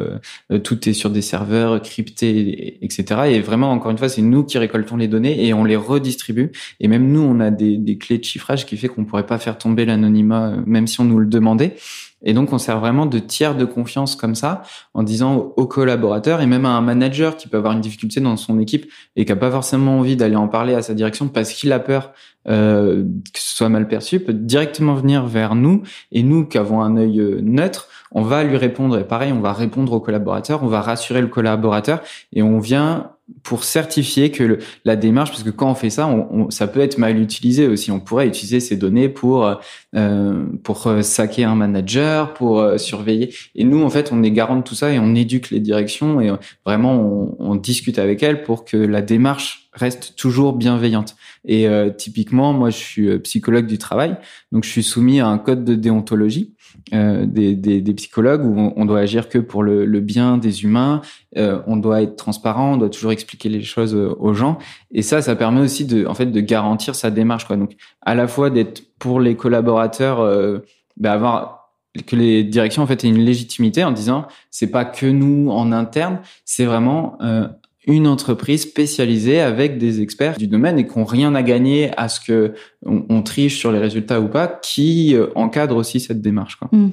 tout 0.63 0.89
est 0.89 0.93
sur 0.93 1.11
des 1.11 1.23
serveurs 1.23 1.83
cryptés, 1.83 2.79
etc. 2.85 3.23
Et 3.27 3.41
vraiment, 3.41 3.73
encore 3.73 3.91
une 3.91 3.99
fois, 3.99 4.09
c'est 4.09 4.23
nous 4.23 4.45
qui 4.45 4.59
récoltons 4.59 4.97
les 4.97 5.09
données 5.09 5.45
et 5.45 5.53
on 5.55 5.65
les 5.65 5.77
redistribue. 5.77 6.53
Et 6.81 6.89
même 6.89 7.11
nous, 7.11 7.21
on 7.21 7.41
a 7.41 7.51
des, 7.51 7.79
des 7.79 7.99
clés 7.99 8.19
de 8.19 8.25
chiffrage 8.25 8.67
qui 8.67 8.77
fait 8.77 8.89
qu'on 8.89 9.05
pourrait 9.05 9.27
pas 9.27 9.39
faire 9.39 9.59
tomber 9.59 9.85
l'anonymat, 9.85 10.57
même 10.67 10.87
si 10.87 11.01
on 11.01 11.05
nous 11.05 11.19
le 11.19 11.27
demandait. 11.27 11.77
Et 12.25 12.35
donc, 12.35 12.53
on 12.53 12.59
sert 12.59 12.81
vraiment 12.81 13.07
de 13.07 13.19
tiers 13.19 13.55
de 13.55 13.65
confiance 13.65 14.17
comme 14.17 14.35
ça, 14.35 14.63
en 14.95 15.03
disant 15.03 15.53
aux 15.57 15.67
collaborateurs 15.67 16.41
et 16.41 16.47
même 16.47 16.67
à 16.67 16.71
un 16.71 16.81
manager 16.81 17.37
qui 17.37 17.49
peut 17.49 17.59
avoir 17.59 17.73
une 17.73 17.81
difficulté 17.81 18.21
dans 18.21 18.37
son 18.37 18.59
équipe 18.59 18.91
et 19.17 19.25
qui 19.25 19.33
a 19.33 19.37
pas 19.37 19.51
forcément 19.51 19.99
envie 19.99 20.17
d'aller 20.17 20.37
en 20.37 20.49
parler 20.49 20.75
à 20.75 20.83
sa 20.83 20.95
direction 20.95 21.29
parce 21.29 21.53
qu'il 21.53 21.73
a 21.73 21.79
peur 21.79 22.13
euh, 22.47 23.05
que 23.33 23.41
ce 23.41 23.57
soit 23.57 23.71
mal 23.71 23.89
perçu, 23.89 24.21
peut 24.21 24.35
directement 24.35 24.95
venir 24.95 25.25
vers 25.27 25.55
nous. 25.55 25.83
Et 26.13 26.23
nous 26.23 26.45
qui 26.45 26.59
avons 26.59 26.83
un 26.83 26.97
œil 26.97 27.21
euh, 27.21 27.41
neutre, 27.41 27.89
on 28.13 28.23
va 28.23 28.45
lui 28.45 28.57
répondre. 28.57 28.99
Et 28.99 29.05
pareil, 29.05 29.33
on 29.33 29.41
va 29.41 29.53
répondre 29.53 29.93
au 29.93 30.01
collaborateur, 30.01 30.63
on 30.63 30.69
va 30.69 30.81
rassurer 30.81 31.23
le 31.23 31.29
collaborateur 31.29 32.01
et 32.33 32.43
on 32.43 32.59
vient 32.59 33.13
pour 33.43 33.65
certifier 33.65 34.31
que 34.31 34.43
le, 34.43 34.59
la 34.85 34.97
démarche, 34.97 35.31
parce 35.31 35.43
que 35.43 35.51
quand 35.51 35.71
on 35.71 35.75
fait 35.75 35.91
ça, 35.91 36.07
on, 36.07 36.51
ça 36.51 36.67
peut 36.67 36.81
être 36.81 36.99
mal 36.99 37.19
utilisé 37.21 37.67
aussi. 37.67 37.91
On 37.91 38.01
pourrait 38.01 38.27
utiliser 38.27 38.61
ces 38.61 38.77
données 38.77 39.09
pour 39.09 39.47
euh, 39.95 40.45
pour 40.63 40.87
euh, 40.87 41.03
saquer 41.03 41.45
un 41.45 41.55
manager, 41.55 42.35
pour 42.35 42.61
euh, 42.61 42.79
surveiller. 42.79 43.35
Et 43.55 43.65
nous, 43.65 43.83
en 43.83 43.91
fait, 43.91 44.11
on 44.13 44.23
est 44.23 44.31
garant 44.31 44.57
de 44.57 44.63
tout 44.63 44.75
ça 44.75 44.93
et 44.93 44.99
on 44.99 45.15
éduque 45.15 45.51
les 45.51 45.61
directions 45.61 46.21
et 46.21 46.33
vraiment 46.67 46.95
on, 46.95 47.37
on 47.39 47.55
discute 47.55 47.99
avec 47.99 48.23
elles 48.23 48.43
pour 48.43 48.65
que 48.65 48.77
la 48.77 49.03
démarche 49.03 49.64
reste 49.75 50.17
toujours 50.17 50.55
bienveillante. 50.55 51.17
Et 51.45 51.69
euh, 51.69 51.91
typiquement, 51.91 52.53
moi, 52.53 52.71
je 52.71 52.77
suis 52.77 53.19
psychologue 53.21 53.67
du 53.67 53.79
travail, 53.79 54.17
donc 54.53 54.65
je 54.65 54.71
suis 54.71 54.83
soumis 54.83 55.21
à 55.21 55.27
un 55.27 55.39
code 55.39 55.65
de 55.65 55.75
déontologie 55.75 56.55
euh, 56.93 57.25
des, 57.27 57.55
des, 57.55 57.95
psychologues 57.95 58.45
où 58.45 58.73
on, 58.77 58.85
doit 58.85 59.01
agir 59.01 59.29
que 59.29 59.39
pour 59.39 59.63
le, 59.63 60.01
bien 60.01 60.37
des 60.37 60.65
humains, 60.65 61.01
euh, 61.37 61.61
on 61.67 61.77
doit 61.77 62.03
être 62.03 62.17
transparent, 62.17 62.75
on 62.75 62.77
doit 62.77 62.91
toujours 62.91 63.13
expliquer 63.13 63.49
les 63.49 63.63
choses 63.63 63.95
euh, 63.95 64.15
aux 64.19 64.35
gens. 64.35 64.59
Et 64.91 65.03
ça, 65.03 65.23
ça 65.23 65.37
permet 65.37 65.61
aussi 65.61 65.87
de, 65.87 66.07
en 66.07 66.15
fait, 66.15 66.27
de 66.27 66.41
garantir 66.41 66.95
sa 66.95 67.11
démarche. 67.11 67.47
Quoi. 67.47 67.57
Donc, 67.57 67.77
à 68.03 68.15
la 68.15 68.27
fois 68.27 68.51
d'être 68.51 68.83
pour 68.99 69.21
les 69.21 69.37
collaborateurs, 69.37 70.21
euh, 70.21 70.59
bah, 70.97 71.13
avoir 71.13 71.65
que 72.07 72.17
les 72.17 72.43
directions 72.43 72.83
en 72.83 72.87
fait 72.87 73.05
aient 73.05 73.09
une 73.09 73.25
légitimité 73.25 73.85
en 73.85 73.93
disant 73.93 74.27
c'est 74.51 74.71
pas 74.71 74.85
que 74.85 75.07
nous 75.07 75.51
en 75.51 75.71
interne, 75.71 76.19
c'est 76.45 76.65
vraiment 76.65 77.17
euh, 77.23 77.47
une 77.87 78.07
entreprise 78.07 78.63
spécialisée 78.63 79.41
avec 79.41 79.79
des 79.79 80.01
experts 80.01 80.39
du 80.39 80.47
domaine 80.47 80.79
et 80.79 80.87
qui 80.87 80.99
n'ont 80.99 81.05
rien 81.05 81.35
à 81.35 81.43
gagner 81.43 81.91
à 81.97 82.09
ce 82.09 82.21
que 82.21 82.55
on, 82.85 83.23
triche 83.23 83.59
sur 83.59 83.73
les 83.73 83.79
résultats 83.79 84.21
ou 84.21 84.29
pas, 84.29 84.49
qui 84.49 85.15
euh, 85.15 85.29
encadre 85.35 85.77
aussi 85.77 86.01
cette 86.01 86.21
démarche. 86.21 86.57
Quoi. 86.57 86.69
Mm. 86.73 86.91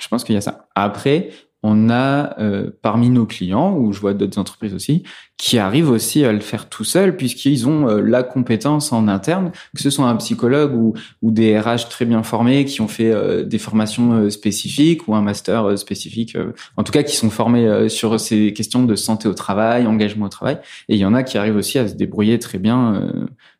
Je 0.00 0.08
pense 0.08 0.24
qu'il 0.24 0.34
y 0.34 0.38
a 0.38 0.40
ça. 0.40 0.68
Après, 0.74 1.30
on 1.62 1.90
a 1.90 2.38
euh, 2.40 2.70
parmi 2.82 3.08
nos 3.08 3.26
clients, 3.26 3.76
ou 3.76 3.92
je 3.92 4.00
vois 4.00 4.14
d'autres 4.14 4.38
entreprises 4.38 4.74
aussi, 4.74 5.04
qui 5.36 5.58
arrivent 5.58 5.90
aussi 5.90 6.24
à 6.24 6.32
le 6.32 6.40
faire 6.40 6.68
tout 6.68 6.84
seuls 6.84 7.16
puisqu'ils 7.16 7.68
ont 7.68 7.88
euh, 7.88 8.00
la 8.00 8.22
compétence 8.22 8.92
en 8.92 9.08
interne, 9.08 9.52
que 9.74 9.82
ce 9.82 9.90
soit 9.90 10.06
un 10.06 10.16
psychologue 10.16 10.74
ou, 10.74 10.94
ou 11.22 11.30
des 11.30 11.58
RH 11.58 11.88
très 11.88 12.04
bien 12.04 12.22
formés 12.22 12.64
qui 12.64 12.80
ont 12.80 12.88
fait 12.88 13.12
euh, 13.12 13.44
des 13.44 13.58
formations 13.58 14.28
spécifiques 14.30 15.06
ou 15.08 15.14
un 15.14 15.22
master 15.22 15.78
spécifique, 15.78 16.36
en 16.76 16.82
tout 16.82 16.92
cas 16.92 17.02
qui 17.02 17.16
sont 17.16 17.30
formés 17.30 17.88
sur 17.88 18.18
ces 18.18 18.52
questions 18.52 18.84
de 18.84 18.94
santé 18.94 19.28
au 19.28 19.34
travail, 19.34 19.86
engagement 19.86 20.26
au 20.26 20.30
travail. 20.30 20.58
Et 20.88 20.94
il 20.94 20.98
y 20.98 21.04
en 21.04 21.14
a 21.14 21.22
qui 21.22 21.38
arrivent 21.38 21.56
aussi 21.56 21.78
à 21.78 21.88
se 21.88 21.94
débrouiller 21.94 22.38
très 22.38 22.58
bien 22.58 23.10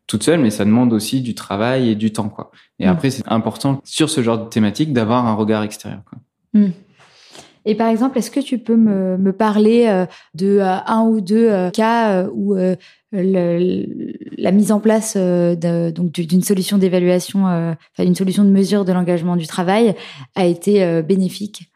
toute 0.07 0.23
seule, 0.23 0.39
mais 0.39 0.49
ça 0.49 0.65
demande 0.65 0.93
aussi 0.93 1.21
du 1.21 1.35
travail 1.35 1.89
et 1.89 1.95
du 1.95 2.11
temps, 2.11 2.29
quoi. 2.29 2.51
Et 2.79 2.85
mmh. 2.85 2.89
après, 2.89 3.09
c'est 3.09 3.23
important 3.27 3.81
sur 3.85 4.09
ce 4.09 4.21
genre 4.21 4.45
de 4.45 4.49
thématique 4.49 4.93
d'avoir 4.93 5.25
un 5.25 5.33
regard 5.33 5.63
extérieur. 5.63 6.01
Quoi. 6.05 6.19
Mmh. 6.53 6.71
Et 7.65 7.75
par 7.75 7.87
exemple, 7.87 8.17
est-ce 8.17 8.31
que 8.31 8.39
tu 8.39 8.57
peux 8.57 8.75
me, 8.75 9.17
me 9.17 9.31
parler 9.31 9.87
euh, 9.87 10.05
de 10.33 10.59
euh, 10.59 10.75
un 10.85 11.03
ou 11.03 11.21
deux 11.21 11.49
euh, 11.49 11.69
cas 11.69 12.25
où 12.33 12.55
la 13.11 14.51
mise 14.51 14.71
en 14.71 14.79
place 14.79 15.15
donc 15.15 16.11
d'une 16.11 16.41
solution 16.41 16.79
d'évaluation, 16.79 17.45
enfin 17.45 18.03
une 18.03 18.15
solution 18.15 18.43
de 18.43 18.49
mesure 18.49 18.85
de 18.85 18.91
l'engagement 18.91 19.35
du 19.35 19.45
travail 19.45 19.93
a 20.33 20.45
été 20.45 21.03
bénéfique? 21.03 21.71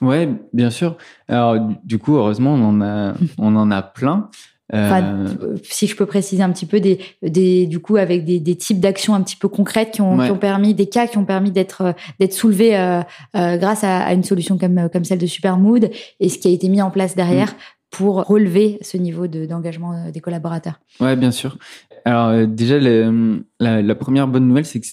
Ouais, 0.00 0.28
bien 0.52 0.70
sûr. 0.70 0.96
Alors 1.26 1.56
du 1.82 1.98
coup, 1.98 2.14
heureusement, 2.14 2.54
on 2.54 2.62
en 2.62 2.80
a, 2.80 3.14
on 3.38 3.56
en 3.56 3.72
a 3.72 3.82
plein. 3.82 4.30
Euh, 4.74 5.26
si 5.62 5.86
je 5.86 5.96
peux 5.96 6.04
préciser 6.04 6.42
un 6.42 6.50
petit 6.50 6.66
peu 6.66 6.78
des, 6.78 6.98
des 7.22 7.66
du 7.66 7.78
coup 7.78 7.96
avec 7.96 8.24
des, 8.26 8.38
des 8.38 8.54
types 8.54 8.80
d'actions 8.80 9.14
un 9.14 9.22
petit 9.22 9.36
peu 9.36 9.48
concrètes 9.48 9.92
qui 9.92 10.02
ont, 10.02 10.18
qui 10.18 10.30
ont, 10.30 10.36
permis 10.36 10.74
des 10.74 10.86
cas 10.86 11.06
qui 11.06 11.16
ont 11.16 11.24
permis 11.24 11.50
d'être 11.50 11.94
d'être 12.20 12.34
soulevés 12.34 12.76
euh, 12.76 13.00
euh, 13.34 13.56
grâce 13.56 13.82
à, 13.82 14.00
à, 14.00 14.12
une 14.12 14.24
solution 14.24 14.58
comme 14.58 14.90
comme 14.92 15.04
celle 15.04 15.18
de 15.18 15.26
Supermood 15.26 15.90
et 16.20 16.28
ce 16.28 16.38
qui 16.38 16.48
a 16.48 16.50
été 16.50 16.68
mis 16.68 16.82
en 16.82 16.90
place 16.90 17.16
derrière. 17.16 17.48
Mm. 17.52 17.56
pour 17.90 18.16
relever 18.26 18.78
ce 18.82 18.98
niveau 18.98 19.26
d'engagement 19.26 20.10
des 20.10 20.20
collaborateurs. 20.20 20.78
Ouais, 21.00 21.16
bien 21.16 21.30
sûr. 21.30 21.56
Alors 22.04 22.46
déjà, 22.46 22.78
la, 22.78 23.82
la, 23.82 23.94
première 23.94 24.28
bonne 24.28 24.46
nouvelle, 24.46 24.66
c'est 24.66 24.80
que 24.80 24.86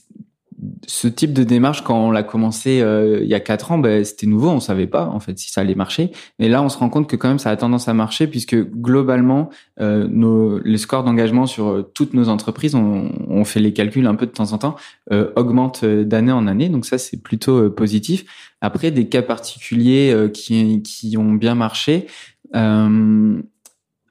ce 0.88 1.08
type 1.08 1.34
de 1.34 1.44
démarche, 1.44 1.84
quand 1.84 1.98
on 1.98 2.12
l'a 2.12 2.24
commencé 2.24 2.82
euh, 2.82 3.20
il 3.22 3.28
y 3.28 3.34
a 3.34 3.40
quatre 3.40 3.72
ans, 3.72 3.78
ben, 3.78 4.04
c'était 4.04 4.28
nouveau, 4.28 4.50
on 4.50 4.60
savait 4.60 4.88
pas 4.88 5.08
en 5.08 5.20
fait 5.20 5.38
si 5.38 5.52
ça 5.52 5.62
allait 5.62 5.76
marcher. 5.76 6.12
Mais 6.40 6.50
là, 6.50 6.62
on 6.62 6.70
se 6.70 6.78
rend 6.78 6.90
compte 6.90 7.10
que 7.10 7.16
quand 7.16 7.28
même 7.28 7.40
ça 7.40 7.50
a 7.50 7.56
tendance 7.56 7.88
à 7.88 7.94
marcher 7.94 8.28
puisque 8.28 8.56
globalement, 8.56 9.50
euh, 9.80 10.08
nos, 10.10 10.60
les 10.60 10.78
scores 10.78 11.04
d'engagement 11.04 11.46
sur 11.46 11.68
euh, 11.68 11.92
toutes 11.94 12.14
nos 12.14 12.30
entreprises, 12.30 12.76
on, 12.76 13.12
on, 13.28 13.44
fait 13.46 13.60
les 13.60 13.74
calculs 13.74 14.08
un 14.08 14.16
peu 14.16 14.26
de 14.26 14.32
temps 14.32 14.54
en 14.54 14.58
temps, 14.58 14.76
euh, 15.12 15.32
augmentent 15.36 15.86
d'année 15.86 16.32
en 16.32 16.48
année. 16.48 16.70
Donc 16.70 16.86
ça, 16.86 16.98
c'est 16.98 17.22
plutôt 17.22 17.70
positif. 17.70 18.26
Après, 18.62 18.92
des 18.92 19.08
cas 19.08 19.22
particuliers 19.22 20.30
qui, 20.34 20.82
qui 20.82 21.18
ont 21.18 21.34
bien 21.34 21.56
marché. 21.56 22.08
Euh, 22.56 23.42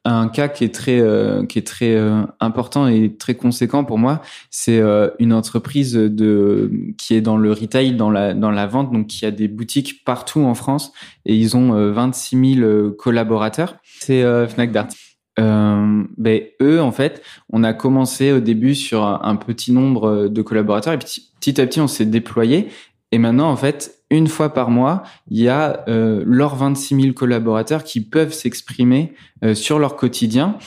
un 0.04 0.28
cas 0.28 0.48
qui 0.48 0.64
est 0.64 0.74
très 0.74 1.00
euh, 1.00 1.46
qui 1.46 1.58
est 1.58 1.66
très 1.66 1.94
euh, 1.94 2.22
important 2.40 2.86
et 2.86 3.16
très 3.16 3.34
conséquent 3.34 3.84
pour 3.84 3.98
moi, 3.98 4.20
c'est 4.50 4.78
euh, 4.78 5.10
une 5.18 5.32
entreprise 5.32 5.94
de 5.94 6.70
qui 6.98 7.14
est 7.14 7.20
dans 7.20 7.36
le 7.36 7.52
retail, 7.52 7.96
dans 7.96 8.10
la 8.10 8.34
dans 8.34 8.50
la 8.50 8.66
vente, 8.66 8.92
donc 8.92 9.06
qui 9.06 9.24
a 9.24 9.30
des 9.30 9.48
boutiques 9.48 10.04
partout 10.04 10.40
en 10.40 10.54
France 10.54 10.92
et 11.24 11.34
ils 11.34 11.56
ont 11.56 11.72
26 11.92 12.56
000 12.56 12.90
collaborateurs. 12.92 13.76
C'est 14.00 14.22
Fnac 14.48 14.72
Darty. 14.72 15.14
Euh, 15.38 16.04
ben, 16.16 16.42
eux, 16.62 16.80
en 16.80 16.92
fait, 16.92 17.22
on 17.50 17.64
a 17.64 17.72
commencé 17.72 18.32
au 18.32 18.40
début 18.40 18.74
sur 18.74 19.04
un, 19.04 19.36
petit 19.36 19.72
nombre 19.72 20.28
de 20.28 20.42
collaborateurs 20.42 20.92
et 20.92 20.98
petit, 20.98 21.32
petit 21.40 21.60
à 21.60 21.66
petit, 21.66 21.80
on 21.80 21.88
s'est 21.88 22.06
déployé. 22.06 22.68
Et 23.14 23.18
maintenant, 23.18 23.48
en 23.48 23.54
fait, 23.54 24.00
une 24.10 24.26
fois 24.26 24.52
par 24.52 24.70
mois, 24.70 25.04
il 25.30 25.40
y 25.40 25.48
a 25.48 25.84
euh, 25.86 26.24
leurs 26.26 26.56
26 26.56 27.00
000 27.00 27.12
collaborateurs 27.12 27.84
qui 27.84 28.00
peuvent 28.00 28.32
s'exprimer 28.32 29.12
euh, 29.44 29.54
sur 29.54 29.78
leur 29.78 29.94
quotidien. 29.94 30.58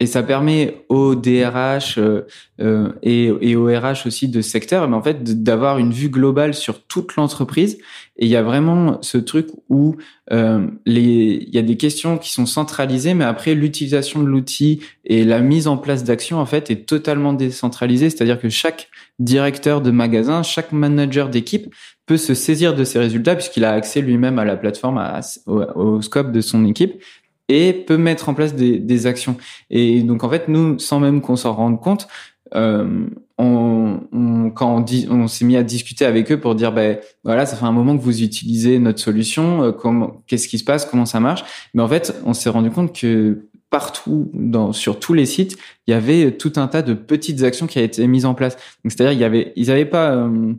Et 0.00 0.06
ça 0.06 0.22
permet 0.22 0.84
aux 0.88 1.14
DRH 1.14 1.98
euh, 1.98 2.26
euh, 2.60 2.92
et, 3.02 3.32
et, 3.40 3.56
aux 3.56 3.66
RH 3.66 4.06
aussi 4.06 4.28
de 4.28 4.40
secteur, 4.40 4.88
mais 4.88 4.96
en 4.96 5.02
fait, 5.02 5.42
d'avoir 5.42 5.78
une 5.78 5.92
vue 5.92 6.08
globale 6.08 6.52
sur 6.52 6.84
toute 6.84 7.14
l'entreprise. 7.14 7.78
Et 8.16 8.26
il 8.26 8.28
y 8.28 8.36
a 8.36 8.42
vraiment 8.42 8.98
ce 9.02 9.18
truc 9.18 9.46
où 9.68 9.96
euh, 10.32 10.66
les, 10.84 11.46
il 11.46 11.54
y 11.54 11.58
a 11.58 11.62
des 11.62 11.76
questions 11.76 12.18
qui 12.18 12.32
sont 12.32 12.44
centralisées, 12.44 13.14
mais 13.14 13.24
après 13.24 13.54
l'utilisation 13.54 14.22
de 14.22 14.26
l'outil 14.28 14.80
et 15.04 15.24
la 15.24 15.40
mise 15.40 15.68
en 15.68 15.76
place 15.76 16.02
d'actions 16.02 16.38
en 16.38 16.46
fait 16.46 16.70
est 16.70 16.86
totalement 16.86 17.32
décentralisée. 17.32 18.10
C'est-à-dire 18.10 18.40
que 18.40 18.48
chaque 18.48 18.88
directeur 19.20 19.80
de 19.80 19.92
magasin, 19.92 20.42
chaque 20.42 20.72
manager 20.72 21.28
d'équipe 21.28 21.72
peut 22.06 22.16
se 22.16 22.34
saisir 22.34 22.74
de 22.74 22.84
ces 22.84 22.98
résultats 22.98 23.34
puisqu'il 23.34 23.64
a 23.64 23.72
accès 23.72 24.00
lui-même 24.00 24.38
à 24.38 24.44
la 24.44 24.56
plateforme, 24.56 25.02
au, 25.46 26.00
scope 26.02 26.32
de 26.32 26.40
son 26.40 26.64
équipe 26.64 27.02
et 27.48 27.72
peut 27.72 27.96
mettre 27.96 28.28
en 28.28 28.34
place 28.34 28.54
des, 28.54 29.06
actions. 29.06 29.36
Et 29.70 30.02
donc 30.02 30.24
en 30.24 30.30
fait, 30.30 30.48
nous, 30.48 30.78
sans 30.78 31.00
même 31.00 31.20
qu'on 31.20 31.36
s'en 31.36 31.52
rende 31.52 31.80
compte, 31.80 32.08
euh, 32.54 33.06
on, 33.36 34.00
on, 34.12 34.50
quand 34.50 34.84
on, 34.90 35.10
on 35.10 35.28
s'est 35.28 35.44
mis 35.44 35.56
à 35.56 35.62
discuter 35.62 36.04
avec 36.04 36.30
eux 36.30 36.38
pour 36.38 36.54
dire, 36.54 36.72
ben 36.72 36.98
voilà, 37.24 37.46
ça 37.46 37.56
fait 37.56 37.64
un 37.64 37.72
moment 37.72 37.96
que 37.96 38.02
vous 38.02 38.22
utilisez 38.22 38.78
notre 38.78 39.00
solution, 39.00 39.62
euh, 39.62 40.06
qu'est-ce 40.26 40.48
qui 40.48 40.58
se 40.58 40.64
passe, 40.64 40.86
comment 40.86 41.06
ça 41.06 41.20
marche. 41.20 41.44
Mais 41.74 41.82
en 41.82 41.88
fait, 41.88 42.14
on 42.24 42.32
s'est 42.32 42.50
rendu 42.50 42.70
compte 42.70 42.98
que 42.98 43.48
partout, 43.70 44.30
dans, 44.34 44.72
sur 44.72 45.00
tous 45.00 45.14
les 45.14 45.26
sites, 45.26 45.56
il 45.86 45.90
y 45.90 45.94
avait 45.94 46.36
tout 46.36 46.52
un 46.56 46.68
tas 46.68 46.82
de 46.82 46.94
petites 46.94 47.42
actions 47.42 47.66
qui 47.66 47.78
avaient 47.78 47.86
été 47.86 48.06
mises 48.06 48.24
en 48.24 48.34
place. 48.34 48.54
Donc 48.84 48.92
c'est-à-dire, 48.92 49.12
il 49.12 49.18
y 49.18 49.24
avait, 49.24 49.52
ils 49.56 49.66
n'avaient 49.66 49.84
pas 49.84 50.12
euh, 50.12 50.54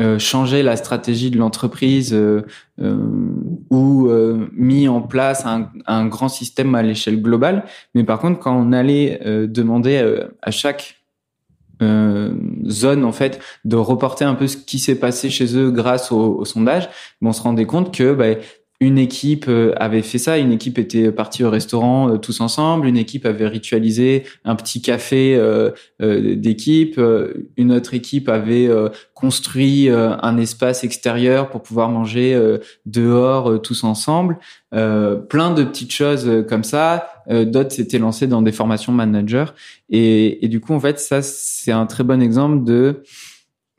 euh, 0.00 0.18
changer 0.18 0.62
la 0.62 0.76
stratégie 0.76 1.30
de 1.30 1.36
l'entreprise 1.36 2.14
euh, 2.14 2.46
euh, 2.80 2.96
ou 3.70 4.08
euh, 4.08 4.48
mis 4.54 4.88
en 4.88 5.02
place 5.02 5.44
un, 5.44 5.70
un, 5.86 6.06
grand 6.06 6.30
système 6.30 6.74
à 6.74 6.82
l'échelle 6.82 7.20
globale. 7.20 7.64
Mais 7.94 8.02
par 8.02 8.18
contre, 8.18 8.40
quand 8.40 8.56
on 8.56 8.72
allait 8.72 9.20
euh, 9.26 9.46
demander 9.46 10.22
à 10.40 10.50
chaque 10.50 10.98
zone 12.64 13.04
en 13.04 13.10
fait 13.10 13.40
de 13.64 13.74
reporter 13.74 14.24
un 14.24 14.36
peu 14.36 14.46
ce 14.46 14.56
qui 14.56 14.78
s'est 14.78 14.94
passé 15.00 15.30
chez 15.30 15.56
eux 15.56 15.72
grâce 15.72 16.12
au, 16.12 16.36
au 16.36 16.44
sondage, 16.44 16.88
on 17.20 17.32
se 17.32 17.42
rendait 17.42 17.66
compte 17.66 17.92
que 17.92 18.14
bah, 18.14 18.36
une 18.82 18.98
équipe 18.98 19.44
euh, 19.46 19.72
avait 19.76 20.02
fait 20.02 20.18
ça, 20.18 20.38
une 20.38 20.50
équipe 20.50 20.76
était 20.76 21.12
partie 21.12 21.44
au 21.44 21.50
restaurant 21.50 22.10
euh, 22.10 22.16
tous 22.16 22.40
ensemble, 22.40 22.88
une 22.88 22.96
équipe 22.96 23.24
avait 23.26 23.46
ritualisé 23.46 24.24
un 24.44 24.56
petit 24.56 24.82
café 24.82 25.36
euh, 25.36 25.70
d'équipe, 26.00 27.00
une 27.56 27.70
autre 27.70 27.94
équipe 27.94 28.28
avait 28.28 28.68
construit 29.14 29.88
un 29.88 30.36
espace 30.36 30.82
extérieur 30.82 31.48
pour 31.50 31.62
pouvoir 31.62 31.88
manger 31.88 32.36
dehors 32.86 33.62
tous 33.62 33.84
ensemble, 33.84 34.38
plein 34.70 35.54
de 35.54 35.62
petites 35.62 35.92
choses 35.92 36.44
comme 36.48 36.64
ça. 36.64 37.08
D'autres 37.30 37.70
s'étaient 37.70 38.00
lancés 38.00 38.26
dans 38.26 38.42
des 38.42 38.50
formations 38.50 38.92
managers. 38.92 39.52
Et, 39.90 40.44
et 40.44 40.48
du 40.48 40.60
coup 40.60 40.74
en 40.74 40.80
fait 40.80 40.98
ça 40.98 41.22
c'est 41.22 41.72
un 41.72 41.86
très 41.86 42.02
bon 42.02 42.20
exemple 42.20 42.64
de 42.64 43.04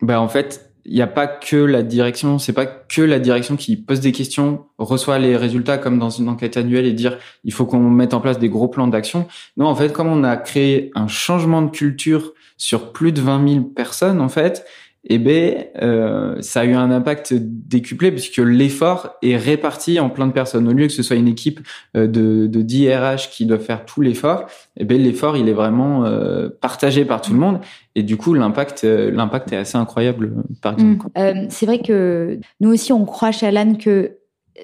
bah 0.01 0.21
en 0.21 0.29
fait 0.29 0.72
il 0.85 0.93
n'y 0.93 1.01
a 1.01 1.07
pas 1.07 1.27
que 1.27 1.55
la 1.55 1.81
direction, 1.81 2.39
c'est 2.39 2.53
pas 2.53 2.65
que 2.65 3.01
la 3.01 3.19
direction 3.19 3.55
qui 3.55 3.77
pose 3.77 4.01
des 4.01 4.11
questions, 4.11 4.65
reçoit 4.77 5.17
les 5.17 5.37
résultats 5.37 5.77
comme 5.77 5.97
dans 5.97 6.09
une 6.09 6.27
enquête 6.27 6.57
annuelle 6.57 6.85
et 6.85 6.93
dire 6.93 7.17
il 7.43 7.53
faut 7.53 7.65
qu'on 7.65 7.79
mette 7.79 8.13
en 8.13 8.19
place 8.19 8.39
des 8.39 8.49
gros 8.49 8.67
plans 8.67 8.87
d'action. 8.87 9.27
Non, 9.55 9.67
en 9.67 9.75
fait, 9.75 9.93
comme 9.93 10.07
on 10.07 10.23
a 10.23 10.35
créé 10.35 10.91
un 10.95 11.07
changement 11.07 11.61
de 11.61 11.69
culture 11.69 12.33
sur 12.57 12.91
plus 12.91 13.11
de 13.11 13.21
20 13.21 13.47
000 13.47 13.63
personnes, 13.65 14.21
en 14.21 14.29
fait, 14.29 14.65
eh 15.05 15.17
ben, 15.17 15.65
euh, 15.81 16.41
ça 16.41 16.61
a 16.61 16.65
eu 16.65 16.73
un 16.73 16.89
impact 16.89 17.33
décuplé 17.33 18.11
puisque 18.11 18.37
l'effort 18.37 19.15
est 19.21 19.35
réparti 19.35 19.99
en 19.99 20.09
plein 20.09 20.27
de 20.27 20.31
personnes. 20.31 20.67
Au 20.67 20.71
lieu 20.71 20.87
que 20.87 20.93
ce 20.93 21.03
soit 21.03 21.17
une 21.17 21.27
équipe 21.27 21.59
euh, 21.97 22.07
de, 22.07 22.47
de 22.47 22.61
10 22.61 22.95
RH 22.95 23.29
qui 23.31 23.45
doit 23.45 23.59
faire 23.59 23.85
tout 23.85 23.99
l'effort, 23.99 24.45
eh 24.77 24.85
ben, 24.85 25.01
l'effort, 25.01 25.35
il 25.35 25.49
est 25.49 25.53
vraiment 25.53 26.05
euh, 26.05 26.47
partagé 26.61 27.03
par 27.03 27.21
tout 27.21 27.33
le 27.33 27.39
monde. 27.39 27.59
Et 27.95 28.03
du 28.03 28.15
coup, 28.15 28.33
l'impact, 28.33 28.85
euh, 28.85 29.11
l'impact 29.11 29.51
est 29.51 29.57
assez 29.57 29.77
incroyable, 29.77 30.35
par 30.61 30.73
exemple. 30.73 31.07
Mmh. 31.17 31.47
c'est 31.49 31.65
vrai 31.65 31.79
que 31.79 32.39
nous 32.61 32.71
aussi, 32.71 32.93
on 32.93 33.03
croit 33.05 33.33
chez 33.33 33.47
Alan 33.47 33.75
que 33.75 34.17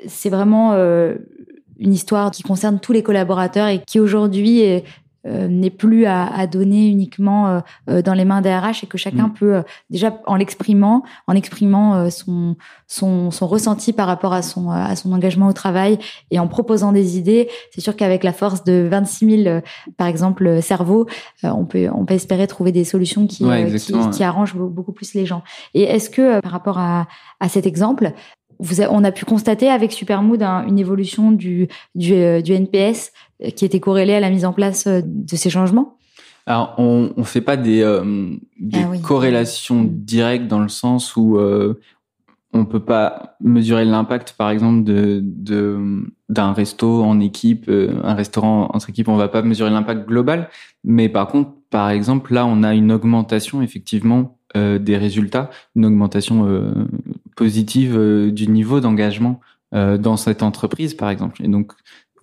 c'est 0.08 0.30
vraiment 0.30 0.74
une 1.80 1.94
histoire 1.94 2.32
qui 2.32 2.44
concerne 2.44 2.80
tous 2.80 2.94
les 2.94 3.04
collaborateurs 3.04 3.68
et 3.68 3.80
qui 3.80 4.00
aujourd'hui 4.00 4.84
n'est 5.26 5.70
plus 5.70 6.06
à, 6.06 6.26
à, 6.26 6.48
donner 6.48 6.88
uniquement 6.88 7.48
euh, 7.48 7.60
euh, 7.90 8.02
dans 8.02 8.14
les 8.14 8.26
mains 8.26 8.42
des 8.42 8.56
RH 8.56 8.84
et 8.84 8.88
que 8.88 8.98
chacun 8.98 9.28
mm. 9.28 9.34
peut 9.34 9.64
déjà 9.90 10.20
en 10.26 10.36
l'exprimant, 10.36 11.04
en 11.28 11.36
exprimant 11.36 12.10
son, 12.10 12.56
son, 12.88 13.32
son 13.32 13.48
ressenti 13.48 13.94
par 13.94 14.08
rapport 14.08 14.34
à 14.34 14.42
son 14.42 14.70
à 14.70 14.96
son 14.96 15.12
engagement 15.12 15.48
au 15.48 15.54
travail 15.54 16.00
et 16.32 16.40
en 16.40 16.48
proposant 16.48 16.92
des 16.92 17.18
idées, 17.18 17.50
c'est 17.72 17.82
sûr 17.82 17.96
qu'avec 17.96 18.24
la 18.24 18.34
force 18.34 18.64
de 18.64 18.88
26 18.90 19.44
000 19.44 19.62
par 19.98 20.08
exemple 20.08 20.62
cerveaux, 20.62 21.08
on 21.44 21.66
peut 21.66 21.90
on 21.94 22.06
peut 22.06 22.14
espérer 22.14 22.48
trouver 22.48 22.72
des 22.72 22.84
solutions 22.84 23.28
qui 23.28 23.46
qui, 23.78 23.94
qui, 24.12 24.24
arrangent 24.24 24.56
beaucoup 24.56 24.94
plus 24.94 25.14
les 25.14 25.26
gens. 25.26 25.44
Et 25.74 25.84
est-ce 25.84 26.10
que 26.10 26.40
par 26.40 26.52
rapport 26.52 26.78
à 26.78 27.08
à 27.40 27.48
cet 27.48 27.66
exemple, 27.66 28.14
vous 28.60 28.82
on 28.82 29.04
a 29.04 29.12
pu 29.12 29.26
constater 29.26 29.70
avec 29.70 29.92
Supermood 29.92 30.44
une 30.44 30.80
évolution 30.80 31.32
du, 31.32 31.68
du, 31.96 32.42
du 32.42 32.54
NPS 32.54 33.12
qui 33.56 33.66
était 33.66 33.80
corrélé 33.80 34.14
à 34.14 34.20
la 34.20 34.30
mise 34.30 34.46
en 34.46 34.54
place 34.54 34.88
euh, 34.88 35.02
de 35.04 35.36
ces 35.36 35.50
changements. 35.50 35.98
Alors, 36.46 36.74
on 36.78 37.12
ne 37.16 37.24
fait 37.24 37.42
pas 37.42 37.58
des, 37.58 37.82
euh, 37.82 38.34
des 38.60 38.80
ah 38.80 38.98
corrélations 39.04 39.86
directes 39.88 40.48
dans 40.48 40.60
le 40.60 40.68
sens 40.68 41.16
où 41.16 41.38
euh, 41.38 41.80
on 42.54 42.66
peut 42.66 42.80
pas 42.80 43.36
mesurer 43.40 43.86
l'impact, 43.86 44.34
par 44.38 44.50
exemple, 44.50 44.84
de 44.84 45.24
d'un 46.30 46.54
resto 46.54 47.04
en 47.04 47.20
équipe, 47.20 47.66
euh, 47.70 48.00
un 48.04 48.14
restaurant 48.14 48.70
entre 48.74 48.90
équipe, 48.90 49.08
on 49.08 49.16
va 49.16 49.28
pas 49.28 49.42
mesurer 49.42 49.70
l'impact 49.70 50.08
global. 50.08 50.50
Mais 50.84 51.10
par 51.10 51.28
contre, 51.28 51.52
par 51.70 51.90
exemple, 51.90 52.34
là, 52.34 52.46
on 52.46 52.64
a 52.64 52.74
une 52.74 52.92
augmentation 52.92 53.62
effectivement 53.62 54.38
euh, 54.56 54.80
des 54.80 54.98
résultats, 54.98 55.50
une 55.76 55.86
augmentation 55.86 56.48
euh, 56.48 56.72
positive 57.44 57.94
du 58.32 58.48
niveau 58.48 58.80
d'engagement 58.80 59.40
dans 59.72 60.18
cette 60.18 60.42
entreprise, 60.44 60.94
par 60.94 61.10
exemple. 61.10 61.44
Et 61.44 61.48
donc, 61.48 61.74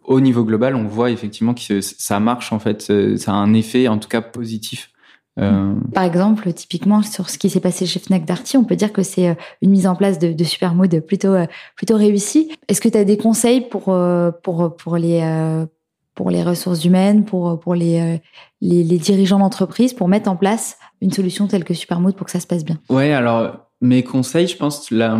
au 0.06 0.20
niveau 0.20 0.44
global, 0.44 0.76
on 0.76 0.84
voit 0.84 1.10
effectivement 1.10 1.54
que 1.54 1.80
ça 1.80 2.20
marche 2.20 2.52
en 2.52 2.58
fait, 2.58 2.92
ça 3.16 3.32
a 3.32 3.34
un 3.34 3.54
effet 3.54 3.88
en 3.88 3.98
tout 3.98 4.08
cas 4.08 4.22
positif 4.22 4.90
euh, 5.38 5.74
Par 5.92 6.04
exemple, 6.04 6.52
typiquement 6.52 7.02
sur 7.02 7.28
ce 7.28 7.38
qui 7.38 7.50
s'est 7.50 7.60
passé 7.60 7.86
chez 7.86 8.00
Fnac 8.00 8.24
Darty, 8.24 8.56
on 8.56 8.64
peut 8.64 8.76
dire 8.76 8.92
que 8.92 9.02
c'est 9.02 9.28
euh, 9.28 9.34
une 9.62 9.70
mise 9.70 9.86
en 9.86 9.94
place 9.94 10.18
de, 10.18 10.32
de 10.32 10.44
Supermood 10.44 11.00
plutôt 11.00 11.34
euh, 11.34 11.46
plutôt 11.76 11.96
réussie. 11.96 12.52
Est-ce 12.68 12.80
que 12.80 12.88
tu 12.88 12.96
as 12.96 13.04
des 13.04 13.18
conseils 13.18 13.62
pour 13.68 13.94
pour 14.42 14.76
pour 14.76 14.96
les 14.96 15.66
pour 16.14 16.30
les 16.30 16.42
ressources 16.42 16.84
humaines, 16.84 17.24
pour 17.24 17.60
pour 17.60 17.74
les 17.74 18.20
les, 18.62 18.82
les 18.82 18.98
dirigeants 18.98 19.40
d'entreprise, 19.40 19.92
pour 19.92 20.08
mettre 20.08 20.30
en 20.30 20.36
place 20.36 20.78
une 21.02 21.12
solution 21.12 21.46
telle 21.46 21.64
que 21.64 21.74
Supermood 21.74 22.14
pour 22.16 22.26
que 22.26 22.32
ça 22.32 22.40
se 22.40 22.46
passe 22.46 22.64
bien? 22.64 22.78
Ouais, 22.88 23.12
alors 23.12 23.65
mes 23.80 24.02
conseils, 24.02 24.48
je 24.48 24.56
pense 24.56 24.90
la 24.90 25.18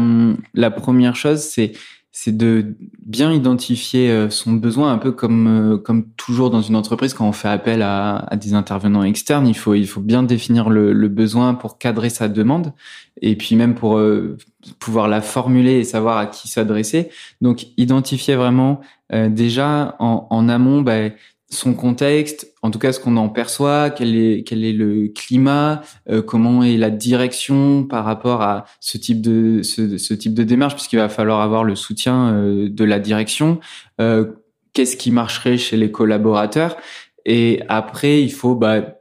la 0.55 0.71
première 0.71 1.16
chose 1.16 1.40
c'est 1.40 1.73
c'est 2.19 2.35
de 2.35 2.75
bien 3.05 3.31
identifier 3.31 4.11
euh, 4.11 4.31
son 4.31 4.53
besoin, 4.53 4.90
un 4.90 4.97
peu 4.97 5.12
comme 5.12 5.75
euh, 5.75 5.77
comme 5.77 6.11
toujours 6.12 6.49
dans 6.49 6.62
une 6.62 6.75
entreprise 6.75 7.12
quand 7.12 7.29
on 7.29 7.33
fait 7.33 7.49
appel 7.49 7.83
à, 7.83 8.16
à 8.16 8.37
des 8.37 8.55
intervenants 8.55 9.03
externes, 9.03 9.47
il 9.47 9.55
faut 9.55 9.75
il 9.75 9.87
faut 9.87 10.01
bien 10.01 10.23
définir 10.23 10.71
le, 10.71 10.95
le, 10.95 11.09
besoin 11.09 11.53
pour 11.53 11.77
cadrer 11.77 12.09
sa 12.09 12.29
demande 12.29 12.73
et 13.21 13.37
puis 13.37 13.55
même 13.55 13.75
pour 13.75 13.99
euh, 13.99 14.38
pouvoir 14.79 15.09
la 15.09 15.21
formuler 15.21 15.73
et 15.73 15.85
savoir 15.85 16.16
à 16.16 16.25
qui 16.25 16.49
s'adresser. 16.49 17.11
Donc 17.42 17.66
identifier 17.77 18.35
vraiment 18.35 18.81
déjà 19.12 19.95
en, 20.01 20.27
en 20.31 20.49
amont 20.49 20.81
ben, 20.81 21.12
son 21.49 21.75
contexte, 21.75 22.53
en 22.63 22.71
tout 22.71 22.79
cas 22.79 22.93
ce 22.93 22.99
qu'on 22.99 23.17
en 23.17 23.29
perçoit, 23.29 23.91
quel 23.91 24.17
est 24.17 24.43
quel 24.45 24.65
est 24.65 24.73
le 24.73 25.09
climat, 25.09 25.83
euh, 26.11 26.21
comment 26.21 26.65
est 26.65 26.77
la 26.77 26.91
direction 26.91 27.85
par 27.85 28.05
rapport 28.05 28.43
à 28.43 28.65
ce 28.81 28.99
type 28.99 29.21
de 29.21 29.63
ce, 29.63 29.97
ce 29.99 30.15
type 30.15 30.35
de 30.35 30.43
démarche, 30.43 30.75
puisqu'il 30.75 30.99
va 30.99 31.09
falloir 31.09 31.41
avoir 31.41 31.63
le 31.63 31.77
soutien 31.77 32.33
euh, 32.35 32.69
de 32.69 32.85
la 32.85 32.99
direction. 32.99 33.61
Euh, 34.01 34.27
Qu'est-ce 34.73 34.99
qui 34.99 35.11
marcherait 35.11 35.57
chez 35.57 35.79
les 35.79 35.91
collaborateurs? 35.91 36.77
Et 37.25 37.63
après, 37.69 38.23
il 38.23 38.31
faut 38.31 38.55
bah, 38.55 38.99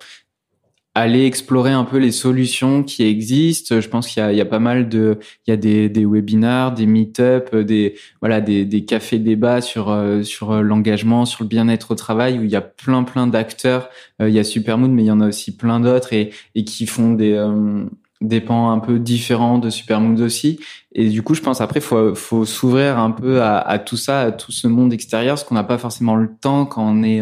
aller 0.96 1.26
explorer 1.26 1.72
un 1.72 1.84
peu 1.84 1.98
les 1.98 2.12
solutions 2.12 2.82
qui 2.82 3.04
existent. 3.04 3.80
Je 3.80 3.88
pense 3.90 4.08
qu'il 4.08 4.24
y 4.24 4.42
a, 4.42 4.46
pas 4.46 4.60
mal 4.60 4.90
de, 4.90 5.20
il 5.46 5.52
y 5.52 5.54
a 5.54 5.58
des, 5.58 5.90
des 5.90 6.06
webinars, 6.06 6.74
des 6.74 6.86
meet-up, 6.86 7.54
des 7.54 7.96
voilà, 8.22 8.42
des, 8.42 8.86
cafés 8.86 9.20
débats 9.20 9.62
sur 9.62 9.92
euh, 9.92 10.24
sur 10.24 10.64
l'engagement, 10.64 11.26
sur 11.26 11.44
le 11.44 11.50
bien-être 11.50 11.92
au 11.92 11.96
travail 11.96 12.40
où 12.40 12.44
il 12.44 12.50
y 12.50 12.56
a 12.56 12.62
plein 12.62 13.04
plein 13.04 13.28
d'acteurs. 13.28 13.90
Euh, 14.22 14.30
il 14.30 14.36
y 14.36 14.40
a 14.40 14.44
Supermoon, 14.44 14.90
mais 14.90 15.04
il 15.04 15.08
y 15.08 15.12
en 15.12 15.22
a 15.22 15.28
aussi 15.28 15.56
plein 15.56 15.80
d'autres 15.82 16.14
et 16.14 16.32
et 16.56 16.64
qui 16.64 16.86
font 16.88 17.14
des 17.14 17.34
euh, 17.34 17.86
des 18.28 18.42
pans 18.42 18.72
un 18.72 18.80
peu 18.80 19.00
différents 19.00 19.58
de 19.58 19.70
Supermoon 19.70 20.22
aussi. 20.22 20.60
Et 20.94 21.10
du 21.10 21.24
coup, 21.24 21.34
je 21.34 21.42
pense 21.42 21.62
après, 21.62 21.82
faut 21.82 22.16
faut 22.16 22.46
s'ouvrir 22.46 22.98
un 23.00 23.12
peu 23.12 23.42
à, 23.42 23.58
à, 23.58 23.80
tout 23.80 23.98
ça, 23.98 24.22
à 24.22 24.32
tout 24.32 24.52
ce 24.52 24.68
monde 24.68 24.94
extérieur, 24.94 25.36
parce 25.36 25.44
qu'on 25.44 25.56
n'a 25.56 25.64
pas 25.64 25.78
forcément 25.78 26.16
le 26.16 26.30
temps 26.40 26.66
quand 26.66 26.84
on 26.84 27.04
est 27.04 27.22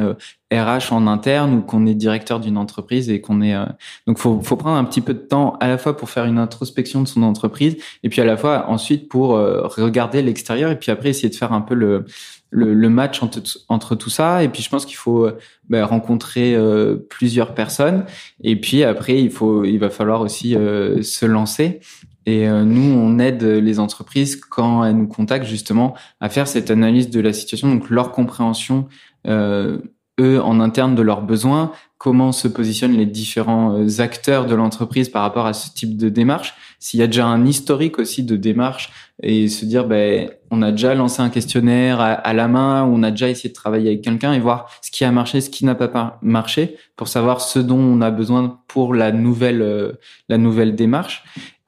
RH 0.54 0.92
en 0.94 1.08
interne 1.08 1.54
ou 1.56 1.62
qu'on 1.62 1.86
est 1.86 1.96
directeur 1.96 2.39
d'une 2.39 2.58
entreprise 2.58 3.10
et 3.10 3.22
qu'on 3.22 3.42
est 3.42 3.56
euh... 3.56 3.66
donc 4.08 4.18
faut 4.18 4.42
faut 4.42 4.56
prendre 4.56 4.78
un 4.78 4.84
petit 4.84 5.02
peu 5.02 5.13
de 5.13 5.20
temps 5.20 5.58
à 5.60 5.68
la 5.68 5.78
fois 5.78 5.98
pour 5.98 6.10
faire 6.10 6.26
une 6.26 6.38
introspection 6.38 7.02
de 7.02 7.08
son 7.08 7.24
entreprise 7.24 7.78
et 8.04 8.10
puis 8.10 8.22
à 8.22 8.26
la 8.26 8.38
fois 8.38 8.70
ensuite 8.70 9.10
pour 9.10 9.36
euh, 9.36 9.68
regarder 9.68 10.22
l'extérieur 10.22 10.72
et 10.72 10.78
puis 10.78 10.92
après 10.92 11.10
essayer 11.10 11.30
de 11.30 11.36
faire 11.36 11.54
un 11.54 11.62
peu 11.62 11.76
le 11.76 12.06
le, 12.54 12.74
le 12.74 12.89
match 12.89 13.22
entre, 13.24 13.42
entre 13.68 13.96
tout 13.96 14.10
ça. 14.10 14.44
Et 14.44 14.50
puis 14.50 14.63
je 14.63 14.70
pense 14.70 14.86
qu'il 14.86 14.98
faut 14.98 15.26
euh, 15.26 15.38
bah, 15.70 15.86
rencontrer 15.86 16.56
euh, 16.56 16.96
plusieurs 17.10 17.54
personnes. 17.54 18.06
Et 18.44 18.60
puis 18.60 18.84
après 18.84 19.22
il 19.22 19.32
faut 19.32 19.63
il 19.63 19.78
va 19.78 19.89
falloir 19.89 20.22
aussi 20.22 20.52
se 20.54 21.26
lancer. 21.26 21.80
Et 22.26 22.48
nous, 22.48 22.98
on 22.98 23.20
aide 23.20 23.44
les 23.44 23.80
entreprises 23.80 24.39
quand 24.39 24.86
elles 24.86 24.96
nous 24.96 25.10
contactent 25.10 25.46
justement 25.46 25.94
à 26.22 26.30
faire 26.30 26.48
cette 26.48 26.72
analyse 26.72 27.10
de 27.10 27.20
la 27.20 27.34
situation, 27.34 27.68
donc 27.68 27.89
leur 27.89 28.13
compréhension 28.13 28.88
euh, 29.28 29.78
eux 30.20 30.42
en 30.42 30.60
interne 30.60 30.94
de 30.94 31.02
leurs 31.02 31.24
besoins, 31.24 31.72
comment 31.98 32.32
se 32.32 32.48
positionnent 32.48 32.96
les 32.96 33.08
différents 33.08 33.80
euh, 33.80 34.00
acteurs 34.02 34.46
de 34.46 34.54
l'entreprise 34.54 35.10
par 35.10 35.24
rapport 35.24 35.48
à 35.48 35.54
ce 35.54 35.74
type 35.74 35.98
de 35.98 36.10
démarche, 36.10 36.54
s'il 36.84 37.00
y 37.00 37.04
a 37.04 37.08
déjà 37.08 37.26
un 37.28 37.46
historique 37.46 37.98
aussi 37.98 38.24
de 38.24 38.36
démarche 38.36 38.91
et 39.22 39.48
se 39.48 39.63
dire 39.63 39.88
ben 39.88 40.30
on 40.52 40.62
a 40.62 40.72
déjà 40.72 40.93
lancé 40.93 41.22
un 41.22 41.30
questionnaire 41.30 42.02
à, 42.02 42.34
la 42.34 42.50
main, 42.50 42.84
on 42.84 43.04
a 43.04 43.12
déjà 43.12 43.30
essayé 43.30 43.48
de 43.48 43.54
travailler 43.54 43.88
avec 43.91 44.02
quelqu'un 44.02 44.34
et 44.34 44.39
voir 44.41 44.69
ce 44.82 44.91
qui 44.91 45.06
a 45.06 45.12
marché, 45.13 45.39
ce 45.39 45.50
qui 45.50 45.63
n'a 45.63 45.76
pas 45.76 46.19
marché 46.22 46.76
pour 46.98 47.08
savoir 47.08 47.39
ce 47.39 47.60
dont 47.60 47.80
on 47.80 48.02
a 48.02 48.12
besoin 48.12 48.60
pour 48.67 48.93
la 48.93 49.13
nouvelle 49.13 49.62
euh, 49.62 49.93
la 50.28 50.38
nouvelle 50.38 50.76
démarche. 50.76 51.24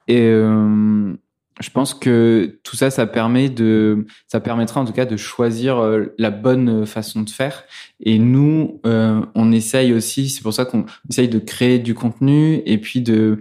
Et 0.06 0.20
euh, 0.20 1.14
je 1.60 1.70
pense 1.70 1.94
que 1.94 2.58
tout 2.64 2.76
ça, 2.76 2.90
ça 2.90 3.06
permet 3.06 3.48
de, 3.48 4.06
ça 4.28 4.40
permettra 4.40 4.80
en 4.80 4.84
tout 4.84 4.92
cas 4.92 5.06
de 5.06 5.16
choisir 5.16 5.78
euh, 5.78 6.14
la 6.18 6.30
bonne 6.30 6.84
façon 6.84 7.22
de 7.22 7.30
faire. 7.30 7.64
Et 8.00 8.18
nous, 8.18 8.80
euh, 8.84 9.22
on 9.34 9.52
essaye 9.52 9.94
aussi, 9.94 10.28
c'est 10.28 10.42
pour 10.42 10.52
ça 10.52 10.66
qu'on 10.66 10.84
essaye 11.08 11.28
de 11.28 11.38
créer 11.38 11.78
du 11.78 11.94
contenu 11.94 12.62
et 12.66 12.78
puis 12.78 13.00
de 13.00 13.40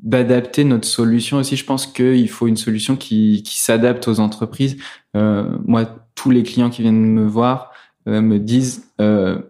d'adapter 0.00 0.64
notre 0.64 0.86
solution 0.86 1.38
aussi. 1.38 1.56
Je 1.56 1.64
pense 1.64 1.86
qu'il 1.86 2.28
faut 2.28 2.46
une 2.46 2.56
solution 2.56 2.96
qui, 2.96 3.42
qui 3.42 3.58
s'adapte 3.58 4.06
aux 4.06 4.20
entreprises. 4.20 4.76
Euh, 5.16 5.58
moi, 5.64 5.86
tous 6.14 6.30
les 6.30 6.44
clients 6.44 6.70
qui 6.70 6.82
viennent 6.82 7.04
me 7.04 7.26
voir 7.26 7.72
euh, 8.08 8.20
me 8.20 8.38
disent, 8.38 8.92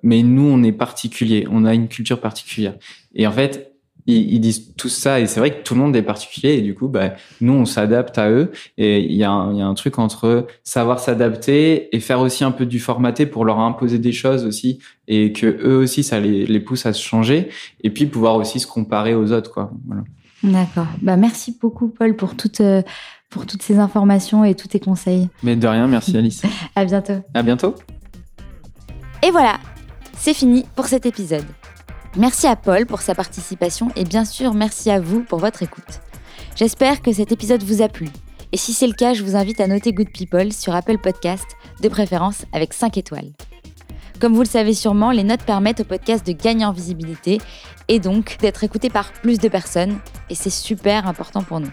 mais 0.03 0.23
nous, 0.23 0.43
on 0.43 0.63
est 0.63 0.73
particulier, 0.73 1.47
on 1.51 1.65
a 1.67 1.75
une 1.75 1.89
culture 1.89 2.21
particulière. 2.21 2.75
Et 3.15 3.27
en 3.27 3.33
fait, 3.33 3.76
ils, 4.07 4.41
disent 4.41 4.75
tout 4.77 4.89
ça 4.89 5.21
et 5.21 5.27
c'est 5.27 5.41
vrai 5.41 5.51
que 5.51 5.63
tout 5.63 5.75
le 5.75 5.81
monde 5.81 5.97
est 5.97 6.03
particulier 6.03 6.55
et 6.55 6.61
du 6.61 6.75
coup 6.75 6.89
bah 6.89 7.15
nous 7.41 7.53
on 7.53 7.65
s'adapte 7.65 8.19
à 8.19 8.31
eux 8.31 8.53
et 8.79 9.01
il 9.01 9.17
y, 9.17 9.25
a 9.25 9.31
un, 9.31 9.55
y 9.55 9.63
a 9.63 9.67
un 9.67 9.75
truc 9.75 9.99
entre 9.99 10.47
savoir 10.63 11.01
s'adapter 11.01 11.95
et 11.95 12.01
faire 12.01 12.21
aussi 12.21 12.45
un 12.45 12.53
peu 12.53 12.67
du 12.67 12.79
formaté 12.79 13.27
pour 13.27 13.45
leur 13.45 13.59
imposer 13.59 13.99
des 13.99 14.13
choses 14.13 14.45
aussi 14.45 14.79
et 15.09 15.33
que 15.33 15.47
eux 15.47 15.77
aussi 15.77 16.05
ça 16.05 16.21
les, 16.21 16.47
les 16.47 16.61
pousse 16.61 16.87
à 16.87 16.93
se 16.93 17.03
changer 17.03 17.49
et 17.83 17.91
puis 17.91 18.07
pouvoir 18.07 18.37
aussi 18.37 18.61
se 18.61 18.67
comparer 18.67 19.15
aux 19.15 19.33
autres 19.33 19.51
quoi 19.51 19.73
voilà. 19.87 20.03
D'accord. 20.43 20.87
Bah 21.03 21.17
merci 21.17 21.57
beaucoup 21.61 21.89
Paul 21.89 22.15
pour 22.15 22.37
toutes 22.37 22.61
euh, 22.61 22.83
pour 23.31 23.47
toutes 23.47 23.63
ces 23.63 23.79
informations 23.79 24.45
et 24.45 24.55
tous 24.55 24.69
tes 24.69 24.81
conseils. 24.81 25.29
Mais 25.43 25.57
de 25.57 25.67
rien, 25.67 25.87
merci 25.89 26.17
Alice. 26.17 26.43
à 26.77 26.85
bientôt. 26.85 27.21
À 27.35 27.43
bientôt. 27.43 27.75
Et 29.23 29.31
voilà, 29.31 29.59
c'est 30.17 30.35
fini 30.35 30.65
pour 30.77 30.87
cet 30.87 31.07
épisode. 31.07 31.45
Merci 32.17 32.47
à 32.47 32.57
Paul 32.57 32.87
pour 32.87 33.03
sa 33.03 33.15
participation 33.15 33.91
et 33.95 34.05
bien 34.05 34.25
sûr 34.25 34.55
merci 34.55 34.91
à 34.91 35.01
vous 35.01 35.23
pour 35.23 35.39
votre 35.39 35.63
écoute. 35.63 36.01
J'espère 36.55 37.03
que 37.03 37.13
cet 37.13 37.31
épisode 37.31 37.63
vous 37.63 37.83
a 37.83 37.89
plu. 37.89 38.09
Et 38.53 38.57
si 38.57 38.73
c'est 38.73 38.87
le 38.87 38.95
cas, 38.95 39.13
je 39.13 39.23
vous 39.23 39.37
invite 39.37 39.61
à 39.61 39.67
noter 39.67 39.93
Good 39.93 40.11
People 40.11 40.51
sur 40.51 40.75
Apple 40.75 40.97
Podcast, 40.97 41.45
de 41.83 41.89
préférence 41.91 42.47
avec 42.55 42.73
5 42.73 42.97
étoiles. 42.97 43.33
Comme 44.19 44.33
vous 44.33 44.41
le 44.41 44.49
savez 44.49 44.73
sûrement, 44.73 45.11
les 45.11 45.25
notes 45.25 45.43
permettent 45.43 45.81
au 45.81 45.85
podcast 45.85 46.27
de 46.27 46.33
gagner 46.33 46.65
en 46.65 46.73
visibilité 46.73 47.39
et 47.89 48.01
donc 48.01 48.39
d'être 48.41 48.65
écouté 48.65 48.89
par 48.89 49.13
plus 49.13 49.39
de 49.39 49.49
personnes, 49.49 49.99
et 50.31 50.35
c'est 50.35 50.49
super 50.49 51.07
important 51.07 51.43
pour 51.43 51.61
nous. 51.61 51.73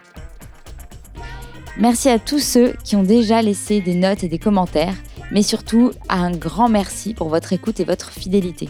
Merci 1.78 2.10
à 2.10 2.20
tous 2.20 2.40
ceux 2.40 2.74
qui 2.84 2.98
ont 2.98 3.04
déjà 3.04 3.42
laissé 3.42 3.80
des 3.80 3.96
notes 3.96 4.26
et 4.26 4.28
des 4.28 4.40
commentaires, 4.40 4.96
mais 5.32 5.42
surtout 5.42 5.92
à 6.10 6.18
un 6.18 6.32
grand 6.32 6.68
merci 6.68 7.14
pour 7.14 7.30
votre 7.30 7.54
écoute 7.54 7.80
et 7.80 7.86
votre 7.86 8.12
fidélité. 8.12 8.68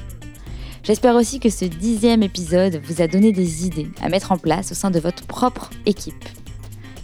J'espère 0.83 1.15
aussi 1.15 1.39
que 1.39 1.49
ce 1.49 1.63
dixième 1.63 2.23
épisode 2.23 2.81
vous 2.83 3.01
a 3.01 3.07
donné 3.07 3.31
des 3.31 3.65
idées 3.65 3.87
à 4.01 4.09
mettre 4.09 4.33
en 4.33 4.37
place 4.37 4.73
au 4.73 4.75
sein 4.75 4.91
de 4.91 4.99
votre 4.99 5.25
propre 5.25 5.69
équipe. 5.85 6.25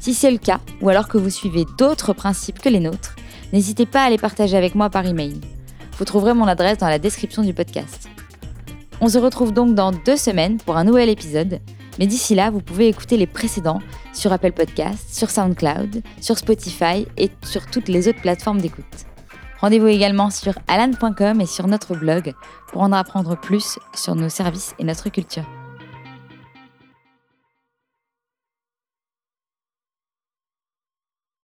Si 0.02 0.14
c'est 0.14 0.32
le 0.32 0.38
cas, 0.38 0.60
ou 0.82 0.90
alors 0.90 1.08
que 1.08 1.18
vous 1.18 1.30
suivez 1.30 1.64
d'autres 1.78 2.12
principes 2.12 2.60
que 2.60 2.68
les 2.68 2.82
nôtres, 2.82 3.16
n'hésitez 3.54 3.86
pas 3.86 4.04
à 4.04 4.10
les 4.10 4.18
partager 4.18 4.58
avec 4.58 4.76
moi 4.76 4.90
par 4.90 5.06
email. 5.06 5.40
Vous 5.98 6.04
trouverez 6.04 6.34
mon 6.34 6.46
adresse 6.46 6.78
dans 6.78 6.90
la 6.90 7.00
description 7.00 7.42
du 7.42 7.54
podcast. 7.54 8.10
On 9.00 9.08
se 9.08 9.18
retrouve 9.18 9.54
donc 9.54 9.76
dans 9.76 9.94
deux 9.94 10.18
semaines 10.18 10.58
pour 10.58 10.76
un 10.76 10.84
nouvel 10.84 11.08
épisode, 11.08 11.62
mais 12.00 12.08
d'ici 12.08 12.36
là, 12.36 12.52
vous 12.52 12.62
pouvez 12.62 12.90
écouter 12.90 13.16
les 13.16 13.28
précédents 13.28 13.80
sur 14.14 14.34
Apple 14.34 14.52
Podcasts, 14.52 15.16
sur 15.16 15.30
SoundCloud, 15.30 16.02
sur 16.20 16.38
Spotify 16.38 17.08
et 17.16 17.30
sur 17.46 17.66
toutes 17.66 17.88
les 17.88 18.10
autres 18.10 18.22
plateformes 18.22 18.60
d'écoute. 18.60 19.09
Rendez-vous 19.62 19.88
également 19.88 20.30
sur 20.30 20.54
alan.com 20.68 21.42
et 21.42 21.46
sur 21.46 21.68
notre 21.68 21.96
blog 21.96 22.34
pour 22.68 22.82
en 22.82 22.92
apprendre 22.92 23.36
plus 23.36 23.78
sur 23.94 24.16
nos 24.16 24.30
services 24.30 24.74
et 24.80 24.84
notre 24.86 25.10
culture. 25.10 25.44